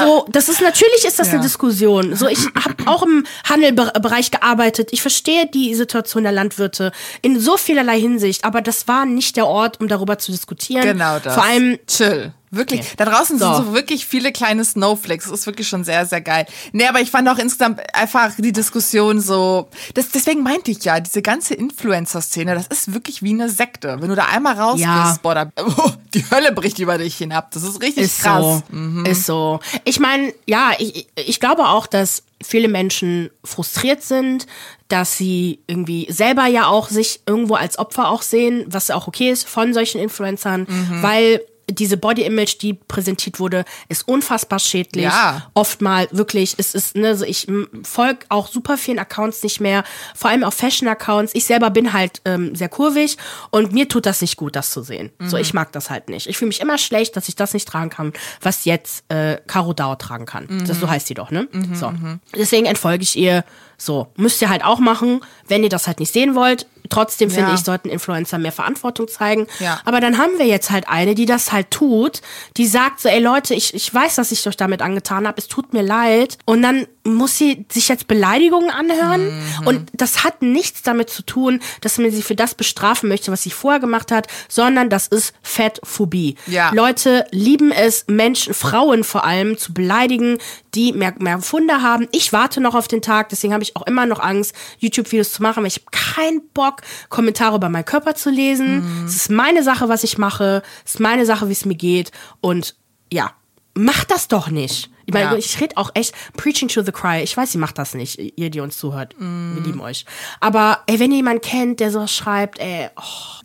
So, 0.00 0.26
das 0.28 0.48
ist 0.48 0.60
natürlich 0.60 1.04
ist 1.06 1.20
das 1.20 1.28
Ja. 1.28 1.34
eine 1.34 1.42
Diskussion. 1.42 2.16
So, 2.16 2.26
ich 2.26 2.46
habe 2.46 2.74
auch 2.86 3.04
im 3.04 3.24
Handelbereich 3.48 4.32
gearbeitet. 4.32 4.88
Ich 4.90 5.02
verstehe 5.02 5.46
die 5.46 5.72
Situation 5.76 6.24
der 6.24 6.32
Landwirte 6.32 6.90
in 7.22 7.38
so 7.38 7.56
vielerlei 7.56 8.00
Hinsicht, 8.00 8.44
aber 8.44 8.60
das 8.60 8.88
war 8.88 9.06
nicht 9.06 9.36
der 9.36 9.46
Ort, 9.46 9.80
um 9.80 9.86
darüber 9.86 10.18
zu 10.18 10.32
diskutieren. 10.32 10.82
Genau 10.82 11.20
das. 11.20 11.34
Vor 11.34 11.44
allem 11.44 11.78
chill. 11.86 12.32
Wirklich. 12.50 12.80
Okay. 12.80 12.90
Da 12.96 13.04
draußen 13.04 13.38
So. 13.38 13.54
sind 13.54 13.66
so 13.66 13.72
wirklich 13.74 14.06
viele 14.06 14.32
kleine 14.32 14.64
Snowflakes. 14.64 15.26
Das 15.28 15.40
ist 15.40 15.46
wirklich 15.46 15.68
schon 15.68 15.84
sehr, 15.84 16.06
sehr 16.06 16.20
geil. 16.20 16.46
Nee, 16.72 16.86
aber 16.86 17.00
ich 17.00 17.10
fand 17.10 17.28
auch 17.28 17.38
insgesamt 17.38 17.80
einfach 17.94 18.32
die 18.38 18.52
Diskussion 18.52 19.20
so. 19.20 19.68
Das, 19.94 20.08
deswegen 20.10 20.42
meinte 20.42 20.70
ich 20.70 20.82
ja, 20.84 21.00
diese 21.00 21.20
ganze 21.22 21.54
Influencer-Szene, 21.54 22.54
das 22.54 22.66
ist 22.68 22.94
wirklich 22.94 23.22
wie 23.22 23.30
eine 23.30 23.48
Sekte. 23.50 23.96
Wenn 24.00 24.08
du 24.08 24.14
da 24.16 24.26
einmal 24.26 24.58
raus 24.58 24.80
Ja. 24.80 25.08
bist, 25.08 25.22
boah, 25.22 25.34
da, 25.34 25.50
oh, 25.64 25.90
die 26.14 26.24
Hölle 26.30 26.52
bricht 26.52 26.78
über 26.78 26.98
dich 26.98 27.16
hinab. 27.16 27.50
Das 27.52 27.62
ist 27.62 27.82
richtig 27.82 28.04
Ist 28.04 28.22
krass. 28.22 28.62
Mhm. 28.70 29.04
so. 29.04 29.10
Ist 29.10 29.26
so. 29.26 29.60
Ich 29.84 30.00
meine, 30.00 30.32
ja, 30.46 30.72
ich, 30.78 31.08
ich 31.16 31.40
glaube 31.40 31.68
auch, 31.68 31.86
dass 31.86 32.22
viele 32.42 32.68
Menschen 32.68 33.30
frustriert 33.44 34.02
sind, 34.02 34.46
dass 34.88 35.16
sie 35.18 35.60
irgendwie 35.66 36.06
selber 36.10 36.46
ja 36.46 36.66
auch 36.68 36.88
sich 36.88 37.20
irgendwo 37.26 37.54
als 37.56 37.78
Opfer 37.78 38.08
auch 38.10 38.22
sehen, 38.22 38.64
was 38.68 38.90
auch 38.90 39.06
okay 39.08 39.30
ist 39.30 39.46
von 39.48 39.74
solchen 39.74 40.00
Influencern, 40.00 40.66
Mhm. 40.68 41.02
weil 41.02 41.40
diese 41.70 41.96
Body 41.96 42.22
Image, 42.22 42.60
die 42.62 42.74
präsentiert 42.74 43.40
wurde, 43.40 43.64
ist 43.88 44.06
unfassbar 44.08 44.58
schädlich. 44.58 45.04
Ja. 45.04 45.48
Oftmal 45.54 46.08
wirklich, 46.10 46.54
es 46.58 46.74
ist, 46.74 46.96
ne, 46.96 47.16
so 47.16 47.24
ich 47.24 47.46
folge 47.82 48.20
auch 48.28 48.48
super 48.48 48.78
vielen 48.78 48.98
Accounts 48.98 49.42
nicht 49.42 49.60
mehr, 49.60 49.84
vor 50.14 50.30
allem 50.30 50.44
auch 50.44 50.52
Fashion-Accounts. 50.52 51.34
Ich 51.34 51.44
selber 51.44 51.70
bin 51.70 51.92
halt 51.92 52.20
ähm, 52.24 52.54
sehr 52.54 52.68
kurvig 52.68 53.16
und 53.50 53.72
mir 53.72 53.88
tut 53.88 54.06
das 54.06 54.20
nicht 54.20 54.36
gut, 54.36 54.56
das 54.56 54.70
zu 54.70 54.82
sehen. 54.82 55.10
So, 55.20 55.36
ich 55.36 55.54
mag 55.54 55.72
das 55.72 55.90
halt 55.90 56.08
nicht. 56.08 56.26
Ich 56.26 56.38
fühle 56.38 56.48
mich 56.48 56.60
immer 56.60 56.78
schlecht, 56.78 57.16
dass 57.16 57.28
ich 57.28 57.36
das 57.36 57.54
nicht 57.54 57.68
tragen 57.68 57.90
kann, 57.90 58.12
was 58.40 58.64
jetzt 58.64 59.04
äh, 59.10 59.38
Caro 59.46 59.72
Dauer 59.72 59.98
tragen 59.98 60.26
kann. 60.26 60.64
Das, 60.66 60.80
so 60.80 60.88
heißt 60.88 61.06
sie 61.06 61.14
doch, 61.14 61.30
ne? 61.30 61.48
so. 61.74 61.92
Deswegen 62.36 62.66
entfolge 62.66 63.02
ich 63.02 63.16
ihr. 63.16 63.44
So, 63.80 64.08
müsst 64.16 64.42
ihr 64.42 64.48
halt 64.48 64.64
auch 64.64 64.80
machen, 64.80 65.20
wenn 65.46 65.62
ihr 65.62 65.68
das 65.68 65.86
halt 65.86 66.00
nicht 66.00 66.12
sehen 66.12 66.34
wollt. 66.34 66.66
Trotzdem 66.88 67.30
finde 67.30 67.50
Ja. 67.50 67.54
ich, 67.54 67.60
sollten 67.60 67.88
Influencer 67.88 68.38
mehr 68.38 68.52
Verantwortung 68.52 69.08
zeigen. 69.08 69.46
Ja. 69.60 69.80
Aber 69.84 70.00
dann 70.00 70.18
haben 70.18 70.38
wir 70.38 70.46
jetzt 70.46 70.70
halt 70.70 70.88
eine, 70.88 71.14
die 71.14 71.26
das 71.26 71.52
halt 71.52 71.70
tut, 71.70 72.20
die 72.56 72.66
sagt 72.66 73.00
so, 73.00 73.08
ey 73.08 73.20
Leute, 73.20 73.54
ich, 73.54 73.74
ich 73.74 73.92
weiß, 73.92 74.16
dass 74.16 74.32
ich 74.32 74.46
euch 74.46 74.56
damit 74.56 74.82
angetan 74.82 75.26
habe, 75.26 75.38
es 75.38 75.48
tut 75.48 75.72
mir 75.72 75.82
leid. 75.82 76.38
Und 76.44 76.62
dann 76.62 76.86
muss 77.04 77.38
sie 77.38 77.64
sich 77.72 77.88
jetzt 77.88 78.06
Beleidigungen 78.06 78.70
anhören. 78.70 79.26
Mhm. 79.60 79.66
Und 79.66 79.90
das 79.94 80.24
hat 80.24 80.42
nichts 80.42 80.82
damit 80.82 81.08
zu 81.10 81.22
tun, 81.22 81.60
dass 81.80 81.96
man 81.98 82.10
sie 82.10 82.22
für 82.22 82.34
das 82.34 82.54
bestrafen 82.54 83.08
möchte, 83.08 83.32
was 83.32 83.42
sie 83.42 83.50
vorher 83.50 83.80
gemacht 83.80 84.12
hat, 84.12 84.26
sondern 84.48 84.90
das 84.90 85.06
ist 85.08 85.32
Fettphobie. 85.42 86.36
Ja. 86.46 86.70
Leute 86.74 87.26
lieben 87.30 87.72
es, 87.72 88.04
Menschen, 88.08 88.54
Frauen 88.54 89.04
vor 89.04 89.24
allem, 89.24 89.56
zu 89.56 89.72
beleidigen, 89.72 90.38
die 90.78 90.92
mehr, 90.92 91.12
mehr 91.18 91.40
Funde 91.40 91.82
haben. 91.82 92.06
Ich 92.12 92.32
warte 92.32 92.60
noch 92.60 92.74
auf 92.76 92.86
den 92.88 93.02
Tag, 93.02 93.28
deswegen 93.30 93.52
habe 93.52 93.62
ich 93.64 93.74
auch 93.76 93.82
immer 93.86 94.06
noch 94.06 94.20
Angst, 94.20 94.54
YouTube-Videos 94.78 95.32
zu 95.32 95.42
machen, 95.42 95.62
weil 95.64 95.68
ich 95.68 95.76
habe 95.80 95.86
keinen 95.90 96.48
Bock, 96.54 96.82
Kommentare 97.08 97.56
über 97.56 97.68
meinen 97.68 97.84
Körper 97.84 98.14
zu 98.14 98.30
lesen. 98.30 99.04
Es 99.06 99.16
ist 99.16 99.30
meine 99.30 99.62
Sache, 99.64 99.88
was 99.88 100.04
ich 100.04 100.18
mache. 100.18 100.62
Es 100.84 100.94
ist 100.94 101.00
meine 101.00 101.26
Sache, 101.26 101.48
wie 101.48 101.52
es 101.52 101.64
mir 101.64 101.74
geht. 101.74 102.12
Und 102.40 102.76
ja, 103.12 103.32
macht 103.74 104.10
das 104.10 104.28
doch 104.28 104.48
nicht. 104.48 104.90
Ich 105.06 105.14
meine, 105.14 105.30
Ja. 105.32 105.36
ich 105.36 105.58
rede 105.60 105.76
auch 105.78 105.90
echt 105.94 106.14
preaching 106.36 106.68
to 106.68 106.82
the 106.82 106.92
cry. 106.92 107.22
Ich 107.22 107.34
weiß, 107.36 107.54
ihr 107.54 107.60
macht 107.60 107.78
das 107.78 107.94
nicht, 107.94 108.18
ihr, 108.38 108.50
die 108.50 108.60
uns 108.60 108.76
zuhört. 108.76 109.14
Wir 109.18 109.62
lieben 109.62 109.80
euch. 109.80 110.04
Aber 110.40 110.80
ey, 110.86 111.00
wenn 111.00 111.10
ihr 111.10 111.16
jemanden 111.18 111.40
kennt, 111.40 111.80
der 111.80 111.90
sowas 111.90 112.14
schreibt, 112.14 112.58
ey, 112.60 112.88
oh, 112.94 113.02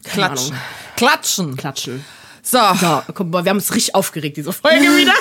Klatschen. 0.09 0.51
Ahnung. 0.53 0.63
Klatschen. 0.97 1.55
Klatschen. 1.57 2.05
So. 2.45 2.59
So, 2.81 3.01
guck 3.13 3.29
mal, 3.31 3.45
wir 3.45 3.51
haben 3.51 3.57
uns 3.57 3.73
richtig 3.73 3.95
aufgeregt, 3.95 4.36
diese 4.36 4.51
Folge 4.51 4.81
wieder. 4.97 5.13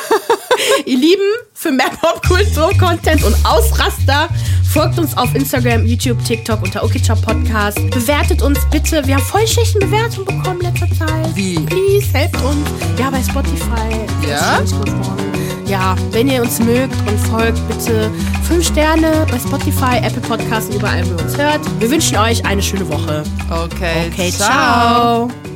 Ihr 0.87 0.99
Lieben, 0.99 1.23
für 1.55 1.71
mehr 1.71 1.91
Popkultur-Content 2.01 3.23
und 3.25 3.35
Ausraster 3.45 4.29
folgt 4.73 4.99
uns 4.99 5.17
auf 5.17 5.35
Instagram, 5.35 5.85
YouTube, 5.87 6.23
TikTok 6.25 6.63
unter 6.63 6.83
Okichop 6.83 7.21
Podcast. 7.23 7.79
Bewertet 7.91 8.43
uns 8.43 8.59
bitte. 8.71 9.07
Wir 9.07 9.17
haben 9.17 9.23
voll 9.25 9.47
schlechte 9.47 9.79
Bewertungen 9.79 10.27
bekommen 10.27 10.61
letzter 10.63 10.89
Zeit. 10.99 11.35
Wie? 11.37 11.57
Please, 11.61 12.07
helft 12.13 12.37
uns. 12.43 12.69
Ja, 12.99 13.11
bei 13.11 13.23
Spotify. 13.23 14.29
Ja? 14.29 14.61
Ja, 15.67 15.97
wenn 16.11 16.29
ihr 16.29 16.43
uns 16.43 16.59
mögt 16.59 16.95
und 17.09 17.19
folgt, 17.31 17.59
bitte 17.69 18.11
5 18.49 18.67
Sterne 18.67 19.27
bei 19.31 19.39
Spotify, 19.39 19.99
Apple 20.03 20.21
Podcasts 20.23 20.69
und 20.71 20.77
überall, 20.77 21.05
wo 21.07 21.13
ihr 21.17 21.25
uns 21.25 21.37
hört. 21.39 21.61
Wir 21.81 21.91
wünschen 21.91 22.17
euch 22.19 22.45
eine 22.45 22.63
schöne 22.63 22.89
Woche. 22.89 23.23
Okay, 23.51 24.11
Okay, 24.13 24.31
ciao. 24.33 25.29
ciao. 25.29 25.52